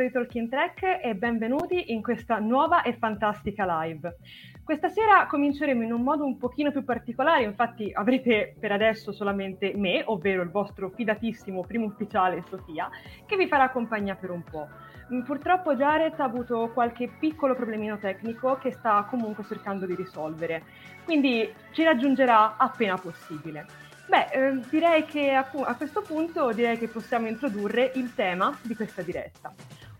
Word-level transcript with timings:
Popolo 0.00 0.06
di 0.06 0.10
Talking 0.10 0.48
Track 0.48 1.00
e 1.02 1.14
benvenuti 1.14 1.92
in 1.92 2.00
questa 2.00 2.38
nuova 2.38 2.82
e 2.82 2.94
fantastica 2.94 3.82
live. 3.82 4.16
Questa 4.64 4.88
sera 4.88 5.26
cominceremo 5.26 5.82
in 5.82 5.92
un 5.92 6.02
modo 6.02 6.24
un 6.24 6.38
pochino 6.38 6.70
più 6.70 6.84
particolare, 6.84 7.42
infatti 7.42 7.90
avrete 7.92 8.54
per 8.58 8.72
adesso 8.72 9.12
solamente 9.12 9.72
me, 9.74 10.02
ovvero 10.06 10.42
il 10.42 10.50
vostro 10.50 10.90
fidatissimo 10.90 11.64
primo 11.66 11.86
ufficiale 11.86 12.42
Sofia, 12.48 12.88
che 13.26 13.36
vi 13.36 13.46
farà 13.46 13.70
compagnia 13.70 14.14
per 14.14 14.30
un 14.30 14.42
po'. 14.42 14.68
Mm, 15.12 15.22
Purtroppo 15.22 15.74
Jared 15.74 16.18
ha 16.18 16.24
avuto 16.24 16.70
qualche 16.72 17.10
piccolo 17.18 17.54
problemino 17.54 17.98
tecnico 17.98 18.56
che 18.56 18.72
sta 18.72 19.06
comunque 19.10 19.44
cercando 19.44 19.86
di 19.86 19.94
risolvere, 19.94 20.62
quindi 21.04 21.52
ci 21.72 21.82
raggiungerà 21.82 22.56
appena 22.56 22.96
possibile. 22.96 23.66
Beh, 24.06 24.26
eh, 24.32 24.60
direi 24.68 25.04
che 25.04 25.32
a, 25.32 25.48
a 25.64 25.76
questo 25.76 26.02
punto 26.02 26.52
direi 26.52 26.78
che 26.78 26.88
possiamo 26.88 27.28
introdurre 27.28 27.92
il 27.94 28.14
tema 28.14 28.56
di 28.62 28.74
questa 28.74 29.02
diretta. 29.02 29.52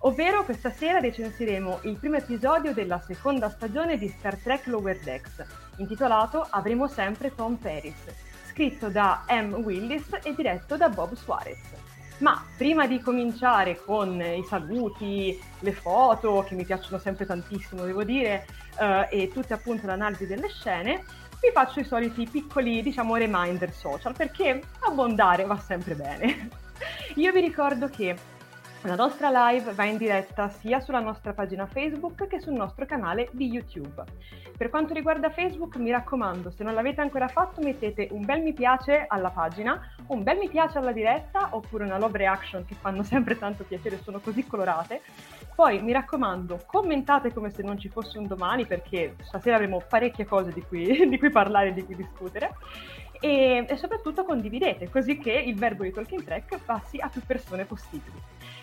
Ovvero 0.04 0.44
questa 0.44 0.70
sera 0.70 0.98
recensiremo 0.98 1.80
il 1.82 1.98
primo 1.98 2.16
episodio 2.16 2.72
della 2.72 3.00
seconda 3.00 3.50
stagione 3.50 3.98
di 3.98 4.08
Star 4.08 4.34
Trek 4.36 4.66
Lower 4.66 4.98
Decks, 4.98 5.44
intitolato 5.76 6.46
Avremo 6.48 6.88
sempre 6.88 7.34
Tom 7.34 7.56
Paris, 7.56 8.06
scritto 8.46 8.88
da 8.88 9.26
M. 9.28 9.56
Willis 9.62 10.06
e 10.22 10.34
diretto 10.34 10.78
da 10.78 10.88
Bob 10.88 11.12
Suarez. 11.12 11.58
Ma 12.20 12.42
prima 12.56 12.86
di 12.86 12.98
cominciare 13.00 13.78
con 13.84 14.18
i 14.22 14.42
saluti, 14.48 15.38
le 15.58 15.72
foto, 15.72 16.46
che 16.48 16.54
mi 16.54 16.64
piacciono 16.64 16.98
sempre 16.98 17.26
tantissimo, 17.26 17.84
devo 17.84 18.02
dire, 18.02 18.46
eh, 18.78 19.06
e 19.10 19.30
tutte 19.30 19.52
appunto 19.52 19.86
l'analisi 19.86 20.26
delle 20.26 20.48
scene, 20.48 21.04
vi 21.42 21.50
faccio 21.52 21.80
i 21.80 21.84
soliti 21.84 22.26
piccoli, 22.26 22.80
diciamo, 22.80 23.16
reminder 23.16 23.70
social, 23.70 24.14
perché 24.16 24.62
abbondare 24.80 25.44
va 25.44 25.58
sempre 25.58 25.94
bene. 25.94 26.48
Io 27.16 27.32
vi 27.32 27.40
ricordo 27.40 27.88
che 27.88 28.16
la 28.82 28.94
nostra 28.94 29.50
live 29.50 29.74
va 29.74 29.84
in 29.84 29.98
diretta 29.98 30.48
sia 30.48 30.80
sulla 30.80 31.00
nostra 31.00 31.34
pagina 31.34 31.66
Facebook 31.66 32.26
che 32.26 32.40
sul 32.40 32.54
nostro 32.54 32.86
canale 32.86 33.28
di 33.32 33.46
YouTube. 33.46 34.02
Per 34.56 34.70
quanto 34.70 34.94
riguarda 34.94 35.28
Facebook, 35.28 35.76
mi 35.76 35.90
raccomando, 35.90 36.50
se 36.50 36.64
non 36.64 36.72
l'avete 36.72 37.02
ancora 37.02 37.28
fatto, 37.28 37.60
mettete 37.60 38.08
un 38.12 38.24
bel 38.24 38.40
mi 38.40 38.54
piace 38.54 39.04
alla 39.06 39.28
pagina, 39.28 39.78
un 40.06 40.22
bel 40.22 40.38
mi 40.38 40.48
piace 40.48 40.78
alla 40.78 40.92
diretta 40.92 41.48
oppure 41.50 41.84
una 41.84 41.98
love 41.98 42.16
reaction 42.16 42.64
che 42.64 42.74
fanno 42.74 43.02
sempre 43.04 43.36
tanto 43.36 43.64
piacere, 43.64 44.00
sono 44.02 44.18
così 44.18 44.46
colorate. 44.46 45.02
Poi 45.54 45.82
mi 45.82 45.92
raccomando, 45.92 46.62
commentate 46.64 47.34
come 47.34 47.50
se 47.50 47.62
non 47.62 47.78
ci 47.78 47.90
fosse 47.90 48.16
un 48.16 48.26
domani 48.26 48.64
perché 48.64 49.14
stasera 49.24 49.56
avremo 49.56 49.82
parecchie 49.86 50.24
cose 50.24 50.52
di 50.52 50.62
cui, 50.62 50.86
di 51.06 51.18
cui 51.18 51.30
parlare 51.30 51.68
e 51.68 51.72
di 51.74 51.84
cui 51.84 51.96
discutere. 51.96 52.54
E, 53.20 53.66
e 53.68 53.76
soprattutto 53.76 54.24
condividete 54.24 54.88
così 54.88 55.18
che 55.18 55.32
il 55.32 55.54
verbo 55.54 55.82
di 55.82 55.92
Talking 55.92 56.24
Track 56.24 56.64
passi 56.64 56.98
a 56.98 57.08
più 57.08 57.20
persone 57.26 57.66
possibili. 57.66 58.18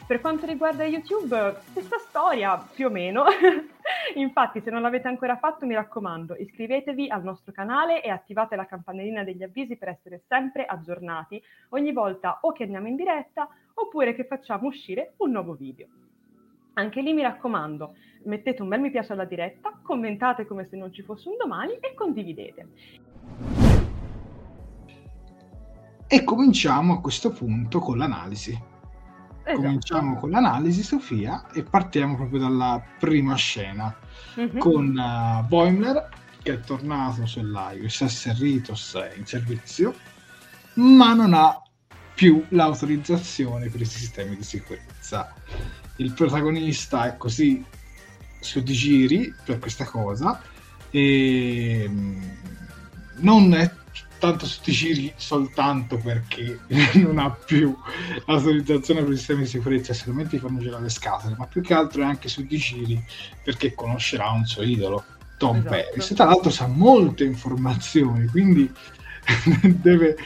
Per 0.08 0.22
quanto 0.22 0.46
riguarda 0.46 0.86
YouTube, 0.86 1.58
stessa 1.66 1.98
storia 1.98 2.58
più 2.58 2.88
o 2.88 2.90
meno. 2.90 3.26
Infatti, 4.16 4.62
se 4.62 4.72
non 4.72 4.82
l'avete 4.82 5.10
ancora 5.10 5.36
fatto, 5.36 5.66
mi 5.66 5.74
raccomando, 5.74 6.36
iscrivetevi 6.38 7.10
al 7.10 7.24
nostro 7.24 7.52
canale 7.52 8.02
e 8.02 8.10
attivate 8.10 8.56
la 8.56 8.66
campanellina 8.66 9.26
degli 9.26 9.44
avvisi 9.44 9.76
per 9.76 9.90
essere 9.90 10.24
sempre 10.28 10.66
aggiornati 10.66 11.44
ogni 11.70 11.92
volta 11.92 12.40
o 12.42 12.54
che 12.54 12.64
andiamo 12.64 12.88
in 12.88 12.96
diretta 12.96 13.50
oppure 13.74 14.16
che 14.16 14.24
facciamo 14.24 14.68
uscire 14.68 15.16
un 15.18 15.32
nuovo 15.32 15.56
video. 15.56 15.88
Anche 16.76 17.02
lì 17.02 17.12
mi 17.12 17.22
raccomando, 17.22 17.96
mettete 18.24 18.62
un 18.62 18.70
bel 18.70 18.80
mi 18.80 18.92
piace 18.92 19.12
alla 19.12 19.26
diretta, 19.26 19.78
commentate 19.84 20.46
come 20.46 20.68
se 20.70 20.78
non 20.78 20.94
ci 20.94 21.02
fosse 21.02 21.28
un 21.28 21.36
domani 21.36 21.74
e 21.82 21.94
condividete. 21.94 23.67
E 26.08 26.24
cominciamo 26.24 26.94
a 26.94 27.02
questo 27.02 27.32
punto 27.32 27.80
con 27.80 27.98
l'analisi. 27.98 28.52
Esatto. 29.44 29.62
Cominciamo 29.62 30.18
con 30.18 30.30
l'analisi, 30.30 30.84
Sofia, 30.84 31.48
e 31.54 31.64
partiamo 31.64 32.16
proprio 32.16 32.40
dalla 32.40 32.82
prima 33.00 33.36
scena 33.36 33.96
mm-hmm. 34.40 34.58
con 34.58 34.98
uh, 34.98 35.46
Boimler 35.48 36.10
che 36.48 36.54
è 36.54 36.60
tornato 36.62 37.26
sulla 37.26 37.74
USS 37.78 38.38
Ritos 38.40 38.98
in 39.18 39.26
servizio, 39.26 39.94
ma 40.76 41.14
non 41.14 41.34
ha 41.34 41.62
più 42.14 42.42
l'autorizzazione 42.50 43.68
per 43.68 43.82
i 43.82 43.86
sistemi 43.86 44.38
di 44.38 44.44
sicurezza. 44.44 45.34
Il 45.98 46.14
protagonista 46.14 47.06
è 47.06 47.18
così 47.18 47.66
su 48.40 48.64
di 48.64 48.74
giri 48.74 49.36
per 49.44 49.60
questa 49.60 49.84
cosa 49.84 50.42
e 50.90 51.86
mm, 51.86 52.24
non 53.18 53.54
è 53.54 53.70
tanto 54.18 54.46
su 54.46 54.60
di 54.64 54.72
giri 54.72 55.14
soltanto 55.16 55.98
perché 55.98 56.60
non 56.96 57.18
ha 57.20 57.30
più 57.32 57.76
l'autorizzazione 58.26 59.04
per 59.04 59.14
i 59.14 59.18
sistemi 59.18 59.42
di 59.44 59.48
sicurezza 59.48 59.94
solamente 59.94 60.38
fanno 60.38 60.60
girare 60.60 60.84
le 60.84 60.90
scatole 60.90 61.36
ma 61.38 61.46
più 61.46 61.62
che 61.62 61.74
altro 61.74 62.02
è 62.02 62.06
anche 62.06 62.28
su 62.28 62.46
di 62.46 62.58
giri 62.58 63.04
perché 63.44 63.74
conoscerà 63.74 64.30
un 64.30 64.46
suo 64.46 64.64
idolo 64.64 65.04
Tom 65.38 65.58
esatto. 65.58 65.70
Paris 65.70 66.14
tra 66.16 66.26
l'altro 66.26 66.50
sa 66.50 66.68
molte 66.68 67.24
informazioni 67.24 68.28
quindi 68.28 68.72
deve, 69.82 70.18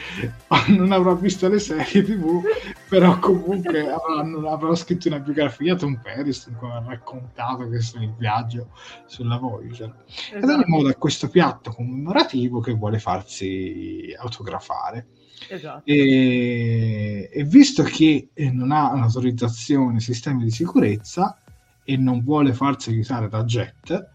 non 0.68 0.92
avrà 0.92 1.14
visto 1.14 1.48
le 1.48 1.58
serie 1.58 2.02
tv 2.02 2.42
però 2.88 3.18
comunque 3.18 3.90
avranno, 3.90 4.48
avrà 4.48 4.74
scritto 4.74 5.08
una 5.08 5.18
biografia 5.18 5.74
Tom 5.74 6.00
Paris 6.02 6.46
in 6.46 6.56
cui 6.56 6.70
ha 6.70 6.82
raccontato 6.86 7.66
questo 7.66 7.98
il 7.98 8.14
viaggio 8.16 8.68
sulla 9.06 9.38
Voyager 9.38 9.92
esatto. 10.06 10.36
ed 10.36 10.48
è 10.48 10.54
un 10.54 10.64
modo 10.66 10.88
a 10.88 10.94
questo 10.94 11.28
piatto 11.28 11.70
commemorativo 11.70 12.60
che 12.60 12.72
vuole 12.72 12.98
farsi 12.98 14.14
autografare 14.16 15.06
Esatto. 15.48 15.82
E, 15.84 17.28
e, 17.32 17.44
visto 17.44 17.82
che 17.82 18.30
non 18.52 18.70
ha 18.70 18.92
un'autorizzazione 18.92 20.00
sistemi 20.00 20.44
di 20.44 20.50
sicurezza 20.50 21.42
e 21.84 21.96
non 21.96 22.22
vuole 22.22 22.52
farsi 22.52 22.90
aiutare 22.90 23.28
da 23.28 23.44
Jet, 23.44 24.10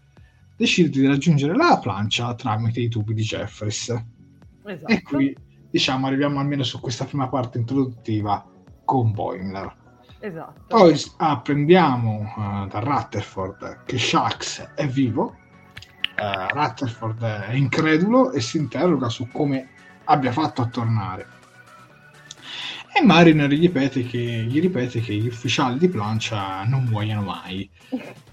decide 0.56 0.88
di 0.88 1.06
raggiungere 1.06 1.54
la 1.54 1.78
plancia 1.80 2.34
tramite 2.34 2.80
i 2.80 2.88
tubi 2.88 3.14
di 3.14 3.22
Jeffries. 3.22 3.94
Esatto. 4.68 4.92
E 4.92 5.02
qui 5.02 5.36
diciamo 5.70 6.06
arriviamo 6.06 6.40
almeno 6.40 6.62
su 6.62 6.80
questa 6.80 7.04
prima 7.04 7.28
parte 7.28 7.58
introduttiva 7.58 8.46
con 8.84 9.12
Boimler. 9.12 9.76
Esatto. 10.20 10.64
Poi 10.66 11.00
apprendiamo 11.16 12.32
uh, 12.36 12.66
da 12.66 12.80
Rutherford 12.80 13.84
che 13.84 13.98
Shax 13.98 14.74
è 14.74 14.86
vivo. 14.86 15.36
Uh, 16.16 16.52
Rutherford 16.52 17.22
è 17.22 17.52
incredulo 17.52 18.32
e 18.32 18.40
si 18.40 18.56
interroga 18.56 19.08
su 19.08 19.28
come 19.28 19.68
abbia 20.04 20.32
fatto 20.32 20.62
a 20.62 20.66
tornare. 20.66 21.26
E 22.92 23.04
Mariner 23.04 23.48
gli 23.50 23.60
ripete, 23.60 24.02
che, 24.04 24.18
gli 24.18 24.60
ripete 24.60 25.00
che 25.00 25.14
gli 25.14 25.28
ufficiali 25.28 25.78
di 25.78 25.88
plancia 25.88 26.64
non 26.64 26.84
muoiono 26.84 27.22
mai. 27.22 27.70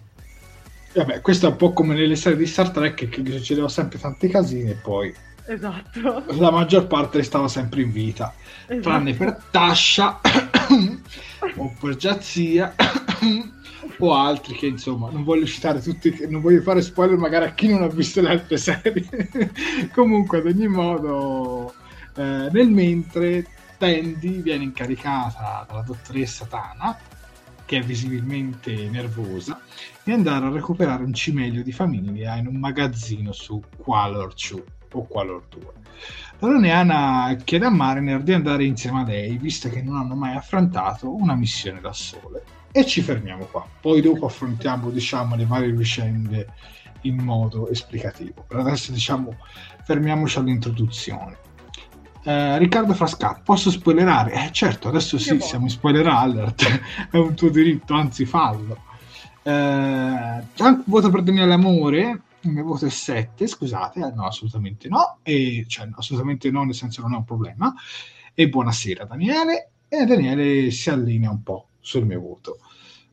Vabbè, 0.95 1.19
questo 1.21 1.47
è 1.47 1.49
un 1.49 1.57
po' 1.57 1.73
come 1.73 1.93
nelle 1.93 2.15
serie 2.15 2.37
di 2.37 2.45
Star 2.45 2.71
Trek 2.71 3.09
che 3.09 3.21
gli 3.21 3.31
succedeva 3.31 3.67
sempre 3.67 3.99
tanti 3.99 4.29
casini 4.29 4.71
e 4.71 4.75
poi 4.75 5.13
Esatto. 5.47 6.23
La 6.39 6.49
maggior 6.49 6.87
parte 6.87 7.21
stava 7.21 7.47
sempre 7.47 7.81
in 7.81 7.91
vita, 7.91 8.33
esatto. 8.65 8.81
tranne 8.81 9.13
per 9.13 9.43
Tasha 9.51 10.19
o 11.57 11.75
per 11.79 11.95
Jazia 11.95 12.73
o 13.99 14.13
altri 14.15 14.55
che 14.55 14.65
insomma 14.65 15.11
non 15.11 15.23
voglio 15.23 15.45
citare 15.45 15.81
tutti, 15.81 16.25
non 16.27 16.41
voglio 16.41 16.61
fare 16.61 16.81
spoiler 16.81 17.17
magari 17.17 17.45
a 17.45 17.53
chi 17.53 17.67
non 17.67 17.83
ha 17.83 17.87
visto 17.87 18.21
le 18.21 18.29
altre 18.29 18.57
serie. 18.57 19.29
Comunque 19.93 20.39
ad 20.39 20.47
ogni 20.47 20.67
modo 20.67 21.73
eh, 22.15 22.49
nel 22.51 22.69
mentre 22.71 23.45
Tandy 23.77 24.41
viene 24.41 24.63
incaricata 24.63 25.65
dalla 25.67 25.83
dottoressa 25.83 26.45
Tana 26.45 26.97
che 27.65 27.79
è 27.79 27.81
visibilmente 27.81 28.71
nervosa, 28.89 29.59
di 30.03 30.11
andare 30.11 30.45
a 30.45 30.49
recuperare 30.49 31.03
un 31.03 31.13
cimelio 31.13 31.63
di 31.63 31.71
famiglia 31.71 32.35
in 32.35 32.45
un 32.45 32.57
magazzino 32.57 33.31
su 33.31 33.59
Qualor 33.75 34.33
2 34.35 34.74
o 34.97 35.05
Qualor 35.05 35.43
2. 35.49 35.61
Allora 36.39 36.59
Neana 36.59 37.37
chiede 37.43 37.65
a 37.65 37.69
Mariner 37.69 38.21
di 38.21 38.33
andare 38.33 38.65
insieme 38.65 39.01
a 39.01 39.05
lei, 39.05 39.37
visto 39.37 39.69
che 39.69 39.81
non 39.81 39.95
hanno 39.95 40.15
mai 40.15 40.35
affrontato 40.35 41.13
una 41.13 41.35
missione 41.35 41.79
da 41.79 41.93
sole. 41.93 42.43
E 42.71 42.85
ci 42.85 43.01
fermiamo 43.01 43.45
qua. 43.45 43.65
Poi 43.79 44.01
dopo 44.01 44.25
affrontiamo, 44.25 44.89
diciamo, 44.89 45.35
le 45.35 45.45
varie 45.45 45.71
vicende 45.71 46.47
in 47.01 47.17
modo 47.17 47.69
esplicativo. 47.69 48.43
Per 48.45 48.59
adesso, 48.59 48.91
diciamo, 48.91 49.37
fermiamoci 49.83 50.37
all'introduzione. 50.39 51.37
Eh, 52.23 52.57
Riccardo 52.57 52.93
Frasca, 52.93 53.39
posso 53.43 53.69
spoilerare? 53.69 54.47
Eh 54.47 54.51
certo, 54.51 54.87
adesso 54.87 55.17
sì, 55.17 55.39
siamo 55.39 55.65
in 55.65 55.69
spoiler 55.69 56.07
alert, 56.07 56.65
è 57.11 57.17
un 57.17 57.35
tuo 57.35 57.49
diritto, 57.49 57.93
anzi 57.93 58.25
fallo. 58.25 58.77
Eh, 59.43 60.43
voto 60.85 61.09
per 61.11 61.21
Daniele 61.21 61.53
Amore, 61.53 62.21
il 62.45 62.51
mio 62.51 62.63
voto 62.63 62.85
è 62.85 62.89
7, 62.89 63.47
scusate, 63.47 63.99
eh, 63.99 64.11
no, 64.11 64.25
assolutamente 64.25 64.87
no, 64.87 65.19
e, 65.23 65.65
cioè, 65.67 65.89
assolutamente 65.95 66.49
no, 66.51 66.63
nel 66.63 66.75
senso 66.75 67.01
non 67.01 67.13
è 67.13 67.17
un 67.17 67.25
problema. 67.25 67.73
E 68.33 68.49
buonasera 68.49 69.05
Daniele, 69.05 69.71
e 69.87 70.05
Daniele 70.05 70.69
si 70.71 70.89
allinea 70.89 71.31
un 71.31 71.41
po' 71.41 71.69
sul 71.79 72.05
mio 72.05 72.19
voto. 72.19 72.59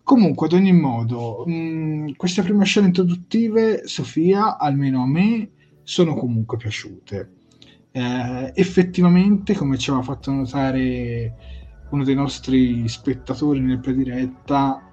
Comunque, 0.02 0.46
ad 0.46 0.55
ogni 0.55 0.73
modo, 0.73 1.44
mh, 1.46 1.52
mm, 1.52 2.08
queste 2.17 2.43
prime 2.43 2.64
scene 2.64 2.88
introduttive, 2.88 3.87
Sofia, 3.87 4.58
almeno 4.58 5.02
a 5.02 5.06
me, 5.06 5.50
sono 5.82 6.14
comunque 6.14 6.56
piaciute. 6.56 7.32
Eh, 7.93 8.52
effettivamente, 8.55 9.55
come 9.55 9.79
ci 9.79 9.90
aveva 9.90 10.05
fatto 10.05 10.32
notare 10.32 11.34
uno 11.90 12.05
dei 12.05 12.14
nostri 12.14 12.88
spettatori 12.88 13.61
nel 13.61 13.79
prediretta, 13.79 14.88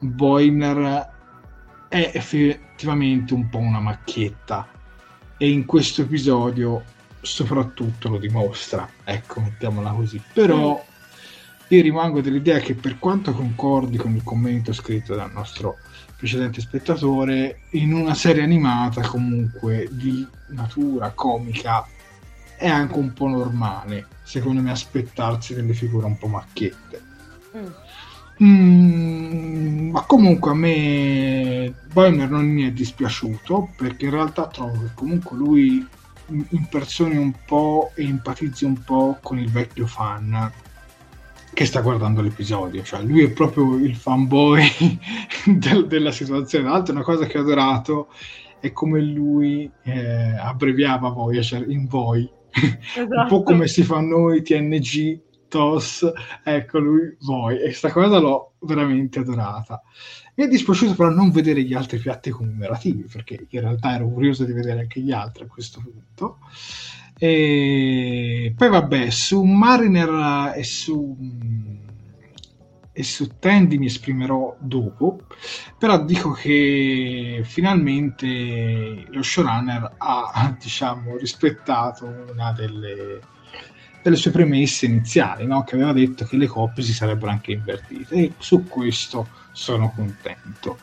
Boimler 0.00 1.13
è 1.94 2.10
effettivamente 2.12 3.34
un 3.34 3.48
po' 3.48 3.58
una 3.58 3.78
macchietta 3.78 4.66
e 5.36 5.48
in 5.48 5.64
questo 5.64 6.02
episodio 6.02 6.82
soprattutto 7.20 8.08
lo 8.08 8.18
dimostra, 8.18 8.88
ecco, 9.04 9.38
mettiamola 9.38 9.92
così. 9.92 10.20
Però 10.32 10.84
io 11.68 11.82
rimango 11.82 12.20
dell'idea 12.20 12.58
che 12.58 12.74
per 12.74 12.98
quanto 12.98 13.32
concordi 13.32 13.96
con 13.96 14.12
il 14.12 14.24
commento 14.24 14.72
scritto 14.72 15.14
dal 15.14 15.30
nostro 15.30 15.76
precedente 16.16 16.60
spettatore, 16.60 17.60
in 17.70 17.92
una 17.92 18.14
serie 18.14 18.42
animata 18.42 19.00
comunque 19.02 19.88
di 19.92 20.26
natura 20.48 21.12
comica 21.12 21.86
è 22.56 22.68
anche 22.68 22.98
un 22.98 23.12
po' 23.12 23.28
normale, 23.28 24.08
secondo 24.24 24.60
me, 24.60 24.72
aspettarsi 24.72 25.54
delle 25.54 25.74
figure 25.74 26.06
un 26.06 26.18
po' 26.18 26.26
macchiette. 26.26 27.02
Mm. 27.56 27.66
Mm, 28.42 29.90
ma 29.90 30.02
comunque 30.02 30.50
a 30.50 30.54
me 30.54 31.72
Boimer 31.92 32.28
non 32.28 32.46
mi 32.46 32.64
è 32.64 32.72
dispiaciuto 32.72 33.70
perché 33.76 34.06
in 34.06 34.10
realtà 34.10 34.48
trovo 34.48 34.72
che 34.80 34.90
comunque 34.94 35.36
lui 35.36 35.86
impersoni 36.48 37.16
un 37.16 37.32
po' 37.46 37.92
e 37.94 38.04
empatizzi 38.04 38.64
un 38.64 38.82
po' 38.82 39.18
con 39.22 39.38
il 39.38 39.50
vecchio 39.50 39.86
fan 39.86 40.52
che 41.52 41.64
sta 41.66 41.80
guardando 41.80 42.20
l'episodio, 42.20 42.82
cioè 42.82 43.02
lui 43.02 43.22
è 43.22 43.30
proprio 43.30 43.76
il 43.76 43.94
fanboy 43.94 44.64
del, 45.46 45.86
della 45.86 46.10
situazione. 46.10 46.64
Tra 46.64 46.72
l'altro, 46.72 46.94
una 46.94 47.04
cosa 47.04 47.26
che 47.26 47.38
ho 47.38 47.42
adorato 47.42 48.08
è 48.58 48.72
come 48.72 49.00
lui 49.00 49.70
eh, 49.82 50.36
abbreviava 50.36 51.10
Voyager 51.10 51.70
in 51.70 51.86
voi, 51.86 52.28
esatto. 52.50 52.98
un 53.00 53.06
po' 53.06 53.14
esatto. 53.14 53.42
come 53.44 53.68
si 53.68 53.84
fa 53.84 54.00
noi 54.00 54.42
TNG 54.42 55.20
TOS, 55.54 56.12
ecco 56.42 56.80
lui 56.80 57.16
voi, 57.20 57.58
e 57.58 57.66
questa 57.66 57.92
cosa 57.92 58.18
l'ho 58.18 58.54
veramente 58.62 59.20
adorata. 59.20 59.80
Mi 60.34 60.46
è 60.46 60.48
dispiaciuto 60.48 60.96
però 60.96 61.10
non 61.10 61.30
vedere 61.30 61.62
gli 61.62 61.74
altri 61.74 61.98
piatti 61.98 62.30
commemorativi, 62.30 63.04
perché 63.04 63.46
in 63.48 63.60
realtà 63.60 63.94
ero 63.94 64.08
curioso 64.08 64.44
di 64.44 64.52
vedere 64.52 64.80
anche 64.80 65.00
gli 65.00 65.12
altri 65.12 65.44
a 65.44 65.46
questo 65.46 65.80
punto. 65.80 66.38
E 67.16 68.52
poi 68.56 68.68
vabbè, 68.68 69.10
su 69.10 69.44
Mariner 69.44 70.54
e 70.56 70.64
su, 70.64 71.16
e 72.90 73.02
su 73.04 73.38
Tandy 73.38 73.78
mi 73.78 73.86
esprimerò 73.86 74.56
dopo, 74.58 75.20
però 75.78 76.02
dico 76.02 76.32
che 76.32 77.42
finalmente 77.44 79.04
lo 79.08 79.22
showrunner 79.22 79.94
ha, 79.98 80.56
diciamo, 80.60 81.16
rispettato 81.16 82.06
una 82.32 82.50
delle 82.50 83.20
delle 84.04 84.16
sue 84.16 84.32
premesse 84.32 84.84
iniziali, 84.84 85.46
no? 85.46 85.64
che 85.64 85.76
aveva 85.76 85.94
detto 85.94 86.26
che 86.26 86.36
le 86.36 86.46
coppie 86.46 86.82
si 86.82 86.92
sarebbero 86.92 87.30
anche 87.30 87.52
invertite 87.52 88.14
e 88.14 88.32
su 88.36 88.64
questo 88.64 89.26
sono 89.52 89.90
contento. 89.96 90.76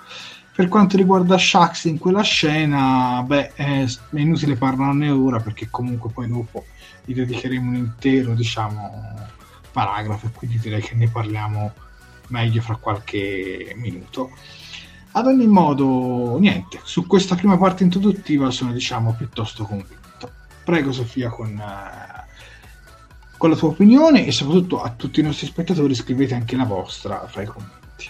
Per 0.56 0.68
quanto 0.68 0.98
riguarda 0.98 1.38
Shax 1.38 1.84
in 1.84 2.00
quella 2.00 2.24
scena, 2.24 3.24
beh, 3.24 3.54
è 3.54 3.86
inutile 4.14 4.56
parlarne 4.56 5.12
ora 5.12 5.40
perché 5.40 5.68
comunque 5.70 6.10
poi 6.10 6.28
dopo 6.28 6.66
gli 7.06 7.14
dedicheremo 7.14 7.70
un 7.70 7.76
intero, 7.76 8.34
diciamo, 8.34 9.30
paragrafo 9.72 10.26
e 10.26 10.32
quindi 10.32 10.58
direi 10.58 10.82
che 10.82 10.96
ne 10.96 11.08
parliamo 11.08 11.74
meglio 12.30 12.62
fra 12.62 12.76
qualche 12.78 13.72
minuto. 13.78 14.32
Ad 15.12 15.28
ogni 15.28 15.46
modo, 15.46 16.40
niente, 16.40 16.80
su 16.84 17.06
questa 17.06 17.36
prima 17.36 17.58
parte 17.58 17.84
introduttiva 17.84 18.50
sono, 18.50 18.74
diciamo, 18.74 19.14
piuttosto 19.14 19.64
convinto. 19.64 20.00
Prego 20.64 20.92
Sofia 20.92 21.30
con 21.30 21.50
uh, 21.54 22.21
con 23.42 23.50
la 23.50 23.56
tua 23.56 23.70
opinione 23.70 24.28
e 24.28 24.32
soprattutto 24.32 24.84
a 24.84 24.94
tutti 24.96 25.20
i 25.20 25.24
nostri 25.24 25.48
spettatori 25.48 25.96
scrivete 25.96 26.36
anche 26.36 26.56
la 26.56 26.64
vostra 26.64 27.26
fra 27.26 27.42
i 27.42 27.48
commenti. 27.48 28.08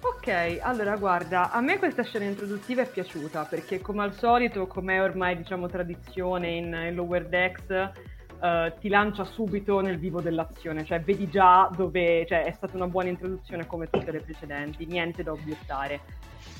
Ok, 0.00 0.58
allora 0.60 0.96
guarda, 0.96 1.52
a 1.52 1.60
me 1.60 1.78
questa 1.78 2.02
scena 2.02 2.24
introduttiva 2.24 2.82
è 2.82 2.88
piaciuta 2.88 3.44
perché 3.44 3.80
come 3.80 4.02
al 4.02 4.12
solito, 4.14 4.66
come 4.66 4.96
è 4.96 5.02
ormai 5.02 5.36
diciamo 5.36 5.68
tradizione 5.68 6.48
in, 6.48 6.64
in 6.64 6.96
Lower 6.96 7.28
Decks, 7.28 7.68
uh, 7.68 8.76
ti 8.80 8.88
lancia 8.88 9.22
subito 9.22 9.78
nel 9.78 10.00
vivo 10.00 10.20
dell'azione, 10.20 10.84
cioè 10.84 11.00
vedi 11.00 11.30
già 11.30 11.70
dove 11.72 12.26
cioè, 12.26 12.42
è 12.42 12.50
stata 12.50 12.74
una 12.74 12.88
buona 12.88 13.08
introduzione 13.08 13.66
come 13.66 13.88
tutte 13.88 14.10
le 14.10 14.18
precedenti, 14.18 14.84
niente 14.84 15.22
da 15.22 15.30
obiettare. 15.30 16.00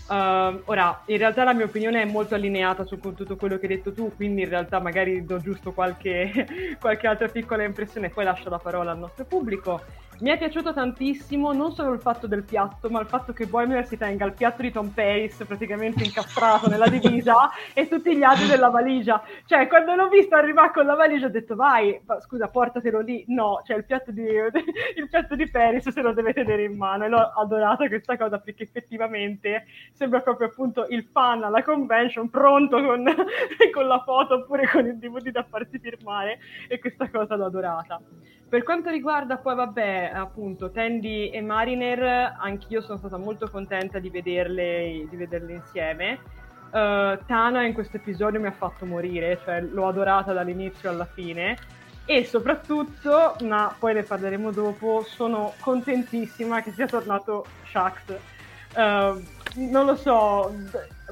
Uh, 0.09 0.63
ora, 0.67 1.03
in 1.07 1.19
realtà 1.19 1.43
la 1.43 1.53
mia 1.53 1.65
opinione 1.65 2.01
è 2.01 2.05
molto 2.05 2.37
allineata 2.37 2.85
su 2.85 3.01
tutto 3.01 3.35
quello 3.37 3.57
che 3.59 3.67
hai 3.67 3.77
detto 3.77 3.93
tu, 3.93 4.15
quindi 4.15 4.43
in 4.43 4.49
realtà 4.49 4.79
magari 4.79 5.25
do 5.25 5.41
giusto 5.41 5.73
qualche, 5.73 6.47
qualche 6.81 7.07
altra 7.09 7.27
piccola 7.27 7.65
impressione 7.65 8.07
e 8.07 8.11
poi 8.11 8.25
lascio 8.25 8.49
la 8.49 8.59
parola 8.59 8.93
al 8.93 8.99
nostro 8.99 9.25
pubblico. 9.25 9.83
Mi 10.19 10.31
è 10.31 10.39
piaciuto 10.39 10.73
tantissimo 10.73 11.53
non 11.53 11.73
solo 11.73 11.93
il 11.93 12.01
fatto 12.01 12.27
del 12.27 12.43
piatto, 12.43 12.89
ma 12.89 13.01
il 13.01 13.07
fatto 13.07 13.35
che 13.35 13.45
Boimler 13.45 13.87
si 13.87 13.99
tenga 13.99 14.25
il 14.25 14.33
piatto 14.33 14.63
di 14.63 14.73
Tom 14.73 14.89
Pace 14.89 15.45
praticamente 15.45 16.05
incastrato 16.05 16.71
nella 16.71 16.89
divisa 16.89 17.51
e 17.75 17.87
tutti 17.87 18.17
gli 18.17 18.23
altri 18.23 18.47
della 18.47 18.71
valigia. 18.71 19.23
Cioè, 19.45 19.67
quando 19.67 19.95
l'ho 19.95 20.09
visto 20.09 20.35
arrivare 20.35 20.73
con 20.73 20.87
la 20.87 20.95
valigia 20.95 21.27
ho 21.27 21.31
detto 21.31 21.55
vai, 21.55 22.01
scusa, 22.21 22.49
portatelo 22.49 23.01
lì. 23.01 23.25
No, 23.29 23.61
cioè 23.67 23.77
il 23.77 23.85
piatto 23.85 24.11
di, 24.11 24.25
il 24.97 25.09
piatto 25.11 25.37
di 25.37 25.51
Paris 25.51 25.87
se 25.91 26.01
lo 26.01 26.15
deve 26.15 26.33
tenere 26.33 26.65
in 26.65 26.79
mano 26.79 27.05
e 27.05 27.09
l'ho 27.09 27.33
adorata 27.37 27.87
questa 27.87 28.17
cosa 28.17 28.39
perché 28.39 28.63
effettivamente 28.63 29.67
sembra 29.93 30.21
proprio 30.21 30.49
appunto 30.49 30.87
il 30.89 31.07
fan 31.11 31.43
alla 31.43 31.63
convention 31.63 32.29
pronto 32.29 32.83
con, 32.83 33.05
con 33.73 33.87
la 33.87 34.03
foto 34.05 34.35
oppure 34.35 34.69
con 34.69 34.87
il 34.87 34.99
DVD 34.99 35.31
da 35.31 35.47
farsi 35.49 35.79
firmare 35.79 36.39
e 36.69 36.79
questa 36.79 37.09
cosa 37.11 37.35
l'ho 37.37 37.47
adorata. 37.47 38.01
Per 38.49 38.63
quanto 38.63 38.91
riguarda 38.91 39.39
poi, 39.39 39.57
vabbè, 39.57 40.13
appunto, 40.15 40.71
Tandy 40.71 41.31
e 41.31 41.41
Mariner, 41.41 42.37
anch'io 42.39 42.81
sono 42.81 42.97
stata 42.97 43.17
molto 43.17 43.51
contenta 43.51 43.99
di 43.99 44.09
vederle, 44.09 45.05
di 45.11 45.17
vederle 45.17 45.55
insieme. 45.55 46.21
Uh, 46.67 47.19
Tana 47.27 47.65
in 47.65 47.73
questo 47.73 47.97
episodio 47.97 48.39
mi 48.39 48.47
ha 48.47 48.53
fatto 48.53 48.87
morire, 48.87 49.41
cioè 49.43 49.61
l'ho 49.63 49.89
adorata 49.89 50.33
dall'inizio 50.33 50.91
alla 50.91 51.07
fine. 51.07 51.57
E 52.05 52.25
soprattutto, 52.25 53.35
ma 53.43 53.75
poi 53.77 53.95
ne 53.95 54.05
parleremo 54.05 54.53
dopo, 54.53 55.03
sono 55.03 55.53
contentissima 55.59 56.63
che 56.63 56.71
sia 56.71 56.87
tornato 56.87 57.45
Shax. 57.65 58.17
Uh, 58.77 59.25
non 59.57 59.87
lo 59.87 59.97
so, 59.97 60.55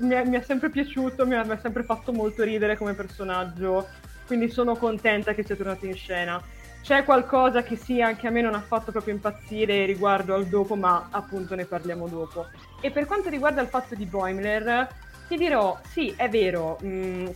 mi 0.01 0.15
è, 0.15 0.25
mi 0.25 0.37
è 0.37 0.43
sempre 0.43 0.71
piaciuto, 0.71 1.27
mi 1.27 1.35
ha, 1.35 1.59
sempre 1.61 1.83
fatto 1.83 2.13
molto 2.13 2.43
ridere 2.43 2.77
come 2.77 2.95
personaggio, 2.95 3.89
quindi 4.27 4.49
sono 4.49 4.77
contenta 4.77 5.35
che 5.35 5.45
sia 5.45 5.57
tornato 5.57 5.87
in 5.87 5.95
scena 5.95 6.43
c'è 6.85 7.03
qualcosa 7.03 7.63
che 7.63 7.77
sì, 7.77 8.03
anche 8.03 8.27
a 8.27 8.31
me 8.31 8.43
non 8.43 8.53
ha 8.53 8.61
fatto 8.61 8.93
proprio 8.93 9.15
impazzire 9.15 9.87
riguardo 9.87 10.35
al 10.35 10.45
dopo, 10.45 10.77
ma 10.77 11.09
appunto 11.11 11.55
ne 11.55 11.65
parliamo 11.65 12.09
dopo. 12.09 12.49
E 12.83 12.91
per 12.91 13.07
quanto 13.07 13.31
riguarda 13.31 13.63
il 13.63 13.69
fatto 13.69 13.95
di 13.95 14.05
Boimler, 14.05 14.87
ti 15.27 15.37
dirò, 15.39 15.81
sì, 15.89 16.13
è 16.15 16.29
vero, 16.29 16.77
mh, 16.83 16.87
mm, 16.87 17.27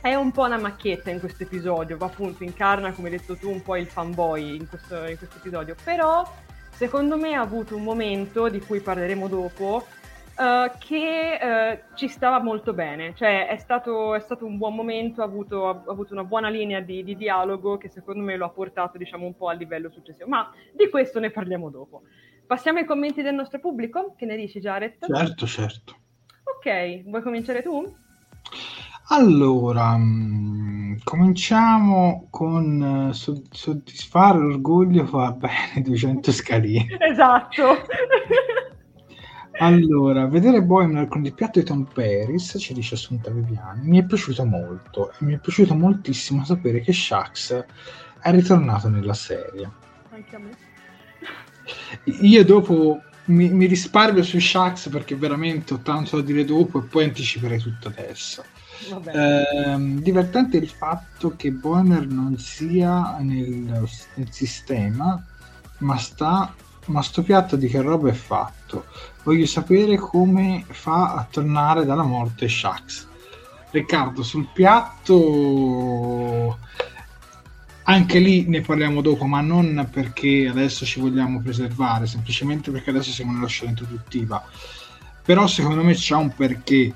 è 0.00 0.16
un 0.16 0.32
po' 0.32 0.46
una 0.46 0.58
macchietta 0.58 1.10
in 1.10 1.20
questo 1.20 1.44
episodio, 1.44 1.96
appunto 2.00 2.42
incarna, 2.42 2.90
come 2.90 3.08
hai 3.08 3.18
detto 3.18 3.36
tu, 3.36 3.48
un 3.48 3.62
po' 3.62 3.76
il 3.76 3.86
fanboy 3.86 4.56
in 4.56 4.68
questo, 4.68 4.96
in 5.06 5.16
questo 5.16 5.36
episodio, 5.36 5.76
però 5.84 6.28
secondo 6.74 7.16
me 7.16 7.34
ha 7.34 7.40
avuto 7.40 7.76
un 7.76 7.84
momento, 7.84 8.48
di 8.48 8.58
cui 8.58 8.80
parleremo 8.80 9.28
dopo, 9.28 9.86
Uh, 10.38 10.70
che 10.78 11.36
uh, 11.42 11.96
ci 11.96 12.06
stava 12.06 12.40
molto 12.40 12.72
bene, 12.72 13.12
cioè 13.16 13.48
è 13.48 13.56
stato, 13.56 14.14
è 14.14 14.20
stato 14.20 14.46
un 14.46 14.56
buon 14.56 14.76
momento, 14.76 15.20
ha 15.20 15.24
avuto, 15.24 15.68
ha 15.68 15.82
avuto 15.88 16.12
una 16.12 16.22
buona 16.22 16.48
linea 16.48 16.78
di, 16.78 17.02
di, 17.02 17.16
dialogo 17.16 17.76
che 17.76 17.88
secondo 17.88 18.22
me 18.22 18.36
lo 18.36 18.44
ha 18.44 18.50
portato 18.50 18.98
diciamo 18.98 19.26
un 19.26 19.36
po' 19.36 19.48
al 19.48 19.58
livello 19.58 19.90
successivo, 19.90 20.28
ma 20.28 20.48
di 20.72 20.88
questo 20.90 21.18
ne 21.18 21.30
parliamo 21.30 21.70
dopo. 21.70 22.02
Passiamo 22.46 22.78
ai 22.78 22.84
commenti 22.84 23.20
del 23.20 23.34
nostro 23.34 23.58
pubblico, 23.58 24.14
che 24.16 24.26
ne 24.26 24.36
dici 24.36 24.60
Jared? 24.60 25.04
Certo, 25.04 25.44
certo. 25.44 25.96
Ok, 26.44 27.02
vuoi 27.02 27.22
cominciare 27.22 27.60
tu? 27.60 27.92
Allora, 29.08 29.96
mh, 29.96 30.02
mm, 30.02 30.96
cominciamo 31.02 32.28
con 32.30 33.08
uh, 33.08 33.12
soddisfare 33.12 34.38
l'orgoglio 34.38 35.04
fa 35.04 35.32
bene 35.32 35.82
200 35.82 36.30
scalini. 36.30 36.86
esatto. 37.00 37.64
Allora, 39.58 40.26
vedere 40.26 40.62
Boimler 40.62 41.08
con 41.08 41.24
il 41.24 41.32
piatto 41.32 41.58
di 41.58 41.64
Tom 41.64 41.84
Paris, 41.92 42.56
ci 42.58 42.72
dice 42.72 42.94
Assunta 42.94 43.30
Viviani, 43.30 43.88
mi 43.88 43.98
è 43.98 44.04
piaciuto 44.04 44.44
molto 44.44 45.10
e 45.10 45.16
mi 45.20 45.34
è 45.34 45.38
piaciuto 45.38 45.74
moltissimo 45.74 46.44
sapere 46.44 46.80
che 46.80 46.92
Shax 46.92 47.64
è 48.20 48.30
ritornato 48.30 48.88
nella 48.88 49.14
serie. 49.14 49.70
Anche 50.10 50.36
a 50.36 50.38
me. 50.38 50.50
Io 52.20 52.44
dopo 52.44 53.02
mi, 53.26 53.48
mi 53.48 53.66
risparmio 53.66 54.22
su 54.22 54.38
Shax 54.38 54.90
perché 54.90 55.16
veramente 55.16 55.74
ho 55.74 55.78
tanto 55.78 56.16
da 56.16 56.22
dire 56.22 56.44
dopo 56.44 56.78
e 56.78 56.82
poi 56.82 57.04
anticiperei 57.04 57.58
tutto 57.58 57.88
adesso. 57.88 58.44
Eh, 59.12 59.76
divertente 60.00 60.56
il 60.56 60.68
fatto 60.68 61.34
che 61.34 61.50
Boimler 61.50 62.06
non 62.06 62.38
sia 62.38 63.18
nel, 63.18 63.86
nel 64.14 64.30
sistema, 64.30 65.20
ma 65.78 65.96
sta 65.96 66.54
ma 66.88 67.02
sto 67.02 67.22
piatto 67.22 67.56
di 67.56 67.68
che 67.68 67.80
roba 67.80 68.08
è 68.08 68.14
fatto? 68.14 68.86
Voglio 69.28 69.44
sapere 69.44 69.96
come 69.96 70.64
fa 70.66 71.12
a 71.12 71.26
tornare 71.30 71.84
dalla 71.84 72.02
morte 72.02 72.48
Shax. 72.48 73.06
Riccardo, 73.72 74.22
sul 74.22 74.48
piatto 74.54 76.56
anche 77.82 78.18
lì 78.20 78.48
ne 78.48 78.62
parliamo 78.62 79.02
dopo, 79.02 79.26
ma 79.26 79.42
non 79.42 79.86
perché 79.92 80.48
adesso 80.48 80.86
ci 80.86 80.98
vogliamo 80.98 81.42
preservare, 81.42 82.06
semplicemente 82.06 82.70
perché 82.70 82.88
adesso 82.88 83.10
siamo 83.10 83.32
nella 83.32 83.48
scena 83.48 83.72
introduttiva. 83.72 84.42
Però 85.22 85.46
secondo 85.46 85.84
me 85.84 85.92
c'è 85.92 86.14
un 86.14 86.34
perché. 86.34 86.94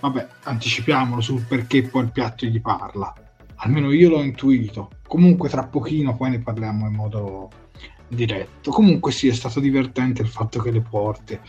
Vabbè, 0.00 0.28
anticipiamolo 0.42 1.20
sul 1.20 1.44
perché 1.46 1.84
poi 1.84 2.02
il 2.02 2.10
piatto 2.10 2.44
gli 2.44 2.60
parla. 2.60 3.14
Almeno 3.54 3.92
io 3.92 4.08
l'ho 4.08 4.22
intuito. 4.24 4.90
Comunque 5.06 5.48
tra 5.48 5.62
pochino 5.62 6.16
poi 6.16 6.30
ne 6.30 6.40
parliamo 6.40 6.88
in 6.88 6.92
modo 6.92 7.50
diretto. 8.14 8.70
Comunque 8.70 9.10
sì, 9.10 9.28
è 9.28 9.32
stato 9.32 9.60
divertente 9.60 10.22
il 10.22 10.28
fatto 10.28 10.60
che 10.60 10.70
le 10.70 10.80
porte 10.80 11.40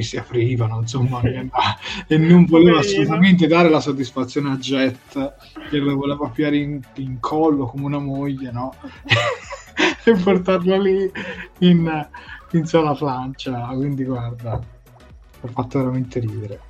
si 0.00 0.16
aprivano, 0.16 0.80
insomma, 0.80 1.20
e 2.06 2.18
non 2.18 2.44
voleva 2.46 2.80
assolutamente 2.80 3.46
dare 3.46 3.68
la 3.68 3.80
soddisfazione 3.80 4.50
a 4.50 4.56
Jet, 4.56 5.34
che 5.68 5.78
lo 5.78 5.94
voleva 5.94 6.28
piare 6.28 6.56
in, 6.56 6.80
in 6.96 7.18
collo 7.20 7.66
come 7.66 7.84
una 7.84 7.98
moglie, 7.98 8.50
no? 8.50 8.74
e 10.04 10.12
portarlo 10.14 10.80
lì 10.80 11.10
in, 11.58 12.08
in 12.52 12.66
sala 12.66 12.94
flancia. 12.94 13.66
Quindi 13.68 14.04
guarda, 14.04 14.52
ha 14.52 15.48
fatto 15.48 15.78
veramente 15.78 16.18
ridere. 16.20 16.68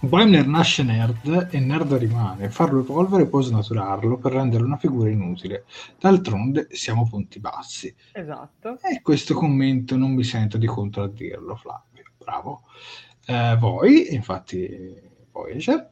Boimler 0.00 0.46
nasce 0.46 0.84
nerd 0.84 1.48
e 1.50 1.58
nerd 1.58 1.92
rimane, 1.94 2.50
farlo 2.50 2.80
evolvere 2.80 3.26
può 3.26 3.40
snaturarlo 3.40 4.16
per 4.16 4.32
renderlo 4.32 4.64
una 4.64 4.76
figura 4.76 5.10
inutile. 5.10 5.64
D'altronde 5.98 6.68
siamo 6.70 7.04
punti 7.08 7.40
bassi. 7.40 7.92
Esatto. 8.12 8.78
E 8.80 9.02
questo 9.02 9.34
commento 9.34 9.96
non 9.96 10.12
mi 10.12 10.22
sento 10.22 10.56
di 10.56 10.66
contraddirlo, 10.66 11.56
Flavio. 11.56 12.04
Bravo. 12.16 12.62
Eh, 13.26 13.56
voi, 13.58 14.14
infatti, 14.14 14.94
Voyager, 15.32 15.88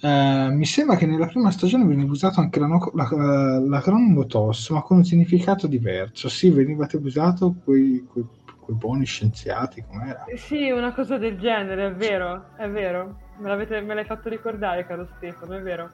eh, 0.00 0.48
mi 0.50 0.66
sembra 0.66 0.96
che 0.96 1.06
nella 1.06 1.26
prima 1.26 1.50
stagione 1.50 1.86
veniva 1.86 2.12
usato 2.12 2.40
anche 2.40 2.60
la, 2.60 2.66
no- 2.66 2.90
la, 2.94 3.08
la, 3.10 3.58
l'acronimo 3.60 4.26
TOS, 4.26 4.68
ma 4.70 4.82
con 4.82 4.98
un 4.98 5.04
significato 5.04 5.66
diverso. 5.66 6.28
Sì, 6.28 6.50
veniva 6.50 6.86
usato 6.92 7.54
quei, 7.64 8.06
quei, 8.06 8.26
quei 8.68 8.76
buoni 8.76 9.06
scienziati, 9.06 9.82
com'era? 9.88 10.26
Sì, 10.36 10.70
una 10.70 10.92
cosa 10.92 11.16
del 11.16 11.38
genere, 11.38 11.86
è 11.86 11.92
vero, 11.92 12.50
è 12.56 12.68
vero. 12.68 13.16
Me, 13.38 13.56
me 13.56 13.94
l'hai 13.94 14.04
fatto 14.04 14.28
ricordare, 14.28 14.86
caro 14.86 15.08
Stefano, 15.16 15.54
è 15.54 15.60
vero? 15.62 15.90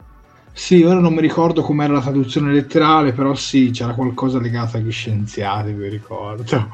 Sì, 0.52 0.82
ora 0.82 0.98
non 0.98 1.14
mi 1.14 1.20
ricordo 1.20 1.62
com'era 1.62 1.92
la 1.92 2.00
traduzione 2.00 2.52
letterale, 2.52 3.12
però 3.12 3.34
sì, 3.34 3.70
c'era 3.70 3.94
qualcosa 3.94 4.40
legato 4.40 4.76
agli 4.76 4.90
scienziati, 4.90 5.72
mi 5.72 5.88
ricordo. 5.88 6.68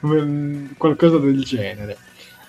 qualcosa 0.76 1.18
del 1.18 1.42
genere. 1.42 1.96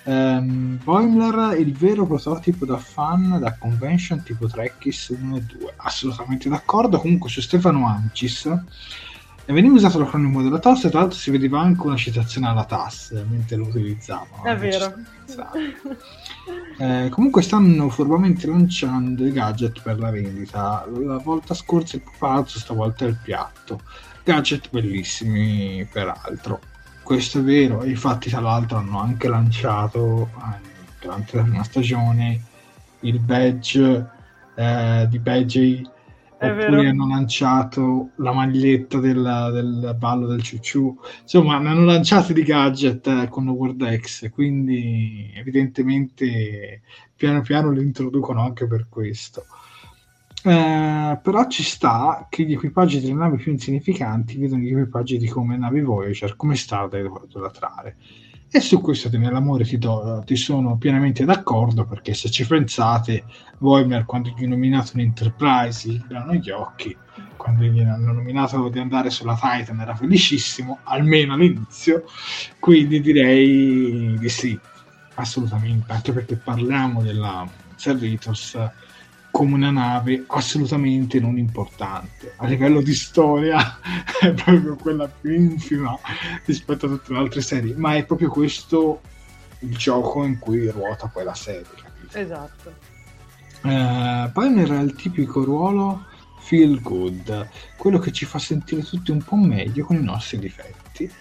Um, 0.04 0.80
Boimler, 0.82 1.60
il 1.60 1.74
vero 1.74 2.06
prototipo 2.06 2.66
da 2.66 2.78
fan 2.78 3.38
da 3.40 3.56
convention 3.58 4.24
tipo 4.24 4.48
Trekkies 4.48 5.10
1 5.10 5.38
e 5.38 5.42
2. 5.42 5.74
Assolutamente 5.78 6.50
d'accordo. 6.50 6.98
Comunque 6.98 7.30
su 7.30 7.42
Stefano 7.42 7.86
Ancis 7.86 8.50
veniva 9.54 9.74
usato 9.74 9.98
l'acronimo 9.98 10.44
della 10.44 10.60
TAS 10.60 10.86
e 10.86 10.90
tra 10.90 11.00
l'altro 11.00 11.18
si 11.18 11.32
vedeva 11.32 11.60
anche 11.60 11.86
una 11.88 11.96
citazione 11.96 12.48
alla 12.48 12.66
TAS 12.66 13.12
mentre 13.28 13.56
lo 13.56 13.66
utilizzavano. 13.66 14.44
È 14.44 14.56
vero. 14.56 14.94
Eh, 16.78 17.10
comunque 17.10 17.42
stanno 17.42 17.90
formalmente 17.90 18.48
lanciando 18.48 19.26
i 19.26 19.32
gadget 19.32 19.82
per 19.82 20.00
la 20.00 20.12
vendita. 20.12 20.88
La 20.88 21.18
volta 21.18 21.54
scorsa 21.54 21.98
il 21.98 22.04
pupazzo, 22.04 22.60
stavolta 22.60 23.06
il 23.06 23.18
piatto. 23.22 23.82
Gadget 24.24 24.70
bellissimi 24.70 25.88
peraltro. 25.92 26.60
Questo 27.04 27.40
è 27.40 27.42
vero, 27.42 27.84
infatti 27.86 28.30
tra 28.30 28.40
l'altro 28.40 28.78
hanno 28.78 29.00
anche 29.00 29.28
lanciato 29.28 30.30
eh, 30.38 30.68
durante 31.02 31.38
la 31.38 31.44
prima 31.44 31.64
stagione 31.64 32.42
il 33.02 33.20
badge 33.20 34.10
eh, 34.56 35.08
di 35.10 35.20
Badgie 36.40 36.66
oppure 36.66 36.88
hanno 36.88 37.08
lanciato 37.08 38.12
la 38.16 38.32
maglietta 38.32 39.00
del, 39.00 39.50
del, 39.52 39.96
ballo 39.98 40.28
del 40.28 40.42
ciucciù, 40.42 40.98
insomma 41.22 41.60
ne 41.60 41.70
hanno 41.70 41.84
lanciati 41.84 42.34
di 42.34 42.44
gadget 42.44 43.08
eh, 43.08 43.28
con 43.30 43.50
World 43.50 44.00
X, 44.00 44.30
quindi 44.32 45.32
evidentemente 45.36 46.82
piano 47.16 47.42
piano 47.42 47.72
li 47.72 47.84
introducono 47.84 48.42
anche 48.42 48.66
per 48.68 48.88
questo. 48.88 49.46
Eh, 50.42 51.20
però 51.22 51.48
ci 51.48 51.64
sta 51.64 52.28
che 52.30 52.44
gli 52.44 52.54
equipaggi 52.54 53.02
delle 53.02 53.14
navi 53.14 53.36
più 53.36 53.52
insignificanti 53.52 54.38
vedono 54.38 54.62
gli 54.62 54.70
equipaggi 54.70 55.18
di 55.18 55.28
come 55.28 55.58
navi 55.58 55.82
Voyager, 55.82 56.38
come 56.38 56.56
sta 56.56 56.88
da 56.88 56.98
idolatrare. 56.98 57.98
E 58.52 58.62
su 58.62 58.82
questo 58.82 59.16
nell'amore 59.16 59.64
ti, 59.64 59.78
do, 59.78 60.24
ti 60.26 60.36
sono 60.36 60.76
pienamente 60.78 61.24
d'accordo 61.24 61.86
perché 61.86 62.16
se 62.16 62.32
ci 62.32 62.48
pensate, 62.48 63.24
Voimer 63.60 64.06
quando 64.06 64.34
gli 64.36 64.44
ho 64.44 64.48
nominato 64.48 64.94
un 64.96 65.02
Enterprise 65.02 65.88
gli 65.88 66.02
danno 66.08 66.34
gli 66.34 66.50
occhi, 66.50 66.98
quando 67.38 67.64
gli 67.66 67.80
hanno 67.80 68.12
nominato 68.12 68.68
di 68.70 68.80
andare 68.80 69.12
sulla 69.12 69.38
Titan 69.40 69.80
era 69.80 69.94
felicissimo, 69.94 70.80
almeno 70.86 71.34
all'inizio, 71.34 72.06
quindi 72.60 73.02
direi 73.02 74.18
di 74.18 74.30
sì, 74.30 74.60
assolutamente, 75.14 75.92
anche 75.92 76.12
perché 76.12 76.36
parliamo 76.36 77.04
della 77.04 77.48
Cerritos 77.76 78.58
come 79.32 79.54
una 79.56 79.72
nave 79.72 80.24
assolutamente 80.28 81.20
non 81.20 81.38
importante. 81.38 82.34
A 82.38 82.48
livello 82.48 82.82
di 82.82 82.94
storia 82.94 83.80
è 84.20 84.32
proprio 84.34 84.76
quella 84.76 85.08
più 85.08 85.34
infima 85.34 85.98
rispetto 86.46 86.86
a 86.86 86.90
tutte 86.90 87.14
le 87.14 87.20
altre 87.20 87.42
serie, 87.42 87.76
ma 87.76 87.96
è 87.96 88.06
proprio 88.06 88.30
questo 88.30 89.02
il 89.60 89.76
gioco 89.76 90.24
in 90.24 90.40
cui 90.40 90.70
ruota 90.70 91.08
poi 91.08 91.24
la 91.24 91.36
serie. 91.36 91.68
Capito? 91.76 92.18
Esatto. 92.18 92.74
Eh, 93.62 94.30
Pioneer 94.34 94.72
è 94.72 94.82
il 94.82 94.96
tipico 94.96 95.44
ruolo 95.44 96.06
feel 96.40 96.82
good, 96.82 97.48
quello 97.78 98.00
che 98.00 98.12
ci 98.12 98.26
fa 98.26 98.40
sentire 98.40 98.82
tutti 98.82 99.12
un 99.12 99.22
po' 99.22 99.36
meglio 99.36 99.86
con 99.86 99.98
i 99.98 100.04
nostri 100.04 100.40
difetti. 100.40 101.04
E 101.04 101.14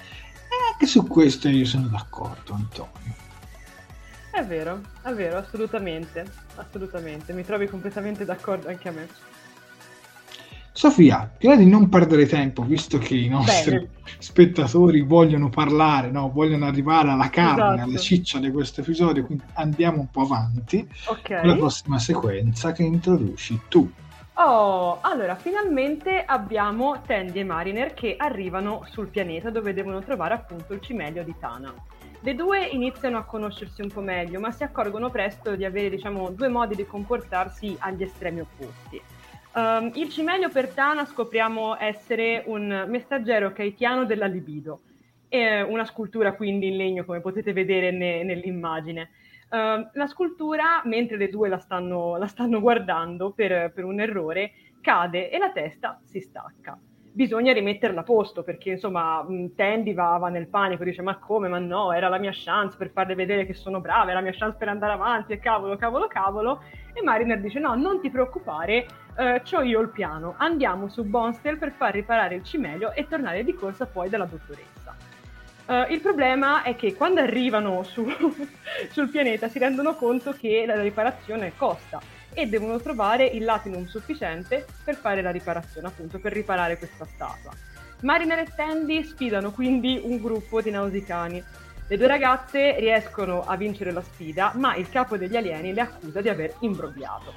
anche 0.73 0.87
su 0.87 1.07
questo 1.07 1.49
io 1.49 1.67
sono 1.67 1.89
d'accordo, 1.89 2.55
Antonio. 2.55 3.27
È 4.39 4.45
vero, 4.45 4.83
è 5.03 5.11
vero, 5.11 5.39
assolutamente, 5.39 6.25
assolutamente, 6.55 7.33
mi 7.33 7.45
trovi 7.45 7.67
completamente 7.67 8.25
d'accordo 8.25 8.69
anche 8.69 8.89
a 8.89 8.93
me. 8.93 9.09
Sofia, 10.71 11.29
direi 11.37 11.57
di 11.57 11.67
non 11.67 11.89
perdere 11.89 12.25
tempo, 12.27 12.63
visto 12.63 12.99
che 12.99 13.17
i 13.17 13.27
nostri 13.27 13.73
Bene. 13.73 13.89
spettatori 14.19 15.01
vogliono 15.01 15.49
parlare, 15.49 16.13
no? 16.13 16.31
vogliono 16.31 16.67
arrivare 16.67 17.11
alla 17.11 17.29
carne, 17.31 17.65
esatto. 17.65 17.83
alla 17.83 17.99
ciccia 17.99 18.39
di 18.39 18.53
questo 18.53 18.83
episodio, 18.83 19.27
quindi 19.27 19.43
andiamo 19.55 19.99
un 19.99 20.09
po' 20.09 20.21
avanti 20.21 20.89
okay. 21.07 21.41
con 21.41 21.49
la 21.49 21.57
prossima 21.57 21.99
sequenza 21.99 22.71
che 22.71 22.85
introduci 22.85 23.63
tu. 23.67 23.91
Oh, 24.35 25.01
allora, 25.01 25.35
finalmente 25.35 26.23
abbiamo 26.25 27.01
Tandy 27.05 27.41
e 27.41 27.45
Mariner 27.45 27.93
che 27.93 28.15
arrivano 28.17 28.87
sul 28.89 29.09
pianeta 29.09 29.51
dove 29.51 29.75
devono 29.75 30.01
trovare 30.01 30.35
appunto 30.35 30.75
il 30.75 30.81
cimelio 30.81 31.25
di 31.25 31.35
Tana. 31.41 31.75
Le 32.21 32.35
due 32.35 32.67
iniziano 32.67 33.17
a 33.17 33.25
conoscersi 33.25 33.81
un 33.81 33.93
po' 33.93 34.01
meglio, 34.01 34.41
ma 34.41 34.51
si 34.51 34.65
accorgono 34.65 35.09
presto 35.09 35.55
di 35.55 35.65
avere, 35.65 35.91
diciamo, 35.91 36.31
due 36.31 36.49
modi 36.49 36.75
di 36.75 36.85
comportarsi 36.85 37.77
agli 37.79 38.03
estremi 38.03 38.41
opposti. 38.41 39.01
Um, 39.55 39.93
il 39.95 40.09
cimelio 40.09 40.51
per 40.51 40.69
Tana 40.71 41.05
scopriamo 41.05 41.79
essere 41.79 42.43
un 42.47 42.87
messaggero 42.89 43.53
kaitiano 43.53 44.05
della 44.05 44.27
libido, 44.27 44.81
e 45.29 45.63
una 45.63 45.85
scultura 45.85 46.35
quindi 46.35 46.69
in 46.69 46.77
legno, 46.77 47.05
come 47.05 47.21
potete 47.21 47.53
vedere 47.53 47.93
ne- 47.93 48.25
nell'immagine. 48.25 49.11
Uh, 49.51 49.89
la 49.93 50.07
scultura, 50.09 50.83
mentre 50.85 51.17
le 51.17 51.29
due 51.29 51.49
la 51.49 51.59
stanno, 51.59 52.17
la 52.17 52.27
stanno 52.27 52.61
guardando 52.61 53.31
per, 53.31 53.73
per 53.73 53.85
un 53.85 54.01
errore, 54.01 54.53
cade 54.81 55.31
e 55.31 55.39
la 55.39 55.53
testa 55.53 56.01
si 56.05 56.21
stacca 56.21 56.79
bisogna 57.19 57.53
rimetterla 57.53 58.03
a 58.03 58.05
posto 58.05 58.45
perché 58.45 58.71
insomma 58.71 59.27
Tandy 59.57 59.93
va, 59.93 60.17
va, 60.19 60.29
nel 60.29 60.47
panico, 60.47 60.85
dice 60.85 61.03
ma 61.03 61.19
come, 61.19 61.49
ma 61.49 61.59
no, 61.59 61.91
era 61.93 62.09
la 62.09 62.17
mia 62.17 62.31
chance 62.33 62.77
per 62.77 62.91
farle 62.91 63.17
vedere 63.17 63.45
che 63.45 63.55
sono 63.55 63.81
brava, 63.81 64.11
era 64.11 64.21
la 64.21 64.21
mia 64.21 64.39
chance 64.39 64.57
per 64.57 64.69
andare 64.69 64.93
avanti 64.93 65.33
e 65.33 65.41
cavolo, 65.41 65.77
cavolo, 65.77 66.07
cavolo. 66.07 66.63
E 66.93 67.03
Mariner 67.03 67.41
dice 67.41 67.59
no, 67.59 67.75
non 67.75 68.01
ti 68.01 68.09
preoccupare, 68.09 68.87
eh, 69.17 69.43
ho 69.53 69.63
io 69.63 69.81
il 69.81 69.89
piano, 69.89 70.37
andiamo 70.39 70.89
su 70.89 71.03
Bonstel 71.03 71.59
per 71.59 71.73
far 71.73 71.93
riparare 71.93 72.37
il 72.37 72.45
cimelio 72.45 72.93
e 72.93 73.09
tornare 73.09 73.43
di 73.43 73.53
corsa 73.53 73.87
poi 73.87 74.09
dalla 74.09 74.27
dottoressa. 74.27 74.97
Uh, 75.67 75.93
il 75.93 76.01
problema 76.01 76.63
è 76.63 76.77
che 76.77 76.95
quando 76.95 77.21
arrivano 77.21 77.83
su, 77.83 78.07
sul 78.91 79.11
pianeta 79.11 79.49
si 79.49 79.59
rendono 79.59 79.97
conto 79.97 80.33
che 80.33 80.65
la 80.65 80.81
riparazione 80.81 81.53
costa 81.57 82.01
e 82.39 82.47
devono 82.47 82.79
trovare 82.79 83.27
il 83.27 83.43
latinum 83.43 83.87
sufficiente 83.87 84.65
per 84.85 84.95
fare 84.95 85.23
la 85.23 85.33
riparazione, 85.33 85.89
appunto, 85.89 86.21
per 86.21 86.33
riparare 86.33 86.79
questa 86.79 87.05
statua. 87.05 87.51
Mariner 88.03 88.39
e 88.39 88.47
Tandy 88.55 89.03
sfidano 89.03 89.51
quindi 89.51 90.01
un 90.05 90.19
gruppo 90.19 90.61
di 90.61 90.71
nausicani. 90.71 91.43
Le 91.89 91.97
due 91.97 92.07
ragazze 92.07 92.79
riescono 92.79 93.43
a 93.43 93.57
vincere 93.57 93.91
la 93.91 94.03
sfida, 94.03 94.53
ma 94.55 94.77
il 94.77 94.89
capo 94.89 95.17
degli 95.17 95.37
alieni 95.37 95.73
le 95.73 95.81
accusa 95.81 96.21
di 96.21 96.29
aver 96.29 96.55
imbrogliato. 96.61 97.35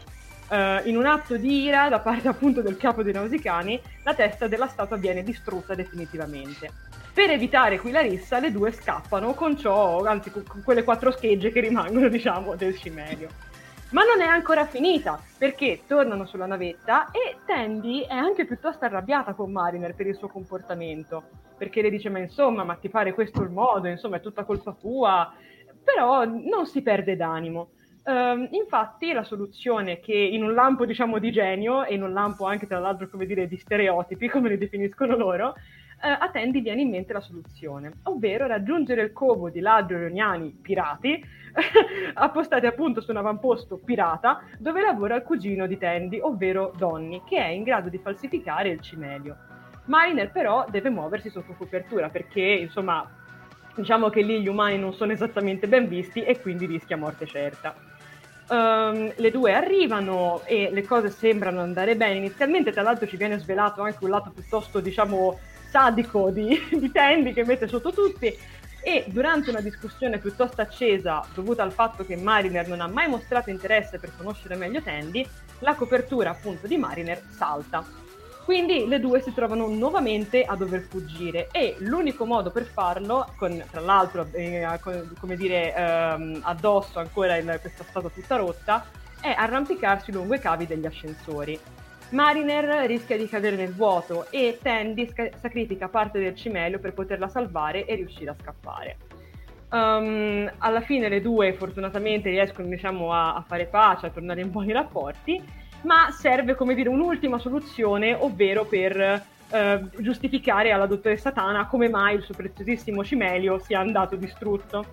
Uh, 0.49 0.87
in 0.87 0.97
un 0.97 1.07
atto 1.07 1.35
di 1.35 1.63
ira 1.63 1.89
da 1.89 1.99
parte 1.99 2.27
appunto 2.27 2.61
del 2.61 2.77
capo 2.77 3.01
dei 3.01 3.13
nausicani, 3.13 3.81
la 4.03 4.13
testa 4.13 4.47
della 4.47 4.67
statua 4.67 4.97
viene 4.97 5.23
distrutta 5.23 5.73
definitivamente. 5.73 6.69
Per 7.11 7.31
evitare 7.31 7.79
qui 7.79 7.89
la 7.89 8.01
rissa, 8.01 8.37
le 8.37 8.51
due 8.51 8.71
scappano 8.71 9.33
con 9.33 9.57
ciò, 9.57 10.03
anzi 10.03 10.29
con 10.29 10.61
quelle 10.63 10.83
quattro 10.83 11.09
schegge 11.09 11.51
che 11.51 11.61
rimangono, 11.61 12.07
diciamo, 12.07 12.55
del 12.55 12.77
cimelio. 12.77 13.49
Ma 13.91 14.03
non 14.03 14.21
è 14.21 14.25
ancora 14.25 14.65
finita, 14.65 15.21
perché 15.37 15.81
tornano 15.85 16.25
sulla 16.25 16.45
navetta 16.45 17.11
e 17.11 17.39
Tandy 17.45 18.05
è 18.05 18.13
anche 18.13 18.45
piuttosto 18.45 18.85
arrabbiata 18.85 19.33
con 19.33 19.51
Mariner 19.51 19.93
per 19.95 20.07
il 20.07 20.15
suo 20.15 20.29
comportamento, 20.29 21.23
perché 21.57 21.81
le 21.81 21.89
dice 21.89 22.07
ma 22.07 22.19
insomma, 22.19 22.63
ma 22.63 22.75
ti 22.75 22.87
pare 22.87 23.13
questo 23.13 23.41
il 23.41 23.49
modo, 23.49 23.89
insomma 23.89 24.15
è 24.15 24.21
tutta 24.21 24.45
colpa 24.45 24.73
tua, 24.79 25.33
però 25.83 26.23
non 26.23 26.65
si 26.67 26.81
perde 26.81 27.17
d'animo. 27.17 27.71
Uh, 28.03 28.47
infatti 28.51 29.11
la 29.11 29.23
soluzione 29.23 29.99
che 29.99 30.13
in 30.13 30.41
un 30.41 30.53
lampo 30.53 30.85
diciamo 30.85 31.19
di 31.19 31.31
genio 31.31 31.83
e 31.83 31.93
in 31.93 32.01
un 32.01 32.13
lampo 32.13 32.45
anche 32.45 32.65
tra 32.65 32.79
l'altro 32.79 33.07
come 33.07 33.27
dire 33.27 33.47
di 33.47 33.57
stereotipi 33.57 34.25
come 34.31 34.49
li 34.49 34.57
definiscono 34.57 35.15
loro 35.15 35.53
eh, 36.01 36.09
a 36.09 36.29
Tandy 36.29 36.61
viene 36.61 36.81
in 36.81 36.89
mente 36.89 37.13
la 37.13 37.21
soluzione, 37.21 37.93
ovvero 38.03 38.47
raggiungere 38.47 39.03
il 39.03 39.13
covo 39.13 39.49
di 39.49 39.59
ladri 39.59 39.95
iraniani 39.95 40.49
pirati 40.61 41.23
appostati 42.15 42.65
appunto 42.65 43.01
su 43.01 43.11
un 43.11 43.17
avamposto 43.17 43.77
pirata 43.77 44.41
dove 44.57 44.81
lavora 44.81 45.15
il 45.15 45.23
cugino 45.23 45.67
di 45.67 45.77
Tandy, 45.77 46.19
ovvero 46.19 46.73
Donny, 46.75 47.21
che 47.27 47.37
è 47.37 47.47
in 47.47 47.63
grado 47.63 47.89
di 47.89 47.99
falsificare 47.99 48.69
il 48.69 48.81
cimelio. 48.81 49.37
Mariner 49.85 50.31
però 50.31 50.65
deve 50.69 50.89
muoversi 50.89 51.29
sotto 51.29 51.53
copertura 51.57 52.09
perché 52.09 52.41
insomma 52.41 53.07
diciamo 53.75 54.09
che 54.09 54.21
lì 54.21 54.41
gli 54.41 54.47
umani 54.47 54.77
non 54.77 54.93
sono 54.93 55.11
esattamente 55.11 55.67
ben 55.67 55.87
visti 55.87 56.23
e 56.23 56.39
quindi 56.39 56.65
rischia 56.65 56.97
morte 56.97 57.25
certa. 57.25 57.73
Um, 58.49 59.13
le 59.15 59.31
due 59.31 59.53
arrivano 59.53 60.41
e 60.45 60.69
le 60.71 60.83
cose 60.83 61.09
sembrano 61.09 61.61
andare 61.61 61.95
bene 61.95 62.15
inizialmente, 62.15 62.71
tra 62.71 62.81
l'altro 62.81 63.07
ci 63.07 63.15
viene 63.15 63.37
svelato 63.37 63.81
anche 63.81 64.03
un 64.03 64.09
lato 64.09 64.31
piuttosto 64.31 64.81
diciamo 64.81 65.39
sadico 65.71 66.29
di, 66.29 66.59
di 66.69 66.91
Tandy 66.91 67.33
che 67.33 67.45
mette 67.45 67.67
sotto 67.67 67.91
tutti 67.91 68.37
e 68.83 69.05
durante 69.07 69.49
una 69.49 69.61
discussione 69.61 70.17
piuttosto 70.17 70.59
accesa 70.61 71.25
dovuta 71.33 71.63
al 71.63 71.71
fatto 71.71 72.05
che 72.05 72.17
Mariner 72.17 72.67
non 72.67 72.81
ha 72.81 72.87
mai 72.87 73.07
mostrato 73.07 73.49
interesse 73.49 73.97
per 73.99 74.11
conoscere 74.17 74.55
meglio 74.55 74.81
Tandy, 74.81 75.25
la 75.59 75.75
copertura 75.75 76.31
appunto 76.31 76.67
di 76.67 76.77
Mariner 76.77 77.21
salta. 77.29 77.83
Quindi 78.43 78.87
le 78.87 78.99
due 78.99 79.21
si 79.21 79.33
trovano 79.33 79.67
nuovamente 79.67 80.43
a 80.43 80.55
dover 80.55 80.81
fuggire 80.81 81.47
e 81.51 81.75
l'unico 81.77 82.25
modo 82.25 82.49
per 82.49 82.65
farlo, 82.65 83.31
con 83.37 83.63
tra 83.69 83.79
l'altro 83.79 84.27
eh, 84.31 84.67
come 85.19 85.35
dire 85.35 85.73
ehm, 85.73 86.39
addosso 86.41 86.97
ancora 86.97 87.37
in 87.37 87.55
questa 87.61 87.83
statua 87.87 88.09
tutta 88.09 88.35
rotta, 88.37 88.83
è 89.21 89.29
arrampicarsi 89.29 90.11
lungo 90.11 90.33
i 90.33 90.39
cavi 90.39 90.65
degli 90.65 90.87
ascensori. 90.87 91.57
Mariner 92.11 92.85
rischia 92.87 93.17
di 93.17 93.27
cadere 93.27 93.55
nel 93.55 93.73
vuoto 93.73 94.29
e 94.31 94.57
Tandy 94.61 95.07
sca- 95.07 95.29
sacrifica 95.39 95.87
parte 95.87 96.19
del 96.19 96.35
cimelio 96.35 96.79
per 96.79 96.93
poterla 96.93 97.29
salvare 97.29 97.85
e 97.85 97.95
riuscire 97.95 98.31
a 98.31 98.35
scappare. 98.39 98.97
Um, 99.69 100.51
alla 100.57 100.81
fine 100.81 101.07
le 101.07 101.21
due 101.21 101.53
fortunatamente 101.53 102.29
riescono 102.29 102.67
diciamo, 102.67 103.13
a, 103.13 103.35
a, 103.35 103.45
fare 103.47 103.65
pace, 103.65 104.07
a 104.07 104.09
tornare 104.09 104.41
in 104.41 104.51
buoni 104.51 104.73
rapporti, 104.73 105.41
ma 105.83 106.11
serve 106.11 106.55
come 106.55 106.75
dire 106.75 106.89
un'ultima 106.89 107.39
soluzione, 107.39 108.13
ovvero 108.13 108.65
per 108.65 109.23
uh, 109.49 110.01
giustificare 110.01 110.71
alla 110.71 110.87
dottoressa 110.87 111.31
Tana 111.31 111.67
come 111.67 111.87
mai 111.87 112.15
il 112.15 112.23
suo 112.23 112.33
preziosissimo 112.35 113.05
cimelio 113.05 113.57
sia 113.59 113.79
andato 113.79 114.17
distrutto. 114.17 114.85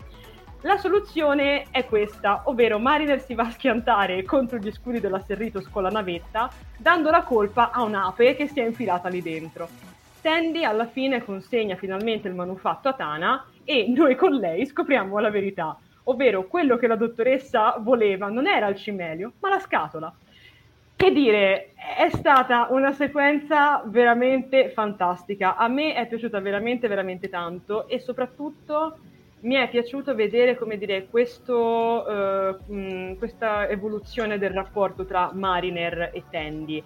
La 0.62 0.76
soluzione 0.76 1.66
è 1.70 1.84
questa, 1.84 2.42
ovvero 2.46 2.80
Mariner 2.80 3.20
si 3.20 3.34
va 3.34 3.44
a 3.44 3.50
schiantare 3.50 4.24
contro 4.24 4.58
gli 4.58 4.72
scudi 4.72 4.98
della 4.98 5.20
Serritos 5.20 5.68
con 5.68 5.84
la 5.84 5.88
navetta, 5.88 6.50
dando 6.76 7.10
la 7.10 7.22
colpa 7.22 7.70
a 7.70 7.84
un'ape 7.84 8.34
che 8.34 8.48
si 8.48 8.58
è 8.58 8.64
infilata 8.64 9.08
lì 9.08 9.22
dentro. 9.22 9.68
Tandy 10.20 10.64
alla 10.64 10.86
fine 10.86 11.22
consegna 11.22 11.76
finalmente 11.76 12.26
il 12.26 12.34
manufatto 12.34 12.88
a 12.88 12.94
Tana 12.94 13.46
e 13.62 13.86
noi 13.88 14.16
con 14.16 14.32
lei 14.32 14.66
scopriamo 14.66 15.16
la 15.20 15.30
verità, 15.30 15.78
ovvero 16.04 16.48
quello 16.48 16.76
che 16.76 16.88
la 16.88 16.96
dottoressa 16.96 17.76
voleva 17.78 18.26
non 18.26 18.48
era 18.48 18.66
il 18.66 18.76
cimelio, 18.76 19.34
ma 19.38 19.50
la 19.50 19.60
scatola. 19.60 20.12
che 20.96 21.12
dire, 21.12 21.74
è 21.96 22.10
stata 22.10 22.66
una 22.70 22.90
sequenza 22.90 23.84
veramente 23.86 24.70
fantastica. 24.70 25.54
A 25.54 25.68
me 25.68 25.94
è 25.94 26.08
piaciuta 26.08 26.40
veramente, 26.40 26.88
veramente 26.88 27.28
tanto 27.28 27.86
e 27.86 28.00
soprattutto 28.00 28.98
mi 29.40 29.54
è 29.54 29.68
piaciuto 29.68 30.14
vedere, 30.14 30.56
come 30.56 30.78
dire, 30.78 31.06
questo, 31.08 32.04
uh, 32.06 32.72
mh, 32.72 33.18
questa 33.18 33.68
evoluzione 33.68 34.38
del 34.38 34.50
rapporto 34.50 35.04
tra 35.04 35.30
Mariner 35.32 36.10
e 36.12 36.24
Tandy 36.30 36.82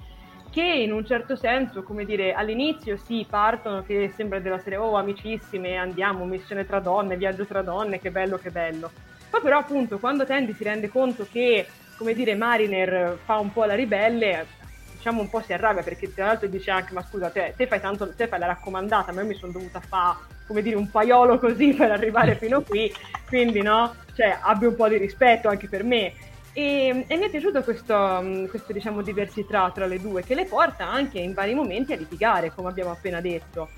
che 0.51 0.62
in 0.62 0.93
un 0.93 1.07
certo 1.07 1.35
senso, 1.35 1.83
come 1.83 2.05
dire, 2.05 2.35
all'inizio 2.35 2.99
sì, 2.99 3.27
partono 3.27 3.83
che 3.83 4.12
sembra 4.15 4.38
della 4.38 4.59
serie, 4.59 4.77
oh, 4.77 4.97
amicissime, 4.97 5.77
andiamo, 5.77 6.27
missione 6.27 6.67
tra 6.67 6.79
donne, 6.79 7.17
viaggio 7.17 7.47
tra 7.47 7.62
donne, 7.62 7.99
che 7.99 8.11
bello, 8.11 8.37
che 8.37 8.51
bello. 8.51 8.91
Poi 9.31 9.41
però 9.41 9.57
appunto 9.57 9.99
quando 9.99 10.27
Tandy 10.27 10.53
si 10.53 10.62
rende 10.62 10.91
conto 10.91 11.27
che 11.31 11.67
come 11.97 12.15
dire, 12.15 12.35
Mariner 12.35 13.19
fa 13.25 13.38
un 13.38 13.53
po' 13.53 13.65
la 13.65 13.75
ribelle, 13.75 14.47
diciamo 14.93 15.21
un 15.21 15.31
po' 15.31 15.41
si 15.41 15.53
arrabbia 15.53 15.83
perché 15.83 16.12
tra 16.12 16.27
l'altro 16.27 16.49
dice 16.49 16.71
anche 16.71 16.93
ma 16.93 17.03
scusa 17.03 17.31
te, 17.31 17.55
te 17.57 17.67
fai 17.67 17.81
tanto 17.81 18.12
te 18.15 18.27
fai 18.27 18.38
la 18.38 18.47
raccomandata 18.47 19.12
ma 19.12 19.23
io 19.23 19.29
mi 19.29 19.35
sono 19.35 19.53
dovuta 19.53 19.81
fare 19.81 20.19
come 20.47 20.63
dire 20.63 20.77
un 20.77 20.91
paiolo 20.91 21.39
così 21.39 21.73
per 21.75 21.91
arrivare 21.91 22.37
fino 22.37 22.63
qui 22.63 22.93
quindi 23.27 23.63
no 23.63 23.95
cioè 24.15 24.39
abbia 24.41 24.69
un 24.69 24.77
po' 24.77 24.89
di 24.89 24.97
rispetto 24.97 25.49
anche 25.49 25.69
per 25.69 25.85
me 25.85 26.13
e, 26.55 27.05
e 27.07 27.17
mi 27.17 27.25
è 27.25 27.31
piaciuto 27.31 27.63
questo, 27.63 28.47
questo 28.49 28.73
diciamo 28.73 29.01
diversità 29.01 29.71
tra 29.71 29.87
le 29.87 29.99
due 29.99 30.23
che 30.23 30.35
le 30.35 30.45
porta 30.45 30.87
anche 30.87 31.19
in 31.19 31.33
vari 31.33 31.55
momenti 31.55 31.93
a 31.93 31.97
litigare 31.97 32.53
come 32.55 32.69
abbiamo 32.69 32.91
appena 32.91 33.21
detto 33.21 33.71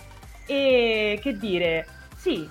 e 0.47 1.19
che 1.23 1.37
dire 1.39 1.87
sì 2.17 2.49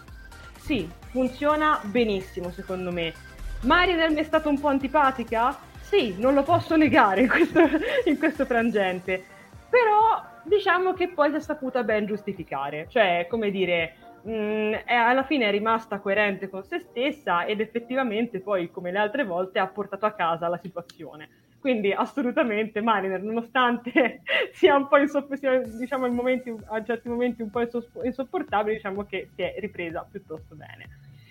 sì 0.57 0.89
funziona 1.09 1.79
benissimo 1.83 2.51
secondo 2.51 2.91
me 2.91 3.31
Mariner 3.63 4.09
mi 4.09 4.19
è 4.19 4.23
stata 4.23 4.49
un 4.49 4.59
po' 4.59 4.67
antipatica? 4.67 5.57
Sì, 5.79 6.15
non 6.17 6.33
lo 6.33 6.43
posso 6.43 6.75
negare 6.75 7.21
in 7.21 7.29
questo, 7.29 7.61
in 8.05 8.17
questo 8.17 8.45
frangente. 8.45 9.23
Però 9.69 10.21
diciamo 10.43 10.93
che 10.93 11.09
poi 11.09 11.29
si 11.31 11.37
è 11.37 11.39
saputa 11.39 11.83
ben 11.83 12.05
giustificare. 12.05 12.87
Cioè, 12.89 13.27
come 13.29 13.51
dire, 13.51 13.95
mh, 14.23 14.31
mm, 14.31 14.73
è, 14.85 14.93
alla 14.93 15.23
fine 15.23 15.47
è 15.47 15.51
rimasta 15.51 15.99
coerente 15.99 16.49
con 16.49 16.63
se 16.63 16.79
stessa 16.79 17.45
ed 17.45 17.59
effettivamente 17.59 18.39
poi, 18.41 18.71
come 18.71 18.91
le 18.91 18.99
altre 18.99 19.23
volte, 19.23 19.59
ha 19.59 19.67
portato 19.67 20.05
a 20.05 20.13
casa 20.13 20.47
la 20.47 20.57
situazione. 20.57 21.29
Quindi 21.59 21.93
assolutamente 21.93 22.81
Mariner, 22.81 23.21
nonostante 23.21 24.21
sia 24.51 24.75
un 24.75 24.87
po' 24.87 24.97
insopp- 24.97 25.33
diciamo 25.77 26.05
in 26.07 26.13
momenti, 26.13 26.53
a 26.69 26.83
certi 26.83 27.07
momenti 27.07 27.41
un 27.41 27.49
po' 27.49 27.61
insopportabile, 28.03 28.75
diciamo 28.75 29.05
che 29.05 29.29
si 29.33 29.41
è 29.43 29.55
ripresa 29.59 30.05
piuttosto 30.09 30.55
bene. 30.55 30.89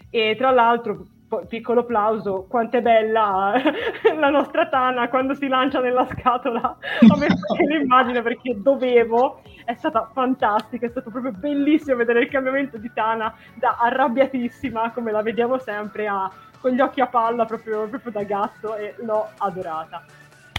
E 0.09 0.35
tra 0.37 0.51
l'altro 0.51 1.07
piccolo 1.41 1.81
applauso, 1.81 2.47
quanto 2.49 2.77
è 2.77 2.83
bella 2.83 3.55
la 4.19 4.29
nostra 4.29 4.69
Tana 4.69 5.09
quando 5.09 5.35
si 5.35 5.49
lancia 5.49 5.81
nella 5.81 6.07
scatola. 6.07 6.77
Ho 7.13 7.17
messo 7.17 7.55
l'immagine 7.69 8.23
perché 8.23 8.55
dovevo, 8.61 9.43
è 9.65 9.75
stata 9.75 10.11
fantastica, 10.13 10.87
è 10.87 10.91
stato 10.91 11.11
proprio 11.11 11.33
bellissimo 11.33 11.97
vedere 11.97 12.21
il 12.21 12.29
cambiamento 12.31 12.79
di 12.79 12.91
Tana 12.93 13.35
da 13.55 13.77
arrabbiatissima, 13.81 14.91
come 14.93 15.13
la 15.13 15.23
vediamo 15.23 15.59
sempre, 15.59 16.07
a, 16.07 16.31
con 16.61 16.71
gli 16.71 16.81
occhi 16.81 17.01
a 17.01 17.07
palla 17.07 17.45
proprio, 17.45 17.87
proprio 17.89 18.13
da 18.13 18.23
gatto 18.23 18.75
e 18.77 18.95
l'ho 18.99 19.29
adorata. 19.39 20.05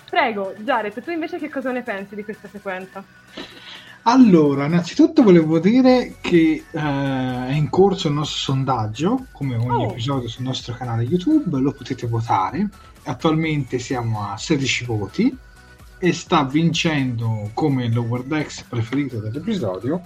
Prego, 0.10 0.54
Jared, 0.58 1.02
tu 1.04 1.10
invece 1.10 1.40
che 1.40 1.50
cosa 1.50 1.72
ne 1.72 1.82
pensi 1.82 2.14
di 2.16 2.24
questa 2.24 2.48
sequenza? 2.48 3.04
Allora, 4.06 4.66
innanzitutto 4.66 5.24
volevo 5.24 5.60
dire 5.60 6.16
che 6.20 6.64
uh, 6.70 6.78
è 6.78 7.54
in 7.54 7.70
corso 7.70 8.10
il 8.10 8.16
nostro 8.16 8.38
sondaggio, 8.38 9.28
come 9.32 9.56
ogni 9.56 9.86
oh. 9.86 9.92
episodio 9.92 10.28
sul 10.28 10.44
nostro 10.44 10.74
canale 10.74 11.04
YouTube, 11.04 11.58
lo 11.60 11.72
potete 11.72 12.06
votare. 12.08 12.68
Attualmente 13.04 13.80
siamo 13.80 14.30
a 14.30 14.38
16 14.38 14.86
voti 14.86 15.38
e 16.00 16.12
sta 16.12 16.44
vincendo 16.44 17.52
come 17.54 17.90
Lower 17.90 18.24
Decks 18.24 18.64
preferito 18.64 19.20
dell'episodio 19.20 20.02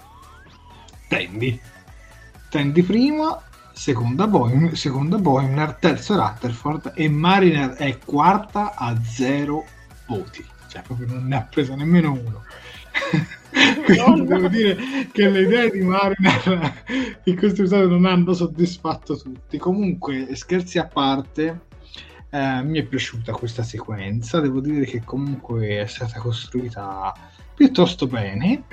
Tandy. 1.08 1.60
Tandy 2.50 2.84
prima, 2.84 3.42
seconda, 3.72 4.28
Boim, 4.28 4.74
seconda 4.74 5.18
Boimler, 5.18 5.74
terzo 5.74 6.16
Rutherford 6.16 6.92
e 6.94 7.10
Mariner 7.10 7.72
è 7.72 7.98
quarta 7.98 8.76
a 8.76 8.96
0 9.02 9.66
voti. 10.06 10.46
Cioè, 10.68 10.84
proprio 10.84 11.08
non 11.08 11.26
ne 11.26 11.36
ha 11.36 11.42
preso 11.42 11.74
nemmeno 11.74 12.12
uno. 12.12 12.44
Quindi 13.86 14.26
devo 14.26 14.48
dire 14.48 14.78
che 15.12 15.30
le 15.30 15.42
idee 15.42 15.72
di 15.72 15.82
Mariner 15.82 16.84
in 17.24 17.36
questo 17.36 17.62
episodio 17.62 17.88
non 17.88 18.06
hanno 18.06 18.34
soddisfatto 18.34 19.18
tutti. 19.18 19.58
Comunque, 19.58 20.36
scherzi 20.36 20.78
a 20.78 20.86
parte, 20.86 21.62
eh, 22.30 22.62
mi 22.64 22.80
è 22.80 22.84
piaciuta 22.84 23.32
questa 23.32 23.64
sequenza. 23.64 24.40
Devo 24.40 24.60
dire 24.60 24.86
che 24.86 25.02
comunque 25.04 25.82
è 25.82 25.86
stata 25.86 26.20
costruita 26.20 27.14
piuttosto 27.56 28.08
bene. 28.08 28.64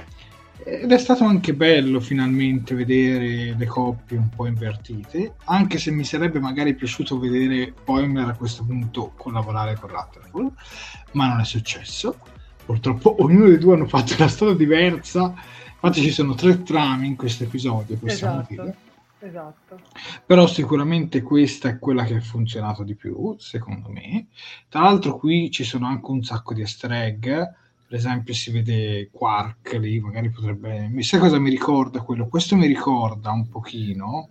Ed 0.67 0.91
è 0.91 0.99
stato 0.99 1.25
anche 1.25 1.53
bello 1.53 2.01
finalmente 2.01 2.75
vedere 2.75 3.55
le 3.57 3.67
coppie 3.67 4.17
un 4.17 4.31
po' 4.31 4.47
invertite, 4.47 5.35
anche 5.45 5.79
se 5.79 5.91
mi 5.91 6.05
sarebbe 6.05 6.39
magari 6.39 6.75
piaciuto 6.75 7.19
vedere 7.19 7.75
Poimer 7.85 8.29
a 8.29 8.35
questo 8.35 8.65
punto 8.65 9.13
collaborare 9.17 9.77
con 9.79 9.91
Rutherford, 9.91 10.53
ma 11.13 11.29
non 11.29 11.41
è 11.41 11.45
successo 11.45 12.17
purtroppo 12.65 13.23
ognuno 13.23 13.49
dei 13.49 13.59
due 13.59 13.75
hanno 13.75 13.87
fatto 13.87 14.15
una 14.17 14.29
storia 14.29 14.55
diversa. 14.55 15.35
Infatti 15.73 16.01
ci 16.01 16.11
sono 16.11 16.35
tre 16.35 16.63
trame 16.63 17.07
in 17.07 17.17
questo 17.17 17.45
episodio, 17.45 17.97
possiamo 17.97 18.41
esatto. 18.41 18.63
dire. 18.63 18.77
Esatto. 19.19 19.81
Però 20.27 20.47
sicuramente 20.47 21.23
questa 21.23 21.69
è 21.71 21.79
quella 21.79 22.05
che 22.05 22.17
ha 22.17 22.21
funzionato 22.21 22.83
di 22.83 22.95
più, 22.95 23.35
secondo 23.39 23.89
me. 23.89 24.27
Tra 24.69 24.83
l'altro 24.83 25.17
qui 25.17 25.51
ci 25.51 25.65
sono 25.65 25.87
anche 25.87 26.11
un 26.11 26.23
sacco 26.23 26.53
di 26.53 26.61
easter 26.61 26.93
egg, 26.93 27.23
per 27.23 27.99
esempio 27.99 28.35
si 28.35 28.51
vede 28.51 29.09
Quark 29.11 29.75
lì, 29.75 29.99
magari 30.01 30.31
potrebbe... 30.31 30.91
Sai 31.01 31.21
cosa 31.21 31.39
mi 31.39 31.51
ricorda 31.51 32.01
quello? 32.01 32.29
Questo 32.29 32.57
mi 32.57 32.67
ricorda 32.67 33.31
un 33.31 33.49
pochino 33.49 34.29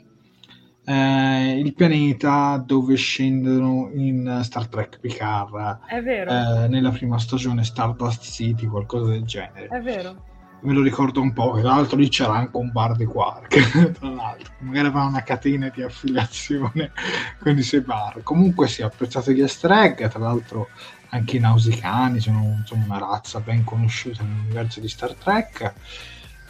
eh, 0.86 1.60
il 1.60 1.74
pianeta 1.74 2.62
dove 2.66 2.96
scendono 2.96 3.90
in 3.94 4.40
Star 4.44 4.68
Trek 4.68 5.00
Picard. 5.00 5.80
Eh, 5.90 6.68
nella 6.68 6.90
prima 6.90 7.18
stagione 7.20 7.64
Stardust 7.64 8.24
City, 8.24 8.66
qualcosa 8.66 9.12
del 9.12 9.24
genere. 9.24 9.68
È 9.68 9.80
vero. 9.80 10.32
Me 10.62 10.74
lo 10.74 10.82
ricordo 10.82 11.20
un 11.20 11.34
po', 11.34 11.60
tra 11.60 11.76
l'altro 11.76 11.98
lì 11.98 12.08
c'era 12.08 12.36
anche 12.36 12.56
un 12.56 12.72
bar 12.72 12.96
di 12.96 13.04
Quark, 13.04 13.92
tra 14.00 14.10
l'altro, 14.10 14.54
magari 14.60 14.88
aveva 14.88 15.04
una 15.04 15.22
catena 15.22 15.70
di 15.70 15.84
affiliazione 15.84 16.92
con 17.40 17.58
i 17.58 17.62
suoi 17.62 17.82
bar. 17.82 18.24
Comunque 18.24 18.68
si 18.68 18.76
sì, 18.76 18.82
apprezzato 18.82 19.32
gli 19.32 19.42
easter 19.42 19.72
egg, 19.72 20.08
tra 20.08 20.20
l'altro 20.20 20.70
anche 21.10 21.36
i 21.36 21.40
nausicani 21.40 22.20
sono 22.20 22.56
insomma, 22.60 22.86
una 22.86 22.98
razza 22.98 23.40
ben 23.42 23.64
conosciuta 23.66 24.24
nell'universo 24.24 24.80
di 24.80 24.88
Star 24.88 25.14
Trek 25.14 25.74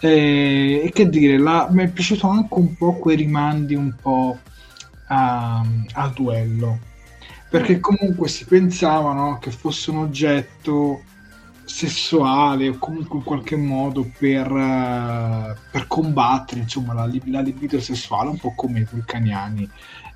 e, 0.07 0.81
e 0.83 0.91
che 0.91 1.07
dire, 1.07 1.37
la, 1.37 1.69
mi 1.71 1.83
è 1.83 1.87
piaciuto 1.87 2.27
anche 2.27 2.55
un 2.55 2.75
po' 2.75 2.93
quei 2.95 3.15
rimandi 3.15 3.73
un 3.73 3.93
po' 4.01 4.37
a, 5.07 5.65
al 5.93 6.11
duello, 6.11 6.77
perché 7.49 7.77
mm. 7.77 7.79
comunque 7.79 8.27
si 8.27 8.43
pensava 8.43 9.13
no, 9.13 9.39
che 9.39 9.51
fosse 9.51 9.91
un 9.91 9.99
oggetto 9.99 11.03
sessuale 11.63 12.67
o 12.67 12.77
comunque 12.77 13.19
in 13.19 13.23
qualche 13.23 13.55
modo 13.55 14.11
per, 14.17 14.51
uh, 14.51 15.55
per 15.71 15.87
combattere 15.87 16.59
insomma, 16.59 16.93
la, 16.93 17.09
la, 17.27 17.39
libido 17.39 17.79
sessuale, 17.79 18.29
un 18.29 18.37
po' 18.37 18.53
come 18.55 18.81
i 18.81 18.87
vulcaniani 18.89 19.69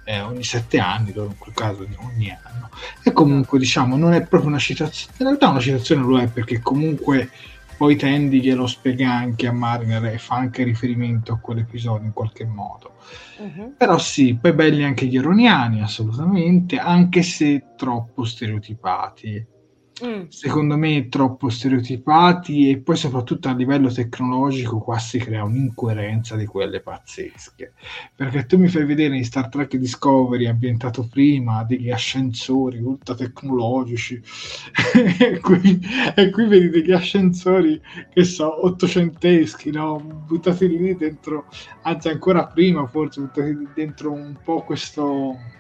eh, 0.04 0.20
ogni 0.20 0.44
sette 0.44 0.80
anni, 0.80 1.14
in 1.16 1.36
quel 1.38 1.54
caso 1.54 1.88
ogni 2.00 2.38
anno. 2.44 2.70
E 3.04 3.14
comunque 3.14 3.58
diciamo 3.58 3.96
non 3.96 4.12
è 4.12 4.22
proprio 4.22 4.50
una 4.50 4.60
citazione, 4.60 5.14
in 5.20 5.26
realtà 5.28 5.48
una 5.48 5.62
citazione 5.62 6.02
lo 6.02 6.20
è 6.20 6.28
perché 6.28 6.60
comunque 6.60 7.30
poi 7.78 7.96
Tandy 7.96 8.42
glielo 8.42 8.66
spiega 8.66 9.14
anche 9.14 9.48
a 9.48 9.52
Mariner 9.52 10.06
e 10.06 10.18
fa 10.18 10.36
anche 10.36 10.64
riferimento 10.64 11.34
a 11.34 11.38
quell'episodio 11.38 12.08
in 12.08 12.14
qualche 12.14 12.46
modo. 12.46 12.96
Uh-huh. 13.38 13.76
Però 13.78 13.98
sì, 13.98 14.36
poi 14.36 14.54
belli 14.54 14.84
anche 14.84 15.06
gli 15.06 15.18
eroniani, 15.18 15.82
assolutamente, 15.82 16.80
anche 16.80 17.22
se 17.22 17.76
troppo 17.78 18.26
stereotipati. 18.26 19.56
Mm. 20.06 20.28
secondo 20.28 20.78
me 20.78 21.08
troppo 21.10 21.50
stereotipati 21.50 22.70
e 22.70 22.78
poi 22.78 22.96
soprattutto 22.96 23.48
a 23.48 23.56
livello 23.56 23.92
tecnologico 23.92 24.78
qua 24.78 25.00
si 25.00 25.18
crea 25.18 25.44
un'incoerenza 25.44 26.36
di 26.36 26.46
quelle 26.46 26.82
pazzesche 26.82 27.74
perché 28.16 28.46
tu 28.46 28.60
mi 28.60 28.68
fai 28.68 28.86
vedere 28.86 29.18
in 29.18 29.26
Star 29.26 29.50
Trek 29.50 29.76
Discovery 29.76 30.46
ambientato 30.46 31.08
prima 31.08 31.64
degli 31.64 31.90
ascensori 31.90 32.80
ultra 32.80 33.16
tecnologici 33.16 34.22
e, 35.20 35.40
qui, 35.40 35.80
e 36.16 36.30
qui 36.30 36.46
vedi 36.46 36.70
degli 36.70 36.92
ascensori 36.92 37.82
che 38.14 38.24
so 38.24 38.66
ottocenteschi 38.68 39.72
no? 39.72 40.00
buttati 40.28 40.68
lì 40.68 40.96
dentro 40.96 41.48
anzi 41.82 42.10
ancora 42.10 42.46
prima 42.46 42.86
forse 42.86 43.22
buttati 43.22 43.68
dentro 43.74 44.12
un 44.12 44.38
po' 44.44 44.62
questo 44.62 45.56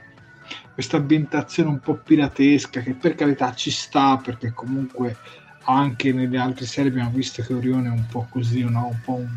questa 0.77 0.97
ambientazione 0.97 1.69
un 1.69 1.79
po' 1.79 1.95
piratesca 1.95 2.81
che 2.81 2.93
per 2.93 3.15
carità 3.15 3.51
ci 3.55 3.71
sta 3.71 4.17
perché 4.17 4.53
comunque 4.53 5.17
anche 5.63 6.13
nelle 6.13 6.37
altre 6.37 6.67
serie 6.67 6.91
abbiamo 6.91 7.09
visto 7.09 7.41
che 7.41 7.55
Orione 7.55 7.87
è 7.87 7.91
un 7.91 8.05
po' 8.05 8.27
così, 8.29 8.63
no? 8.63 8.85
un 8.85 8.99
po' 9.03 9.13
un... 9.13 9.27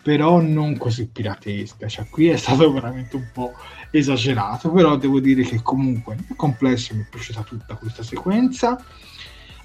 però 0.00 0.40
non 0.40 0.78
così 0.78 1.08
piratesca, 1.08 1.88
cioè 1.88 2.08
qui 2.08 2.28
è 2.28 2.38
stato 2.38 2.72
veramente 2.72 3.16
un 3.16 3.28
po' 3.34 3.52
esagerato, 3.90 4.70
però 4.70 4.96
devo 4.96 5.20
dire 5.20 5.42
che 5.42 5.60
comunque 5.60 6.14
nel 6.14 6.36
complesso 6.36 6.94
mi 6.94 7.02
è 7.02 7.06
piaciuta 7.06 7.42
tutta 7.42 7.74
questa 7.74 8.02
sequenza. 8.02 8.82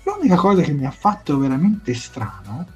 L'unica 0.03 0.35
cosa 0.35 0.61
che 0.61 0.73
mi 0.73 0.85
ha 0.85 0.91
fatto 0.91 1.37
veramente 1.37 1.93
strano, 1.93 2.67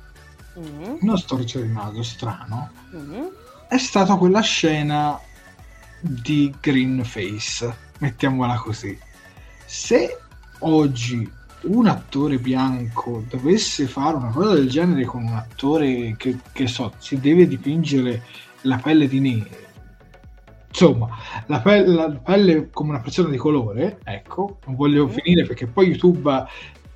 mm. 0.58 0.96
non 1.02 1.22
di 1.28 1.68
naso, 1.68 2.02
strano, 2.02 2.72
mm. 2.96 3.26
è 3.68 3.78
stata 3.78 4.16
quella 4.16 4.40
scena 4.40 5.20
di 6.00 6.56
Green 6.62 7.04
Face, 7.04 7.90
mettiamola 8.02 8.56
così. 8.56 8.98
Se 9.66 10.18
oggi 10.60 11.30
un 11.64 11.88
attore 11.88 12.38
bianco 12.38 13.24
dovesse 13.30 13.88
fare 13.88 14.18
una 14.18 14.32
cosa 14.32 14.56
del 14.56 14.70
genere 14.70 15.06
con 15.06 15.24
un 15.24 15.34
attore 15.34 16.16
che, 16.18 16.38
che 16.52 16.68
so, 16.68 16.94
si 16.98 17.20
deve 17.20 17.48
dipingere 17.48 18.24
la 18.62 18.78
pelle 18.78 19.08
di 19.08 19.20
nero, 19.20 19.70
insomma, 20.68 21.08
la 21.46 21.62
pelle, 21.62 21.94
la 21.94 22.10
pelle, 22.10 22.70
come 22.72 22.90
una 22.90 23.00
persona 23.00 23.30
di 23.30 23.38
colore, 23.38 24.00
ecco, 24.04 24.60
non 24.66 24.76
voglio 24.76 25.06
mm. 25.06 25.10
finire 25.10 25.46
perché 25.46 25.68
poi 25.68 25.88
YouTube 25.88 26.46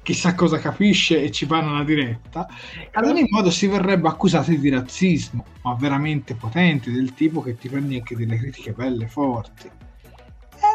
chissà 0.02 0.36
cosa 0.36 0.60
capisce 0.60 1.22
e 1.22 1.32
ci 1.32 1.46
fanno 1.46 1.72
una 1.72 1.84
diretta, 1.84 2.48
ad 2.92 3.06
ogni 3.06 3.26
modo 3.30 3.50
si 3.50 3.68
verrebbe 3.68 4.08
accusati 4.08 4.60
di 4.60 4.70
razzismo, 4.70 5.46
ma 5.64 5.76
veramente 5.76 6.36
potenti, 6.36 6.92
del 6.92 7.14
tipo 7.14 7.42
che 7.42 7.58
ti 7.58 7.70
prendi 7.70 7.98
anche 7.98 8.16
delle 8.16 8.38
critiche 8.38 8.72
belle 8.72 9.08
forti. 9.08 9.70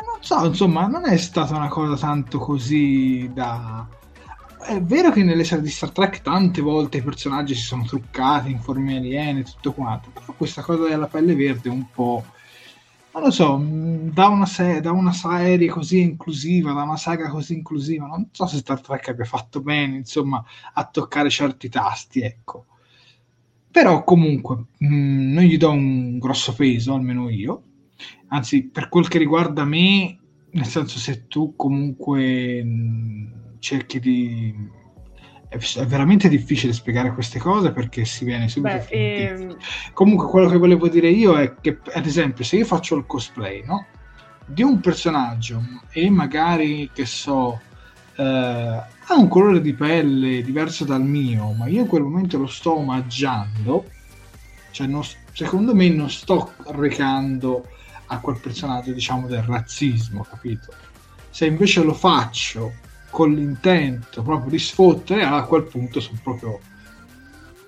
Non 0.04 0.22
so, 0.22 0.46
insomma, 0.46 0.86
non 0.86 1.06
è 1.06 1.16
stata 1.16 1.56
una 1.56 1.68
cosa 1.68 1.96
tanto 1.96 2.38
così 2.38 3.30
da... 3.32 3.86
È 4.62 4.80
vero 4.82 5.10
che 5.10 5.22
nelle 5.22 5.44
serie 5.44 5.64
di 5.64 5.70
Star 5.70 5.90
Trek 5.90 6.20
tante 6.20 6.60
volte 6.60 6.98
i 6.98 7.02
personaggi 7.02 7.54
si 7.54 7.62
sono 7.62 7.84
truccati 7.84 8.50
in 8.50 8.60
forme 8.60 8.96
aliene 8.96 9.40
e 9.40 9.44
tutto 9.44 9.72
quanto, 9.72 10.10
però 10.10 10.34
questa 10.36 10.62
cosa 10.62 10.86
della 10.86 11.06
pelle 11.06 11.34
verde 11.34 11.70
è 11.70 11.72
un 11.72 11.86
po' 11.90 12.24
non 13.12 13.24
lo 13.24 13.30
so, 13.30 13.58
mm, 13.58 14.10
da 14.10 14.28
una, 14.28 14.46
se- 14.46 14.80
da 14.80 14.92
una, 14.92 15.12
serie 15.12 15.68
così 15.68 16.00
inclusiva, 16.00 16.72
da 16.72 16.82
una 16.82 16.96
saga 16.96 17.28
così 17.28 17.54
inclusiva, 17.54 18.06
non 18.06 18.28
so 18.30 18.46
se 18.46 18.58
Star 18.58 18.80
Trek 18.80 19.08
abbia 19.08 19.24
fatto 19.24 19.60
bene, 19.60 19.96
insomma, 19.96 20.42
a 20.74 20.84
toccare 20.84 21.28
certi 21.30 21.68
tasti, 21.68 22.20
ecco. 22.20 22.66
Però 23.70 24.04
comunque 24.04 24.64
mh, 24.78 24.86
mm, 24.86 25.32
non 25.32 25.44
gli 25.44 25.56
do 25.56 25.70
un 25.70 26.18
grosso 26.18 26.54
peso, 26.54 26.94
almeno 26.94 27.28
io. 27.28 27.62
Anzi, 28.30 28.64
per 28.64 28.88
quel 28.88 29.08
che 29.08 29.18
riguarda 29.18 29.64
me, 29.64 30.18
nel 30.50 30.66
senso 30.66 30.98
se 30.98 31.26
tu 31.26 31.54
comunque 31.56 32.62
mh, 32.62 33.58
cerchi 33.58 34.00
di 34.00 34.54
è 35.50 35.84
veramente 35.84 36.28
difficile 36.28 36.72
spiegare 36.72 37.12
queste 37.12 37.40
cose 37.40 37.72
perché 37.72 38.04
si 38.04 38.24
viene 38.24 38.48
subito 38.48 38.86
Beh, 38.88 39.26
ehm... 39.26 39.56
comunque 39.92 40.28
quello 40.28 40.48
che 40.48 40.56
volevo 40.56 40.88
dire 40.88 41.08
io 41.08 41.36
è 41.36 41.56
che 41.60 41.78
ad 41.92 42.06
esempio 42.06 42.44
se 42.44 42.56
io 42.56 42.64
faccio 42.64 42.94
il 42.94 43.04
cosplay 43.04 43.64
no? 43.66 43.86
di 44.46 44.62
un 44.62 44.78
personaggio 44.78 45.60
e 45.90 46.08
magari 46.08 46.88
che 46.92 47.04
so 47.04 47.60
eh, 48.14 48.22
ha 48.22 49.14
un 49.16 49.26
colore 49.26 49.60
di 49.60 49.74
pelle 49.74 50.42
diverso 50.42 50.84
dal 50.84 51.02
mio 51.02 51.50
ma 51.50 51.66
io 51.66 51.80
in 51.80 51.88
quel 51.88 52.02
momento 52.02 52.38
lo 52.38 52.46
sto 52.46 52.76
omaggiando 52.76 53.86
cioè 54.70 54.86
non, 54.86 55.02
secondo 55.32 55.74
me 55.74 55.88
non 55.88 56.08
sto 56.08 56.52
recando 56.68 57.66
a 58.12 58.18
quel 58.18 58.38
personaggio 58.38 58.92
diciamo 58.92 59.26
del 59.26 59.42
razzismo 59.42 60.26
capito 60.28 60.72
se 61.30 61.46
invece 61.46 61.82
lo 61.82 61.94
faccio 61.94 62.72
con 63.10 63.32
l'intento 63.32 64.22
proprio 64.22 64.50
di 64.50 64.58
sfottere, 64.58 65.24
a 65.24 65.42
quel 65.44 65.64
punto 65.64 66.00
sono 66.00 66.18
proprio 66.22 66.60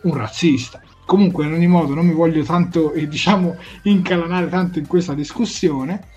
un 0.03 0.15
razzista. 0.15 0.81
Comunque, 1.05 1.47
in 1.47 1.53
ogni 1.53 1.67
modo, 1.67 1.95
non 1.95 2.07
mi 2.07 2.15
voglio 2.15 2.43
tanto, 2.45 2.93
eh, 2.93 3.09
diciamo, 3.09 3.57
incalanare 3.83 4.49
tanto 4.49 4.79
in 4.79 4.87
questa 4.87 5.15
discussione. 5.15 6.09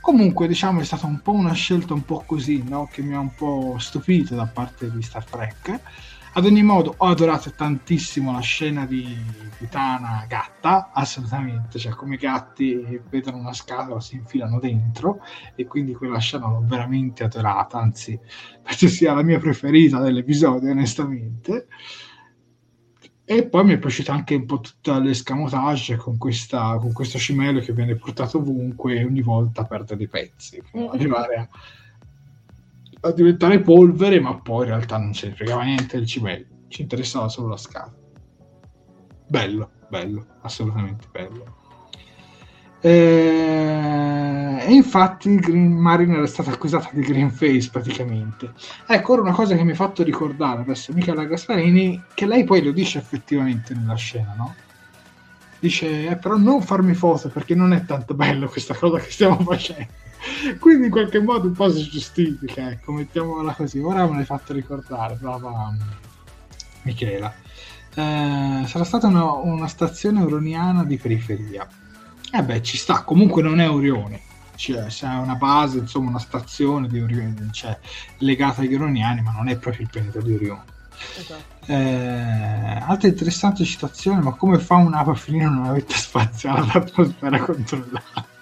Comunque, 0.00 0.46
diciamo, 0.46 0.80
è 0.80 0.84
stata 0.84 1.06
un 1.06 1.20
po' 1.20 1.32
una 1.32 1.52
scelta 1.52 1.94
un 1.94 2.04
po' 2.04 2.22
così, 2.26 2.62
no? 2.66 2.88
Che 2.90 3.02
mi 3.02 3.14
ha 3.14 3.18
un 3.18 3.34
po' 3.34 3.76
stupito 3.78 4.34
da 4.34 4.46
parte 4.46 4.90
di 4.90 5.02
Star 5.02 5.24
Trek 5.24 5.80
ad 6.36 6.44
ogni 6.44 6.62
modo, 6.62 6.94
ho 6.98 7.06
adorato 7.06 7.50
tantissimo 7.50 8.30
la 8.30 8.40
scena 8.40 8.84
di 8.84 9.16
Putana 9.56 10.26
gatta, 10.28 10.90
assolutamente, 10.92 11.78
cioè 11.78 11.92
come 11.92 12.16
i 12.16 12.18
gatti 12.18 13.00
vedono 13.08 13.38
una 13.38 13.54
scatola 13.54 14.00
si 14.00 14.16
infilano 14.16 14.60
dentro 14.60 15.20
e 15.54 15.64
quindi 15.64 15.94
quella 15.94 16.18
scena 16.18 16.48
l'ho 16.48 16.62
veramente 16.62 17.24
adorata, 17.24 17.78
anzi 17.78 18.20
penso 18.62 18.86
sia 18.86 19.14
la 19.14 19.22
mia 19.22 19.38
preferita 19.38 19.98
dell'episodio, 19.98 20.70
onestamente. 20.70 21.68
E 23.24 23.48
poi 23.48 23.64
mi 23.64 23.72
è 23.72 23.78
piaciuta 23.78 24.12
anche 24.12 24.34
un 24.34 24.44
po' 24.44 24.60
tutta 24.60 24.98
l'escamotage 24.98 25.96
con, 25.96 26.18
questa, 26.18 26.76
con 26.76 26.92
questo 26.92 27.16
cimelio 27.16 27.62
che 27.62 27.72
viene 27.72 27.96
portato 27.96 28.36
ovunque 28.38 28.96
e 28.96 29.06
ogni 29.06 29.22
volta 29.22 29.64
perde 29.64 29.96
dei 29.96 30.06
pezzi, 30.06 30.60
fino 30.70 30.90
ad 30.90 31.00
arrivare 31.00 31.34
a 31.36 31.48
a 33.08 33.12
diventare 33.12 33.60
polvere, 33.60 34.20
ma 34.20 34.38
poi 34.40 34.64
in 34.64 34.72
realtà 34.72 34.98
non 34.98 35.14
se 35.14 35.28
ne 35.28 35.34
fregava 35.34 35.62
niente 35.62 35.96
del 35.98 36.06
cimelio, 36.06 36.46
ci 36.68 36.82
interessava 36.82 37.28
solo 37.28 37.48
la 37.48 37.56
scala. 37.56 37.94
Bello, 39.28 39.70
bello, 39.88 40.26
assolutamente 40.42 41.06
bello. 41.10 41.64
Eh, 42.80 44.58
e 44.60 44.72
infatti 44.72 45.34
Green 45.36 45.72
Mariner 45.72 46.22
è 46.22 46.26
stata 46.26 46.50
accusata 46.50 46.90
di 46.92 47.00
green 47.00 47.30
face 47.30 47.68
praticamente. 47.70 48.52
Ecco, 48.86 49.14
ora 49.14 49.22
una 49.22 49.32
cosa 49.32 49.56
che 49.56 49.64
mi 49.64 49.72
ha 49.72 49.76
fatto 49.76 50.02
ricordare 50.02 50.60
adesso 50.60 50.92
Michela 50.92 51.24
Gasparini, 51.24 52.04
che 52.14 52.26
lei 52.26 52.44
poi 52.44 52.62
lo 52.62 52.72
dice 52.72 52.98
effettivamente 52.98 53.74
nella 53.74 53.96
scena, 53.96 54.34
no? 54.36 54.54
Dice, 55.58 56.08
eh, 56.08 56.16
però 56.16 56.36
non 56.36 56.62
farmi 56.62 56.94
foto 56.94 57.28
perché 57.28 57.54
non 57.54 57.72
è 57.72 57.84
tanto 57.84 58.14
bello 58.14 58.46
questa 58.46 58.74
cosa 58.74 58.98
che 58.98 59.10
stiamo 59.10 59.38
facendo. 59.40 59.88
Quindi 60.58 60.86
in 60.86 60.90
qualche 60.90 61.20
modo 61.20 61.46
un 61.46 61.54
po' 61.54 61.70
si 61.70 61.88
giustifica, 61.88 62.70
ecco, 62.70 62.92
mettiamola 62.92 63.52
così. 63.54 63.78
Ora 63.80 64.06
me 64.06 64.16
l'hai 64.16 64.24
fatto 64.24 64.52
ricordare, 64.52 65.14
brava 65.14 65.74
Michela. 66.82 67.32
Eh, 67.94 68.64
sarà 68.66 68.84
stata 68.84 69.06
una, 69.06 69.32
una, 69.32 69.68
stazione 69.68 70.20
euroniana 70.20 70.84
di 70.84 70.96
periferia. 70.98 71.66
Eh 72.30 72.42
beh, 72.42 72.62
ci 72.62 72.76
sta, 72.76 73.02
comunque 73.02 73.42
non 73.42 73.60
è 73.60 73.70
Orione. 73.70 74.20
Cioè, 74.56 74.86
c'è 74.86 75.08
una 75.08 75.34
base, 75.34 75.78
insomma, 75.78 76.10
una 76.10 76.18
stazione 76.18 76.88
di 76.88 77.00
Orione, 77.00 77.48
cioè, 77.52 77.78
legata 78.18 78.62
agli 78.62 78.72
Euroniani, 78.72 79.22
ma 79.22 79.32
non 79.32 79.48
è 79.48 79.56
proprio 79.56 79.82
il 79.82 79.90
pianeta 79.90 80.20
di 80.20 80.34
Orione. 80.34 80.64
Esatto. 81.18 81.54
Eh, 81.66 82.78
altra 82.86 83.08
interessante 83.08 83.64
citazione, 83.64 84.22
ma 84.22 84.32
come 84.32 84.58
fa 84.58 84.76
un'ape 84.76 85.10
a 85.10 85.14
finire 85.14 85.44
in 85.44 85.56
una 85.56 85.72
vetta 85.72 85.94
spaziale 85.94 86.60
ad 86.60 86.74
atmosfera 86.74 87.38
controllata? 87.38 88.35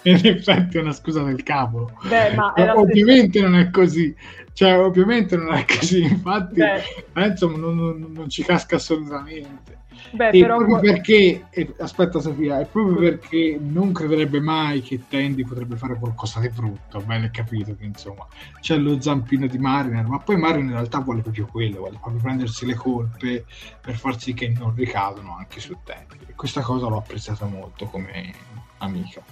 in 0.04 0.20
effetti 0.22 0.78
è 0.78 0.80
una 0.80 0.92
scusa 0.92 1.22
del 1.22 1.42
cavolo. 1.42 1.92
Beh, 2.06 2.34
ma 2.34 2.52
ovviamente 2.74 3.38
stesso. 3.38 3.48
non 3.48 3.60
è 3.60 3.70
così, 3.70 4.14
cioè 4.52 4.78
ovviamente 4.78 5.36
non 5.36 5.54
è 5.54 5.64
così, 5.64 6.02
infatti 6.02 6.60
eh, 6.60 7.26
insomma 7.26 7.58
non, 7.58 7.76
non, 7.76 8.12
non, 8.12 8.28
ci 8.28 8.42
casca 8.42 8.76
assolutamente. 8.76 9.78
Beh, 10.12 10.30
e 10.30 10.40
però... 10.40 10.56
proprio 10.56 10.80
perché, 10.80 11.46
e, 11.50 11.74
aspetta 11.78 12.18
Sofia, 12.20 12.58
è 12.58 12.66
proprio 12.66 12.96
perché 12.96 13.58
non 13.60 13.92
crederebbe 13.92 14.40
mai 14.40 14.80
che 14.80 15.02
Tandy 15.06 15.44
potrebbe 15.44 15.76
fare 15.76 15.96
qualcosa 15.98 16.40
di 16.40 16.48
brutto, 16.48 17.00
bene 17.00 17.30
capito 17.30 17.76
che 17.76 17.84
insomma 17.84 18.26
c'è 18.60 18.76
lo 18.76 19.00
zampino 19.00 19.46
di 19.46 19.58
Mariner, 19.58 20.06
ma 20.06 20.18
poi 20.18 20.36
Mariner 20.36 20.64
in 20.64 20.72
realtà 20.72 21.00
vuole 21.00 21.20
proprio 21.20 21.46
quello, 21.46 21.78
vuole 21.78 21.98
proprio 22.00 22.22
prendersi 22.22 22.64
le 22.64 22.74
colpe 22.74 23.44
per 23.80 23.96
far 23.96 24.18
sì 24.18 24.32
che 24.32 24.48
non 24.48 24.74
ricadono 24.74 25.36
anche 25.36 25.60
su 25.60 25.76
Tandy. 25.84 26.16
E 26.26 26.34
questa 26.34 26.62
cosa 26.62 26.88
l'ho 26.88 26.96
apprezzata 26.96 27.44
molto 27.44 27.84
come 27.84 28.32
amica. 28.78 29.22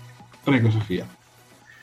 Prego 0.48 0.70
Sofia. 0.70 1.06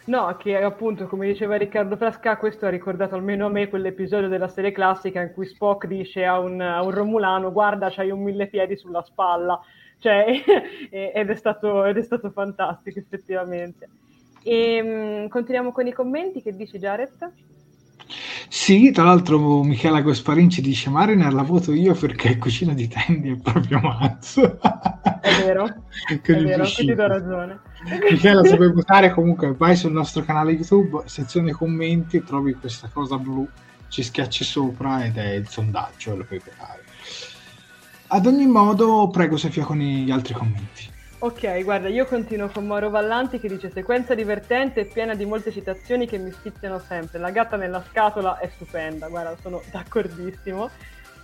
No, 0.05 0.35
che 0.37 0.55
appunto, 0.55 1.07
come 1.07 1.25
diceva 1.25 1.55
Riccardo 1.55 1.95
Frasca, 1.97 2.37
questo 2.37 2.67
ha 2.67 2.69
ricordato 2.69 3.15
almeno 3.15 3.47
a 3.47 3.49
me 3.49 3.69
quell'episodio 3.69 4.27
della 4.27 4.47
serie 4.47 4.71
classica 4.71 5.19
in 5.21 5.33
cui 5.33 5.47
Spock 5.47 5.87
dice 5.87 6.25
a 6.25 6.39
un, 6.39 6.61
a 6.61 6.83
un 6.83 6.91
Romulano 6.91 7.51
guarda, 7.51 7.89
c'hai 7.89 8.11
un 8.11 8.21
mille 8.21 8.47
piedi 8.47 8.77
sulla 8.77 9.01
spalla, 9.01 9.59
cioè, 9.97 10.43
ed, 10.91 11.29
è 11.29 11.35
stato, 11.35 11.85
ed, 11.85 11.97
è 11.97 12.03
stato, 12.03 12.29
fantastico 12.29 12.99
effettivamente. 12.99 13.89
E, 14.43 14.81
um, 14.81 15.27
continuiamo 15.27 15.71
con 15.71 15.87
i 15.87 15.91
commenti, 15.91 16.43
che 16.43 16.55
dice 16.55 16.77
Jared? 16.77 17.31
Sì, 18.47 18.91
tra 18.91 19.03
l'altro 19.03 19.63
Michela 19.63 20.01
Gasparin 20.01 20.49
ci 20.49 20.61
dice 20.61 20.89
Mariner 20.89 21.33
la 21.33 21.41
voto 21.41 21.73
io 21.73 21.93
perché 21.93 22.29
il 22.29 22.37
cucino 22.37 22.73
di 22.73 22.87
Tandy 22.87 23.33
è 23.33 23.37
proprio 23.37 23.79
mazzo. 23.79 24.59
È 25.21 25.43
vero, 25.43 25.65
è 26.07 26.41
vero, 26.41 26.65
ti 26.65 26.93
do 26.93 27.07
ragione. 27.07 27.59
Michela, 28.09 28.43
se 28.43 28.55
vuoi 28.55 28.71
votare 28.71 29.11
comunque 29.11 29.53
vai 29.53 29.75
sul 29.75 29.91
nostro 29.91 30.23
canale 30.23 30.51
YouTube, 30.51 31.03
sezione 31.05 31.51
commenti, 31.51 32.23
trovi 32.23 32.53
questa 32.53 32.89
cosa 32.91 33.17
blu, 33.17 33.47
ci 33.89 34.03
schiacci 34.03 34.43
sopra 34.43 35.03
ed 35.03 35.17
è 35.17 35.33
il 35.33 35.47
sondaggio, 35.47 36.15
lo 36.15 36.23
puoi 36.23 36.39
votare. 36.39 36.83
Ad 38.07 38.25
ogni 38.27 38.45
modo, 38.45 39.09
prego 39.11 39.35
Sofia 39.35 39.65
con 39.65 39.77
gli 39.77 40.11
altri 40.11 40.33
commenti. 40.33 40.93
Ok, 41.25 41.63
guarda, 41.63 41.87
io 41.87 42.05
continuo 42.05 42.49
con 42.49 42.67
Mauro 42.67 42.91
Vallanti 42.91 43.39
che 43.39 43.47
dice 43.47 43.71
sequenza 43.71 44.13
divertente 44.13 44.81
e 44.81 44.85
piena 44.85 45.15
di 45.15 45.25
molte 45.25 45.51
citazioni 45.51 46.05
che 46.05 46.19
mi 46.19 46.29
spizzano 46.29 46.77
sempre. 46.77 47.17
La 47.17 47.31
gatta 47.31 47.57
nella 47.57 47.83
scatola 47.89 48.37
è 48.37 48.47
stupenda, 48.53 49.07
guarda, 49.07 49.35
sono 49.41 49.59
d'accordissimo. 49.71 50.69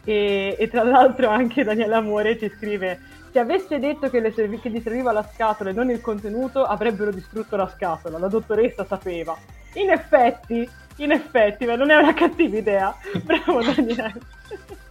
E, 0.03 0.55
e 0.57 0.67
tra 0.69 0.81
l'altro 0.81 1.29
anche 1.29 1.63
Daniele 1.63 1.93
Amore 1.93 2.39
ci 2.39 2.49
scrive 2.49 2.99
se 3.31 3.37
avesse 3.37 3.77
detto 3.77 4.09
che, 4.09 4.31
serv- 4.33 4.59
che 4.59 4.71
gli 4.71 4.81
serviva 4.81 5.11
la 5.11 5.29
scatola 5.31 5.69
e 5.69 5.73
non 5.73 5.91
il 5.91 6.01
contenuto 6.01 6.63
avrebbero 6.63 7.11
distrutto 7.11 7.55
la 7.55 7.67
scatola, 7.67 8.17
la 8.17 8.27
dottoressa 8.27 8.83
sapeva. 8.83 9.37
In 9.73 9.91
effetti 9.91 10.67
In 10.95 11.11
effetti, 11.11 11.67
ma 11.67 11.75
non 11.75 11.91
è 11.91 11.95
una 11.95 12.15
cattiva 12.17 12.57
idea. 12.57 12.95
Bravo 13.23 13.61
Daniele. 13.61 14.13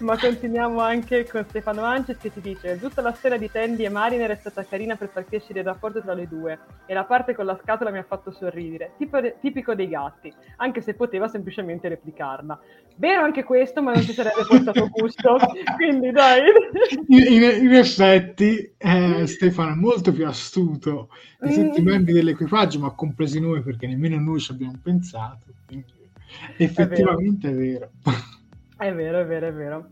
Ma 0.00 0.18
continuiamo 0.18 0.80
anche 0.80 1.26
con 1.26 1.44
Stefano 1.48 1.82
Ances 1.82 2.18
che 2.18 2.32
ti 2.32 2.40
dice 2.40 2.78
tutta 2.78 3.00
la 3.00 3.12
storia 3.12 3.38
di 3.38 3.50
Tandy 3.50 3.84
e 3.84 3.88
Mariner 3.88 4.30
è 4.30 4.36
stata 4.36 4.64
carina 4.64 4.96
per 4.96 5.08
far 5.08 5.24
crescere 5.24 5.60
il 5.60 5.64
rapporto 5.64 6.02
tra 6.02 6.12
le 6.12 6.26
due 6.28 6.58
e 6.86 6.92
la 6.92 7.04
parte 7.04 7.34
con 7.34 7.46
la 7.46 7.58
scatola 7.62 7.90
mi 7.90 7.98
ha 7.98 8.04
fatto 8.04 8.30
sorridere, 8.30 8.92
tipo, 8.98 9.18
tipico 9.40 9.74
dei 9.74 9.88
gatti, 9.88 10.32
anche 10.56 10.80
se 10.80 10.94
poteva 10.94 11.28
semplicemente 11.28 11.88
replicarla. 11.88 12.58
Vero 12.96 13.22
anche 13.22 13.44
questo, 13.44 13.82
ma 13.82 13.92
non 13.92 14.02
ci 14.02 14.12
sarebbe 14.12 14.44
portato 14.46 14.88
gusto, 14.88 15.38
quindi 15.76 16.10
dai. 16.10 16.40
In, 17.08 17.42
in, 17.42 17.64
in 17.64 17.74
effetti 17.74 18.74
eh, 18.76 19.26
Stefano 19.26 19.72
è 19.72 19.76
molto 19.76 20.12
più 20.12 20.26
astuto 20.26 21.10
di 21.40 21.54
tutti 21.54 21.80
i 21.80 21.82
mm. 21.82 21.86
membri 21.86 22.12
dell'equipaggio, 22.12 22.80
ma 22.80 22.90
compresi 22.90 23.40
noi 23.40 23.62
perché 23.62 23.86
nemmeno 23.86 24.18
noi 24.18 24.40
ci 24.40 24.52
abbiamo 24.52 24.78
pensato. 24.82 25.44
Quindi, 25.66 25.92
effettivamente 26.56 27.48
è 27.48 27.54
vero. 27.54 27.90
È 28.02 28.10
vero. 28.10 28.35
È 28.76 28.92
vero, 28.92 29.20
è 29.20 29.26
vero, 29.26 29.46
è 29.46 29.52
vero. 29.52 29.86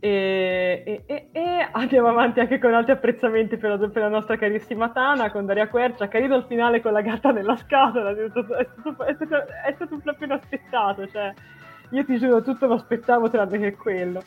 E, 0.00 0.82
e, 0.86 1.02
e, 1.06 1.28
e, 1.32 1.68
andiamo 1.72 2.06
avanti 2.06 2.38
anche 2.38 2.60
con 2.60 2.72
altri 2.72 2.92
apprezzamenti 2.92 3.56
per 3.56 3.70
la, 3.70 3.88
per 3.88 4.02
la, 4.02 4.08
nostra 4.08 4.36
carissima 4.36 4.90
Tana 4.90 5.32
con 5.32 5.44
Daria 5.44 5.66
Quercia 5.66 6.06
carino 6.06 6.36
il 6.36 6.44
finale 6.46 6.80
con 6.80 6.92
la 6.92 7.00
gatta 7.00 7.32
nella 7.32 7.56
scatola 7.56 8.10
è 8.10 8.28
stato, 8.30 8.54
è 8.54 8.68
stato, 8.78 9.04
è 9.04 9.14
stato, 9.14 9.34
è 9.34 9.72
stato 9.74 9.98
proprio 10.00 10.26
inaspettato 10.26 11.08
cioè, 11.08 11.34
io 11.90 12.04
ti 12.04 12.16
giuro 12.16 12.42
tutto 12.42 12.66
lo 12.66 12.74
aspettavo 12.74 13.28
tranne 13.28 13.58
che 13.58 13.74
quello. 13.74 14.22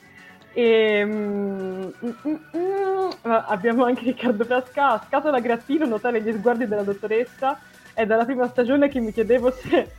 E, 0.51 1.05
mm, 1.05 1.89
mm, 2.05 2.35
mm, 2.57 3.09
abbiamo 3.23 3.85
anche 3.85 4.03
Riccardo 4.03 4.43
Frasca 4.43 5.01
scatola 5.07 5.39
grattino 5.39 5.85
notare 5.85 6.21
gli 6.21 6.33
sguardi 6.33 6.67
della 6.67 6.83
dottoressa. 6.83 7.57
È 7.93 8.05
dalla 8.05 8.25
prima 8.25 8.47
stagione 8.47 8.89
che 8.89 8.99
mi 8.99 9.13
chiedevo 9.13 9.51
se, 9.51 9.89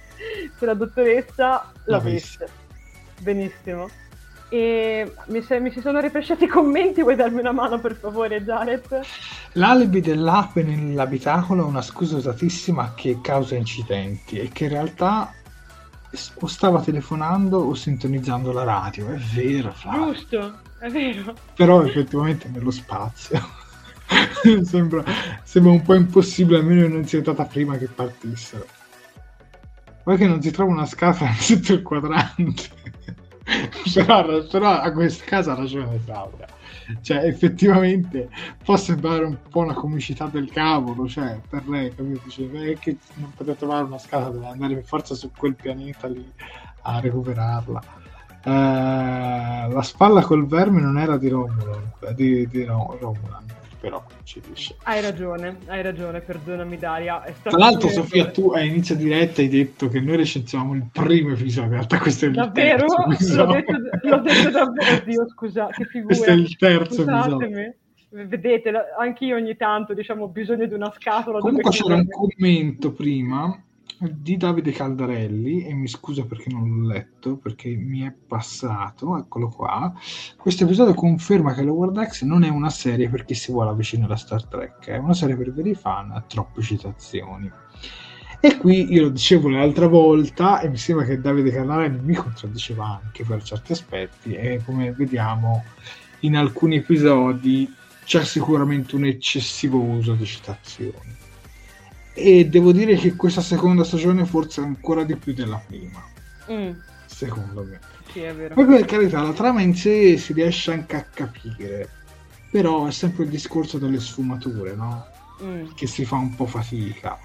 se 0.54 0.66
la 0.66 0.74
dottoressa 0.74 1.72
l'avesse 1.86 2.60
benissimo 3.22 3.88
e 4.52 5.14
mi, 5.28 5.40
se, 5.40 5.60
mi 5.60 5.70
si 5.70 5.80
sono 5.80 5.98
ripesciati 5.98 6.44
i 6.44 6.46
commenti, 6.46 7.00
vuoi 7.00 7.16
darmi 7.16 7.40
una 7.40 7.52
mano 7.52 7.80
per 7.80 7.94
favore 7.94 8.44
Jared? 8.44 9.00
L'alibi 9.52 10.02
dell'ape 10.02 10.62
nell'abitacolo 10.62 11.62
è 11.62 11.66
una 11.66 11.80
scusa 11.80 12.18
usatissima 12.18 12.92
che 12.94 13.20
causa 13.22 13.54
incidenti 13.54 14.38
e 14.38 14.50
che 14.50 14.64
in 14.64 14.70
realtà 14.70 15.32
o 16.34 16.46
stava 16.46 16.82
telefonando 16.82 17.60
o 17.60 17.72
sintonizzando 17.72 18.52
la 18.52 18.64
radio, 18.64 19.08
è 19.08 19.16
vero 19.16 19.72
Flavio. 19.72 20.12
Giusto, 20.12 20.58
è 20.80 20.90
vero. 20.90 21.34
Però 21.54 21.82
effettivamente 21.82 22.50
nello 22.52 22.70
spazio. 22.70 23.40
sembra, 24.64 25.02
sembra, 25.44 25.72
un 25.72 25.80
po' 25.80 25.94
impossibile, 25.94 26.58
almeno 26.58 26.88
non 26.88 27.06
sia 27.06 27.22
stata 27.22 27.46
prima 27.46 27.78
che 27.78 27.86
partissero. 27.86 28.66
Poi 30.04 30.18
che 30.18 30.26
non 30.26 30.42
si 30.42 30.50
trova 30.50 30.72
una 30.72 30.84
scatola 30.84 31.32
sotto 31.40 31.72
il 31.72 31.80
quadrante. 31.80 33.00
però, 33.94 34.44
però, 34.44 34.80
a 34.80 34.92
questa 34.92 35.24
casa 35.24 35.52
ha 35.52 35.56
ragione 35.56 36.00
Claudia. 36.04 36.46
Cioè 37.00 37.18
effettivamente 37.18 38.28
può 38.62 38.76
sembrare 38.76 39.24
un 39.24 39.36
po' 39.48 39.60
una 39.60 39.72
comicità 39.72 40.26
del 40.26 40.50
cavolo 40.50 41.08
cioè 41.08 41.40
per 41.48 41.68
lei 41.68 41.94
capito? 41.94 42.28
Eh, 42.54 42.76
che 42.78 42.96
non 43.14 43.32
potete 43.34 43.58
trovare 43.58 43.84
una 43.84 43.98
scatola 43.98 44.30
deve 44.30 44.46
andare 44.46 44.74
per 44.74 44.84
forza 44.84 45.14
su 45.14 45.30
quel 45.36 45.54
pianeta 45.54 46.08
lì 46.08 46.30
a 46.82 47.00
recuperarla. 47.00 47.82
Eh, 48.44 48.50
la 48.50 49.82
spalla 49.82 50.22
col 50.22 50.46
verme 50.46 50.80
non 50.80 50.98
era 50.98 51.16
di 51.16 51.28
Romulan 51.28 51.92
di, 52.14 52.46
di 52.48 52.64
Romulan 52.64 53.41
però 53.82 54.00
ci 54.22 54.40
dice. 54.48 54.76
Hai 54.84 55.02
ragione, 55.02 55.58
hai 55.66 55.82
ragione, 55.82 56.20
perdonami 56.20 56.78
Daria. 56.78 57.20
Tra 57.42 57.56
l'altro. 57.58 57.88
Sofia, 57.88 58.30
tu 58.30 58.52
a 58.52 58.60
inizio 58.60 58.94
diretta 58.94 59.40
hai 59.40 59.48
detto 59.48 59.88
che 59.88 60.00
noi 60.00 60.16
recensiamo 60.18 60.72
il 60.74 60.86
primo 60.92 61.32
episodio, 61.32 61.64
in 61.64 61.74
realtà 61.74 61.98
questo 61.98 62.26
è 62.26 62.28
il 62.28 62.34
davvero? 62.34 62.86
terzo 62.86 63.44
L'ho 63.44 63.52
detto, 63.52 63.72
l'ho 64.02 64.18
detto 64.20 64.50
davvero, 64.50 64.94
Oddio 64.94 65.28
scusa, 65.28 65.66
che 65.66 65.84
figura. 65.86 66.14
Questo 66.14 66.30
è 66.30 66.34
il 66.34 66.56
terzo 66.56 67.02
Scusatemi. 67.02 67.34
episodio. 67.34 67.74
Vedete, 68.10 68.72
anche 68.98 69.34
ogni 69.34 69.56
tanto 69.56 69.94
diciamo, 69.94 70.24
ho 70.24 70.28
bisogno 70.28 70.66
di 70.66 70.74
una 70.74 70.92
scatola. 70.92 71.40
Comunque 71.40 71.70
c'era 71.70 71.94
un 71.96 72.06
commento 72.06 72.92
prima 72.92 73.60
di 74.10 74.36
Davide 74.36 74.72
Caldarelli 74.72 75.64
e 75.64 75.74
mi 75.74 75.86
scuso 75.86 76.26
perché 76.26 76.50
non 76.50 76.68
l'ho 76.68 76.86
letto 76.88 77.36
perché 77.36 77.68
mi 77.68 78.00
è 78.00 78.12
passato 78.12 79.16
eccolo 79.16 79.48
qua. 79.48 79.92
Questo 80.36 80.64
episodio 80.64 80.94
conferma 80.94 81.54
che 81.54 81.62
Lower 81.62 81.90
Decks 81.90 82.22
non 82.22 82.42
è 82.42 82.48
una 82.48 82.70
serie 82.70 83.08
per 83.08 83.24
chi 83.24 83.34
si 83.34 83.52
vuole 83.52 83.70
avvicinare 83.70 84.12
a 84.12 84.16
Star 84.16 84.44
Trek 84.46 84.86
è 84.86 84.96
una 84.96 85.14
serie 85.14 85.36
per 85.36 85.52
veri 85.52 85.74
fan 85.74 86.10
a 86.10 86.20
troppe 86.22 86.62
citazioni. 86.62 87.50
E 88.40 88.56
qui 88.56 88.92
io 88.92 89.02
lo 89.02 89.08
dicevo 89.10 89.48
l'altra 89.48 89.86
volta 89.86 90.60
e 90.60 90.68
mi 90.68 90.76
sembra 90.76 91.04
che 91.04 91.20
Davide 91.20 91.52
Caldarelli 91.52 92.00
mi 92.00 92.14
contraddiceva 92.14 93.00
anche 93.04 93.24
per 93.24 93.42
certi 93.44 93.70
aspetti 93.70 94.32
e 94.32 94.60
come 94.64 94.90
vediamo 94.92 95.62
in 96.20 96.36
alcuni 96.36 96.76
episodi 96.76 97.72
c'è 98.04 98.24
sicuramente 98.24 98.96
un 98.96 99.04
eccessivo 99.04 99.78
uso 99.78 100.14
di 100.14 100.24
citazioni 100.24 101.21
e 102.14 102.46
devo 102.46 102.72
dire 102.72 102.96
che 102.96 103.14
questa 103.14 103.40
seconda 103.40 103.84
stagione 103.84 104.24
forse 104.24 104.60
è 104.60 104.64
ancora 104.64 105.04
di 105.04 105.16
più 105.16 105.32
della 105.32 105.60
prima 105.66 106.02
mm. 106.50 106.70
secondo 107.06 107.64
me 107.64 107.80
sì, 108.10 108.20
è 108.20 108.34
vero. 108.34 108.54
poi 108.54 108.66
per 108.66 108.84
carità 108.84 109.22
la 109.22 109.32
trama 109.32 109.62
in 109.62 109.74
sé 109.74 110.18
si 110.18 110.32
riesce 110.32 110.72
anche 110.72 110.96
a 110.96 111.02
capire 111.02 111.88
però 112.50 112.86
è 112.86 112.92
sempre 112.92 113.24
il 113.24 113.30
discorso 113.30 113.78
delle 113.78 113.98
sfumature 113.98 114.74
no? 114.74 115.06
Mm. 115.42 115.68
che 115.74 115.86
si 115.86 116.04
fa 116.04 116.16
un 116.16 116.34
po' 116.34 116.46
fatica 116.46 117.18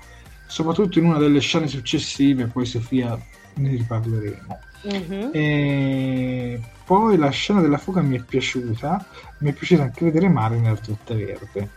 soprattutto 0.48 1.00
in 1.00 1.06
una 1.06 1.18
delle 1.18 1.40
scene 1.40 1.68
successive 1.68 2.46
poi 2.46 2.66
Sofia 2.66 3.20
ne 3.56 3.70
riparleremo 3.70 4.60
mm-hmm. 4.88 5.30
e 5.34 6.62
poi 6.86 7.18
la 7.18 7.30
scena 7.30 7.60
della 7.60 7.78
fuga 7.78 8.02
mi 8.02 8.18
è 8.18 8.24
piaciuta 8.24 9.06
mi 9.40 9.50
è 9.50 9.54
piaciuta 9.54 9.84
anche 9.84 10.06
vedere 10.06 10.30
Mariner 10.30 10.80
tutta 10.80 11.14
verde 11.14 11.70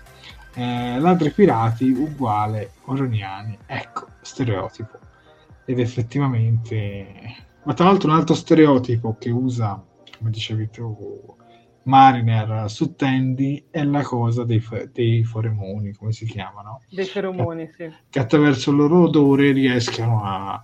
eh, 0.55 0.99
ladri 0.99 1.31
pirati 1.31 1.91
uguale 1.91 2.73
Oroniani 2.87 3.59
ecco 3.67 4.07
stereotipo 4.21 4.99
ed 5.65 5.79
effettivamente 5.79 7.07
ma 7.63 7.75
tra 7.75 7.87
l'altro 7.87 8.11
un 8.11 8.17
altro 8.17 8.35
stereotipo 8.35 9.17
che 9.19 9.31
usa 9.31 9.83
come 10.19 10.31
dicevi 10.31 10.71
tu 10.71 11.37
Mariner 11.85 12.71
su 12.71 12.95
Tandy 12.95 13.67
è 13.71 13.83
la 13.85 14.03
cosa 14.03 14.45
dei, 14.45 14.63
dei 14.93 15.25
feromoni 15.25 15.93
come 15.93 16.13
si 16.13 16.27
chiamano? 16.27 16.83
dei 16.91 17.07
feromoni 17.07 17.71
che, 17.71 17.91
sì 17.91 17.97
che 18.11 18.19
attraverso 18.19 18.71
il 18.71 18.77
loro 18.77 19.05
odore 19.05 19.53
riescono 19.53 20.23
a 20.25 20.63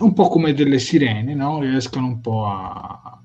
un 0.00 0.12
po' 0.12 0.28
come 0.28 0.54
delle 0.54 0.78
sirene 0.78 1.34
no? 1.34 1.60
riescono 1.60 2.06
un 2.06 2.20
po' 2.20 2.46
a 2.46 3.18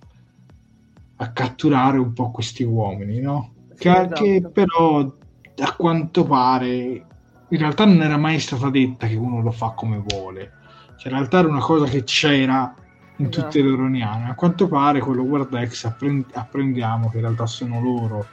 a 1.23 1.31
catturare 1.31 1.97
un 1.97 2.13
po' 2.13 2.31
questi 2.31 2.63
uomini 2.63 3.19
no? 3.19 3.52
Che, 3.83 3.91
esatto. 3.91 4.23
che 4.23 4.49
però 4.51 5.13
a 5.57 5.75
quanto 5.75 6.23
pare 6.23 7.05
in 7.49 7.59
realtà 7.59 7.85
non 7.85 8.01
era 8.01 8.17
mai 8.17 8.39
stata 8.39 8.69
detta 8.69 9.07
che 9.07 9.15
uno 9.15 9.41
lo 9.41 9.51
fa 9.51 9.71
come 9.71 10.01
vuole 10.07 10.51
cioè 10.95 11.11
in 11.11 11.17
realtà 11.17 11.39
era 11.39 11.49
una 11.49 11.59
cosa 11.59 11.85
che 11.85 12.03
c'era 12.03 12.73
in 13.17 13.25
esatto. 13.25 13.47
tutte 13.47 13.61
le 13.61 13.75
Roniane 13.75 14.29
a 14.29 14.35
quanto 14.35 14.67
pare 14.67 14.99
con 14.99 15.15
lo 15.15 15.23
Wordex 15.23 15.83
apprend- 15.83 16.31
apprendiamo 16.33 17.09
che 17.09 17.17
in 17.17 17.23
realtà 17.23 17.45
sono 17.45 17.81
loro 17.81 18.25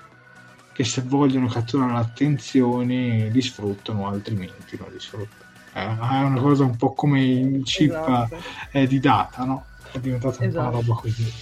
che 0.72 0.84
se 0.84 1.02
vogliono 1.04 1.48
catturare 1.48 1.92
l'attenzione 1.92 3.28
li 3.28 3.42
sfruttano 3.42 4.06
altrimenti 4.06 4.78
non 4.78 4.90
li 4.92 5.00
sfruttano 5.00 5.48
è 5.72 6.22
una 6.22 6.40
cosa 6.40 6.64
un 6.64 6.76
po' 6.76 6.92
come 6.92 7.22
il 7.22 7.62
chip 7.64 7.90
esatto. 7.90 8.36
eh, 8.70 8.86
di 8.86 9.00
data 9.00 9.44
no? 9.44 9.64
è 9.90 9.98
diventata 9.98 10.44
esatto. 10.44 10.68
una 10.68 10.70
roba 10.70 10.94
così 10.94 11.32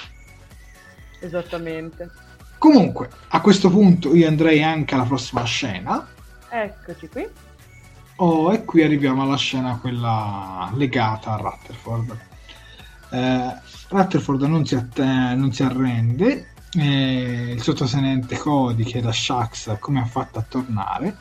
esattamente 1.21 2.11
Comunque, 2.59 3.09
a 3.29 3.41
questo 3.41 3.71
punto 3.71 4.15
io 4.15 4.27
andrei 4.27 4.63
anche 4.63 4.95
alla 4.95 5.05
prossima 5.05 5.45
scena. 5.45 6.07
Eccoci 6.51 7.09
qui. 7.09 7.27
Oh, 8.17 8.53
e 8.53 8.65
qui 8.65 8.83
arriviamo 8.83 9.23
alla 9.23 9.37
scena 9.37 9.79
quella 9.79 10.71
legata 10.75 11.35
a 11.35 11.37
Rutherford. 11.37 12.19
Eh, 13.11 13.55
Rutherford 13.89 14.43
non 14.43 14.67
si, 14.67 14.75
att- 14.75 14.99
non 14.99 15.53
si 15.53 15.63
arrende, 15.63 16.49
eh, 16.73 17.53
il 17.55 17.63
sottotenente 17.63 18.37
Cody 18.37 18.83
chiede 18.83 19.09
a 19.09 19.13
Shax 19.13 19.79
come 19.79 20.01
ha 20.01 20.05
fatto 20.05 20.39
a 20.39 20.45
tornare 20.47 21.17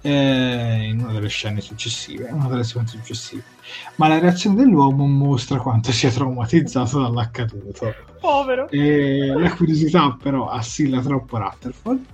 eh, 0.00 0.86
in 0.88 1.00
una 1.00 1.12
delle 1.12 1.28
scene 1.28 1.60
successive, 1.60 2.30
una 2.30 2.48
delle 2.48 2.64
sequenze 2.64 2.96
successive. 2.96 3.42
Ma 3.96 4.08
la 4.08 4.18
reazione 4.18 4.56
dell'uomo 4.56 5.06
mostra 5.06 5.58
quanto 5.58 5.92
sia 5.92 6.10
traumatizzato 6.10 7.00
dall'accaduto. 7.00 7.94
Povero. 8.20 8.68
E 8.68 9.26
la 9.26 9.52
curiosità 9.54 10.16
però 10.20 10.48
assilla 10.48 11.00
troppo 11.00 11.38
Rutherford. 11.38 12.04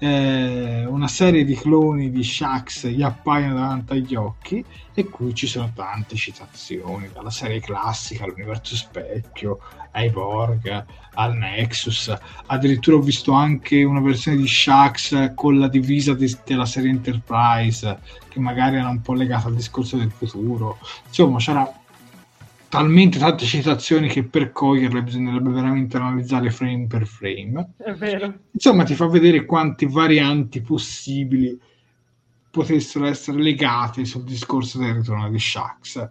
Eh, 0.00 0.84
una 0.86 1.08
serie 1.08 1.44
di 1.44 1.56
cloni 1.56 2.10
di 2.10 2.22
Shax 2.22 2.86
gli 2.86 3.02
appaiono 3.02 3.54
davanti 3.54 3.94
agli 3.94 4.14
occhi 4.14 4.64
e 4.94 5.08
qui 5.08 5.34
ci 5.34 5.48
sono 5.48 5.72
tante 5.74 6.14
citazioni 6.14 7.10
dalla 7.12 7.30
serie 7.30 7.60
classica 7.60 8.22
all'universo 8.22 8.76
specchio 8.76 9.58
ai 9.98 10.10
Borg 10.10 10.84
al 11.14 11.36
Nexus 11.36 12.16
addirittura 12.46 12.96
ho 12.96 13.00
visto 13.00 13.32
anche 13.32 13.82
una 13.82 14.00
versione 14.00 14.36
di 14.36 14.46
Shax 14.46 15.34
con 15.34 15.58
la 15.58 15.68
divisa 15.68 16.14
di, 16.14 16.34
della 16.44 16.66
serie 16.66 16.90
Enterprise 16.90 17.98
che 18.28 18.40
magari 18.40 18.76
era 18.76 18.88
un 18.88 19.00
po' 19.00 19.14
legata 19.14 19.48
al 19.48 19.54
discorso 19.54 19.96
del 19.96 20.10
futuro 20.10 20.78
insomma 21.06 21.38
c'era 21.38 21.70
talmente 22.68 23.18
tante 23.18 23.44
citazioni 23.44 24.08
che 24.08 24.24
per 24.24 24.52
coglierle 24.52 25.02
bisognerebbe 25.02 25.50
veramente 25.50 25.96
analizzare 25.96 26.50
frame 26.50 26.86
per 26.86 27.06
frame. 27.06 27.72
È 27.78 27.92
vero. 27.92 28.40
Insomma, 28.52 28.84
ti 28.84 28.94
fa 28.94 29.06
vedere 29.06 29.46
quante 29.46 29.86
varianti 29.86 30.60
possibili 30.60 31.58
potessero 32.50 33.06
essere 33.06 33.40
legate 33.40 34.04
sul 34.04 34.24
discorso 34.24 34.78
del 34.78 34.94
ritorno 34.94 35.30
di 35.30 35.38
Shax. 35.38 36.08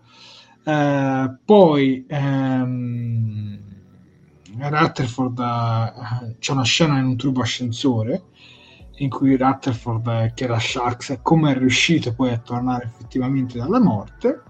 Uh, 0.67 1.37
poi 1.45 2.05
um, 2.09 3.57
Rutherford 4.57 5.39
uh, 5.39 6.35
c'è 6.39 6.51
una 6.51 6.63
scena 6.65 6.99
in 6.99 7.05
un 7.05 7.15
tubo 7.15 7.39
ascensore 7.39 8.23
in 8.97 9.09
cui 9.09 9.37
Rutherford 9.37 10.33
chiede 10.33 10.53
a 10.53 10.59
Shax 10.59 11.19
come 11.21 11.53
è 11.53 11.57
riuscito 11.57 12.13
poi 12.13 12.31
a 12.31 12.37
tornare 12.37 12.83
effettivamente 12.83 13.57
dalla 13.57 13.79
morte 13.79 14.41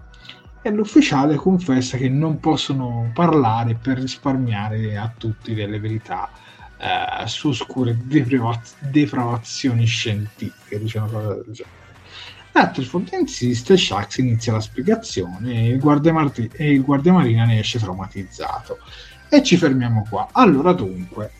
e 0.60 0.70
l'ufficiale 0.70 1.36
confessa 1.36 1.96
che 1.96 2.08
non 2.08 2.40
possono 2.40 3.12
parlare 3.14 3.76
per 3.76 3.98
risparmiare 3.98 4.96
a 4.96 5.12
tutti 5.16 5.54
delle 5.54 5.78
verità 5.78 6.30
eh, 6.78 7.28
su 7.28 7.50
oscure 7.50 7.96
depravaz- 7.96 8.74
depravazioni 8.80 9.84
scientifiche, 9.84 10.80
diciamo 10.80 11.06
cosa 11.06 11.34
del 11.34 11.52
genere. 11.52 11.87
Rutherford 12.58 13.08
insiste, 13.12 13.76
Shax 13.76 14.18
inizia 14.18 14.52
la 14.52 14.60
spiegazione 14.60 15.52
e 15.52 15.68
il, 15.68 15.78
guardiamar- 15.78 16.50
e 16.52 16.72
il 16.72 16.82
guardiamarina 16.82 17.44
ne 17.44 17.60
esce 17.60 17.78
traumatizzato. 17.78 18.78
E 19.28 19.42
ci 19.42 19.56
fermiamo 19.56 20.06
qua. 20.08 20.28
Allora 20.32 20.72
dunque, 20.72 21.30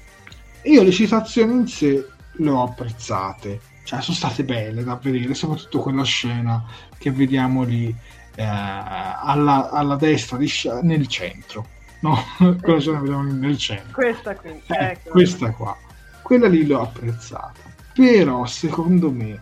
io 0.63 0.83
le 0.83 0.93
citazioni 0.93 1.53
in 1.53 1.67
sé 1.67 2.07
le 2.33 2.51
ho 2.51 2.63
apprezzate, 2.63 3.61
cioè 3.85 4.01
sono 4.01 4.17
state 4.17 4.45
belle 4.45 4.85
da 4.85 4.99
vedere, 5.01 5.35
soprattutto 5.35 5.81
quella 5.81 6.05
scena 6.05 6.65
che 6.99 7.11
vediamo 7.11 7.63
lì 7.63 7.95
eh, 8.35 8.45
alla, 8.45 9.71
alla, 9.71 9.97
destra 9.97 10.37
di, 10.37 10.51
nel 10.83 11.07
centro. 11.09 11.67
No, 12.01 12.17
quella 12.61 12.79
scena 12.79 13.01
vediamo 13.01 13.25
lì 13.25 13.33
nel 13.33 13.59
centro. 13.59 13.93
Questa 13.93 14.37
qui, 14.37 14.51
eh, 14.51 14.63
ecco. 14.67 15.11
questa 15.11 15.51
qua. 15.51 15.77
Quella 16.23 16.47
lì 16.47 16.67
l'ho 16.67 16.83
apprezzata. 16.83 17.67
Però 17.95 18.45
secondo 18.47 19.11
me 19.11 19.41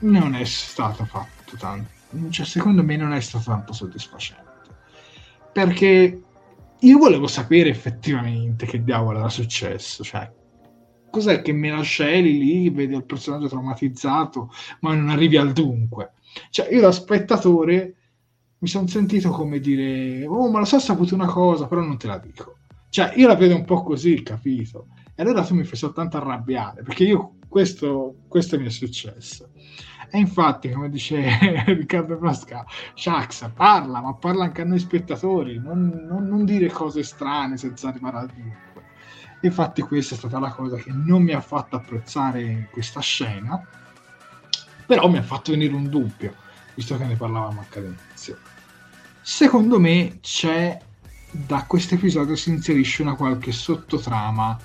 non 0.00 0.34
è 0.34 0.44
stato 0.44 1.04
fatto 1.04 1.56
tanto. 1.56 1.88
Cioè, 2.30 2.44
secondo 2.44 2.82
me 2.82 2.96
non 2.96 3.12
è 3.12 3.20
stato 3.20 3.50
tanto 3.50 3.72
soddisfacente. 3.72 4.48
Perché 5.52 6.22
io 6.78 6.98
volevo 6.98 7.26
sapere 7.26 7.68
effettivamente 7.68 8.66
che 8.66 8.82
diavolo 8.82 9.18
era 9.18 9.28
successo. 9.28 10.02
Cioè, 10.02 10.30
cos'è 11.10 11.42
che 11.42 11.52
me 11.52 11.70
la 11.70 11.82
scegli 11.82 12.38
lì, 12.38 12.70
vedi 12.70 12.94
il 12.94 13.04
personaggio 13.04 13.48
traumatizzato, 13.48 14.50
ma 14.80 14.94
non 14.94 15.10
arrivi 15.10 15.36
al 15.36 15.52
dunque. 15.52 16.12
Cioè, 16.50 16.72
io 16.72 16.80
da 16.80 16.92
spettatore 16.92 17.94
mi 18.58 18.68
sono 18.68 18.86
sentito 18.86 19.30
come 19.30 19.58
dire, 19.58 20.26
oh, 20.26 20.50
ma 20.50 20.58
lo 20.60 20.64
so, 20.64 20.76
ho 20.76 20.80
saputo 20.80 21.14
una 21.14 21.26
cosa, 21.26 21.66
però 21.66 21.80
non 21.80 21.98
te 21.98 22.06
la 22.06 22.18
dico. 22.18 22.56
Cioè, 22.88 23.12
io 23.16 23.26
la 23.26 23.36
vedo 23.36 23.54
un 23.54 23.64
po' 23.64 23.82
così, 23.82 24.22
capito? 24.22 24.88
E 25.14 25.22
allora 25.22 25.44
tu 25.44 25.54
mi 25.54 25.64
fai 25.64 25.76
soltanto 25.76 26.16
arrabbiare, 26.16 26.82
perché 26.82 27.04
io 27.04 27.36
questo, 27.48 28.16
questo 28.28 28.58
mi 28.58 28.66
è 28.66 28.70
successo. 28.70 29.50
E 30.12 30.18
infatti, 30.18 30.70
come 30.70 30.90
dice 30.90 31.38
Riccardo 31.66 32.18
Frasca, 32.18 32.66
Shax 32.94 33.50
parla, 33.54 34.00
ma 34.00 34.14
parla 34.14 34.44
anche 34.44 34.62
a 34.62 34.64
noi 34.64 34.80
spettatori, 34.80 35.58
non, 35.58 36.04
non, 36.08 36.26
non 36.26 36.44
dire 36.44 36.68
cose 36.68 37.04
strane 37.04 37.56
senza 37.56 37.88
arrivare 37.88 38.16
al 38.18 38.26
dunque. 38.26 38.88
Infatti 39.42 39.82
questa 39.82 40.16
è 40.16 40.18
stata 40.18 40.40
la 40.40 40.50
cosa 40.50 40.76
che 40.76 40.90
non 40.92 41.22
mi 41.22 41.32
ha 41.32 41.40
fatto 41.40 41.76
apprezzare 41.76 42.68
questa 42.72 43.00
scena, 43.00 43.64
però 44.84 45.08
mi 45.08 45.18
ha 45.18 45.22
fatto 45.22 45.52
venire 45.52 45.74
un 45.74 45.88
dubbio, 45.88 46.34
visto 46.74 46.96
che 46.96 47.04
ne 47.04 47.14
parlavamo 47.14 47.60
anche 47.60 47.78
all'inizio. 47.78 48.36
Secondo 49.22 49.78
me 49.78 50.18
c'è, 50.20 50.76
da 51.30 51.64
questo 51.66 51.94
episodio 51.94 52.34
si 52.34 52.50
inserisce 52.50 53.02
una 53.02 53.14
qualche 53.14 53.52
sottotrama 53.52 54.58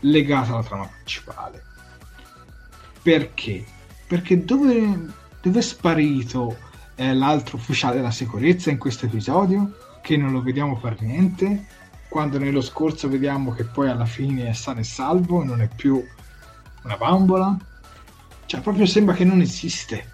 legata 0.00 0.52
alla 0.52 0.62
trama 0.62 0.86
principale. 0.86 1.64
Perché? 3.02 3.64
Perché 4.12 4.44
dove, 4.44 5.06
dove 5.40 5.58
è 5.58 5.62
sparito 5.62 6.58
eh, 6.96 7.14
l'altro 7.14 7.56
ufficiale 7.56 7.96
della 7.96 8.10
sicurezza 8.10 8.68
in 8.68 8.76
questo 8.76 9.06
episodio? 9.06 9.72
Che 10.02 10.18
non 10.18 10.32
lo 10.32 10.42
vediamo 10.42 10.78
per 10.78 11.00
niente? 11.00 11.64
quando 12.10 12.38
nello 12.38 12.60
scorso 12.60 13.08
vediamo 13.08 13.52
che 13.52 13.64
poi 13.64 13.88
alla 13.88 14.04
fine 14.04 14.50
è 14.50 14.52
sano 14.52 14.80
e 14.80 14.84
salvo, 14.84 15.42
non 15.42 15.62
è 15.62 15.68
più 15.74 16.04
una 16.82 16.96
bambola, 16.98 17.56
cioè 18.44 18.60
proprio 18.60 18.84
sembra 18.84 19.14
che 19.14 19.24
non 19.24 19.40
esiste. 19.40 20.10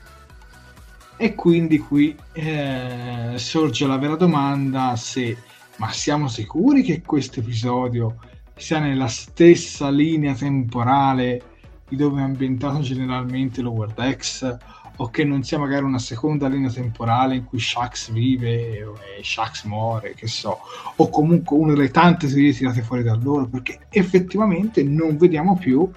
E 1.17 1.35
quindi 1.35 1.79
qui 1.79 2.17
eh, 2.35 3.35
sorge 3.35 3.85
la 3.89 3.99
vera 3.99 4.15
domanda 4.15 4.95
se 4.95 5.37
ma 5.79 5.91
siamo 5.91 6.29
sicuri 6.29 6.85
che 6.85 7.03
questo 7.03 7.41
episodio 7.41 8.21
sia 8.55 8.79
nella 8.79 9.09
stessa 9.09 9.91
linea 9.91 10.35
temporale 10.35 11.48
di 11.89 11.97
dove 11.97 12.21
è 12.21 12.25
ambientato 12.25 12.81
generalmente 12.81 13.63
lo 13.63 13.71
World 13.71 14.17
X 14.17 14.57
o 15.01 15.11
che 15.11 15.25
non 15.25 15.43
sia 15.43 15.59
magari 15.59 15.85
una 15.85 15.99
seconda 15.99 16.49
linea 16.49 16.71
temporale 16.71 17.37
in 17.37 17.45
cui 17.45 17.61
Shax 17.61 18.11
vive 18.11 18.79
e 18.79 19.23
Shax 19.23 19.65
muore, 19.65 20.15
che 20.15 20.27
so, 20.27 20.59
o 20.97 21.09
comunque 21.09 21.57
una 21.57 21.75
delle 21.75 21.91
tante 21.91 22.29
serie 22.29 22.53
tirate 22.53 22.83
fuori 22.83 23.03
da 23.03 23.15
loro, 23.15 23.47
perché 23.47 23.87
effettivamente 23.91 24.83
non 24.83 25.17
vediamo 25.17 25.57
più 25.57 25.89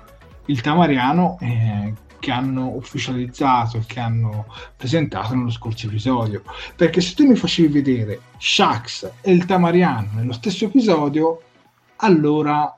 il 0.46 0.62
Tamariano 0.62 1.38
eh, 1.40 1.94
che 2.20 2.32
hanno 2.32 2.76
ufficializzato 2.76 3.78
e 3.78 3.84
che 3.88 4.00
hanno 4.00 4.46
presentato 4.78 5.34
nello 5.34 5.50
scorso 5.50 5.88
episodio. 5.88 6.44
Perché 6.76 7.02
se 7.02 7.16
tu 7.16 7.26
mi 7.26 7.36
facevi 7.36 7.74
vedere 7.74 8.22
Shax 8.38 9.12
e 9.22 9.32
il 9.32 9.46
Tamariano 9.46 10.10
nello 10.14 10.34
stesso 10.34 10.66
episodio, 10.66 11.42
allora 11.98 12.76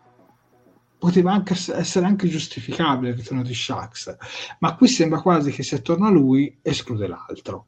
poteva 1.04 1.34
anche 1.34 1.51
essere 1.51 2.06
anche 2.06 2.30
giustificabile 2.30 3.12
il 3.12 3.18
ritorno 3.18 3.43
di 3.43 3.54
Shax, 3.54 4.16
ma 4.60 4.74
qui 4.78 4.88
sembra 4.88 5.20
quasi 5.20 5.51
che 5.51 5.62
se 5.62 5.82
torna 5.82 6.10
lui 6.10 6.60
esclude 6.62 7.08
l'altro. 7.08 7.66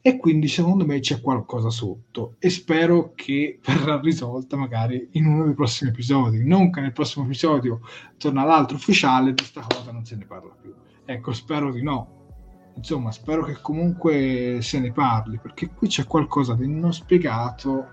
E 0.00 0.16
quindi 0.16 0.48
secondo 0.48 0.86
me 0.86 0.98
c'è 0.98 1.20
qualcosa 1.20 1.68
sotto 1.68 2.36
e 2.38 2.48
spero 2.48 3.12
che 3.14 3.60
verrà 3.62 4.00
risolta 4.00 4.56
magari 4.56 5.06
in 5.12 5.26
uno 5.26 5.44
dei 5.44 5.52
prossimi 5.52 5.90
episodi. 5.90 6.46
Non 6.46 6.70
che 6.70 6.80
nel 6.80 6.94
prossimo 6.94 7.26
episodio 7.26 7.80
torna 8.16 8.42
l'altro 8.42 8.76
ufficiale 8.76 9.34
di 9.34 9.36
questa 9.36 9.60
cosa 9.60 9.92
non 9.92 10.06
se 10.06 10.16
ne 10.16 10.24
parla 10.24 10.56
più. 10.58 10.72
Ecco, 11.04 11.32
spero 11.34 11.70
di 11.72 11.82
no. 11.82 12.72
Insomma, 12.74 13.12
spero 13.12 13.44
che 13.44 13.58
comunque 13.60 14.60
se 14.62 14.80
ne 14.80 14.92
parli, 14.92 15.38
perché 15.38 15.68
qui 15.68 15.88
c'è 15.88 16.06
qualcosa 16.06 16.54
di 16.54 16.66
non 16.66 16.94
spiegato 16.94 17.90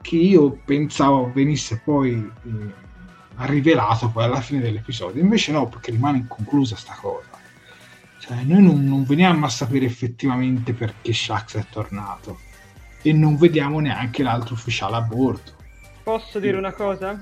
che 0.00 0.16
io 0.16 0.60
pensavo 0.64 1.32
venisse 1.32 1.82
poi 1.84 2.12
eh, 2.12 2.90
rivelato 3.36 4.10
poi 4.10 4.24
alla 4.24 4.40
fine 4.40 4.60
dell'episodio. 4.60 5.22
Invece 5.22 5.52
no, 5.52 5.68
perché 5.68 5.90
rimane 5.90 6.18
inconclusa 6.18 6.76
sta 6.76 6.96
cosa. 7.00 7.28
Cioè, 8.18 8.42
noi 8.44 8.62
non, 8.62 8.84
non 8.84 9.04
veniamo 9.04 9.46
a 9.46 9.48
sapere 9.48 9.84
effettivamente 9.84 10.72
perché 10.72 11.12
Shax 11.12 11.56
è 11.56 11.66
tornato 11.68 12.38
e 13.02 13.12
non 13.12 13.36
vediamo 13.36 13.80
neanche 13.80 14.22
l'altro 14.22 14.54
ufficiale 14.54 14.96
a 14.96 15.00
bordo. 15.00 15.50
Posso 16.02 16.38
dire 16.38 16.56
una 16.56 16.72
cosa? 16.72 17.20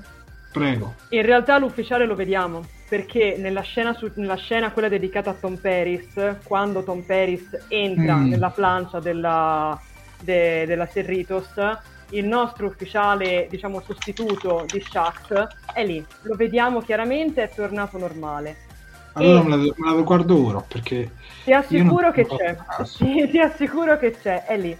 Prego. 0.51 0.95
In 1.09 1.21
realtà 1.23 1.57
l'ufficiale 1.57 2.05
lo 2.05 2.15
vediamo, 2.15 2.61
perché 2.87 3.35
nella 3.37 3.61
scena, 3.61 3.93
su, 3.93 4.11
nella 4.15 4.35
scena 4.35 4.71
quella 4.71 4.89
dedicata 4.89 5.31
a 5.31 5.33
Tom 5.33 5.55
Paris, 5.55 6.37
quando 6.43 6.83
Tom 6.83 7.01
Paris 7.01 7.65
entra 7.67 8.17
mm. 8.17 8.29
nella 8.29 8.49
plancia 8.49 8.99
della, 8.99 9.79
de, 10.19 10.65
della 10.65 10.85
Serritos, 10.85 11.53
il 12.11 12.25
nostro 12.25 12.67
ufficiale, 12.67 13.47
diciamo, 13.49 13.81
sostituto 13.81 14.65
di 14.67 14.81
Shax 14.81 15.47
è 15.73 15.85
lì. 15.85 16.03
Lo 16.23 16.35
vediamo 16.35 16.81
chiaramente, 16.81 17.43
è 17.43 17.49
tornato 17.49 17.97
normale. 17.97 18.69
Allora 19.13 19.41
e... 19.41 19.43
me, 19.43 19.49
la, 19.49 19.55
me 19.57 19.95
la 19.95 20.01
guardo 20.01 20.47
ora 20.47 20.61
perché... 20.61 21.11
Ti 21.43 21.53
assicuro 21.53 22.11
che 22.11 22.25
c'è, 22.25 22.57
sì, 22.83 23.27
ti 23.29 23.39
assicuro 23.39 23.97
che 23.97 24.11
c'è, 24.11 24.45
è 24.45 24.57
lì. 24.57 24.77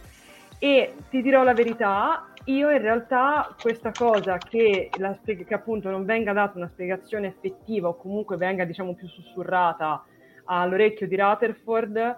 E 0.59 0.93
ti 1.09 1.21
dirò 1.21 1.43
la 1.43 1.53
verità, 1.53 2.31
io 2.45 2.69
in 2.69 2.81
realtà 2.81 3.55
questa 3.59 3.91
cosa 3.91 4.37
che, 4.37 4.89
la, 4.97 5.17
che 5.23 5.45
appunto 5.49 5.89
non 5.89 6.05
venga 6.05 6.33
data 6.33 6.57
una 6.57 6.69
spiegazione 6.69 7.27
effettiva 7.27 7.87
o 7.87 7.97
comunque 7.97 8.37
venga 8.37 8.63
diciamo 8.63 8.93
più 8.93 9.07
sussurrata 9.07 10.03
all'orecchio 10.45 11.07
di 11.07 11.15
Rutherford 11.15 12.17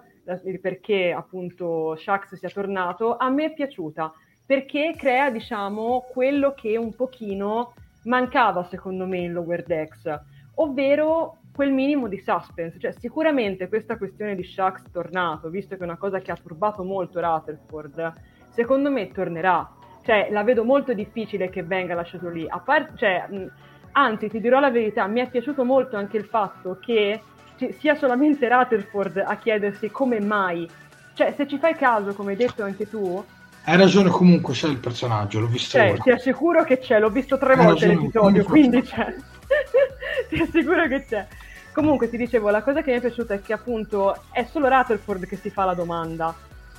perché 0.60 1.12
appunto 1.12 1.96
Shax 1.96 2.34
sia 2.34 2.48
tornato, 2.48 3.16
a 3.16 3.28
me 3.28 3.46
è 3.46 3.54
piaciuta 3.54 4.12
perché 4.46 4.94
crea, 4.96 5.30
diciamo, 5.30 6.06
quello 6.12 6.52
che 6.54 6.76
un 6.76 6.94
pochino 6.94 7.74
mancava 8.04 8.64
secondo 8.64 9.06
me 9.06 9.18
in 9.18 9.32
Lower 9.32 9.62
Decks, 9.64 10.20
ovvero 10.56 11.38
quel 11.54 11.72
minimo 11.72 12.08
di 12.08 12.18
suspense. 12.18 12.78
Cioè, 12.78 12.92
sicuramente 12.92 13.68
questa 13.68 13.96
questione 13.96 14.34
di 14.34 14.44
Shax 14.44 14.90
tornato, 14.90 15.48
visto 15.48 15.76
che 15.76 15.80
è 15.82 15.84
una 15.84 15.96
cosa 15.96 16.18
che 16.18 16.32
ha 16.32 16.36
turbato 16.36 16.82
molto 16.82 17.20
Rutherford, 17.20 18.12
secondo 18.50 18.90
me 18.90 19.10
tornerà. 19.12 19.68
Cioè, 20.02 20.28
la 20.30 20.42
vedo 20.42 20.64
molto 20.64 20.92
difficile 20.92 21.48
che 21.48 21.62
venga 21.62 21.94
lasciato 21.94 22.28
lì. 22.28 22.44
A 22.46 22.58
part- 22.58 22.96
cioè, 22.96 23.26
mh, 23.28 23.50
anzi, 23.92 24.28
ti 24.28 24.40
dirò 24.40 24.60
la 24.60 24.70
verità, 24.70 25.06
mi 25.06 25.20
è 25.20 25.30
piaciuto 25.30 25.64
molto 25.64 25.96
anche 25.96 26.18
il 26.18 26.24
fatto 26.24 26.78
che 26.78 27.22
ci- 27.56 27.72
sia 27.72 27.94
solamente 27.94 28.48
Rutherford 28.48 29.22
a 29.24 29.36
chiedersi 29.36 29.90
come 29.90 30.20
mai. 30.20 30.68
Cioè, 31.14 31.32
se 31.32 31.46
ci 31.46 31.58
fai 31.58 31.74
caso, 31.74 32.12
come 32.12 32.32
hai 32.32 32.36
detto 32.36 32.64
anche 32.64 32.88
tu, 32.88 33.24
Hai 33.66 33.78
ragione, 33.78 34.10
comunque 34.10 34.52
c'è 34.52 34.68
il 34.68 34.76
personaggio, 34.76 35.40
l'ho 35.40 35.46
visto 35.46 35.78
c'è, 35.78 35.92
ora. 35.92 36.02
Ti 36.02 36.10
assicuro 36.10 36.64
che 36.64 36.78
c'è, 36.78 36.98
l'ho 36.98 37.08
visto 37.08 37.38
tre 37.38 37.54
Hai 37.54 37.64
volte 37.64 37.86
ragione, 37.86 38.02
l'episodio, 38.02 38.44
quindi 38.44 38.82
c'è. 38.82 39.14
ti 40.28 40.40
assicuro 40.40 40.86
che 40.86 41.04
c'è. 41.06 41.26
Comunque 41.72 42.10
ti 42.10 42.18
dicevo, 42.18 42.50
la 42.50 42.62
cosa 42.62 42.82
che 42.82 42.90
mi 42.90 42.98
è 42.98 43.00
piaciuta 43.00 43.34
è 43.34 43.40
che 43.40 43.54
appunto 43.54 44.16
è 44.30 44.46
solo 44.50 44.68
Rutherford 44.68 45.26
che 45.26 45.36
si 45.36 45.48
fa 45.48 45.64
la 45.64 45.74
domanda. 45.74 46.34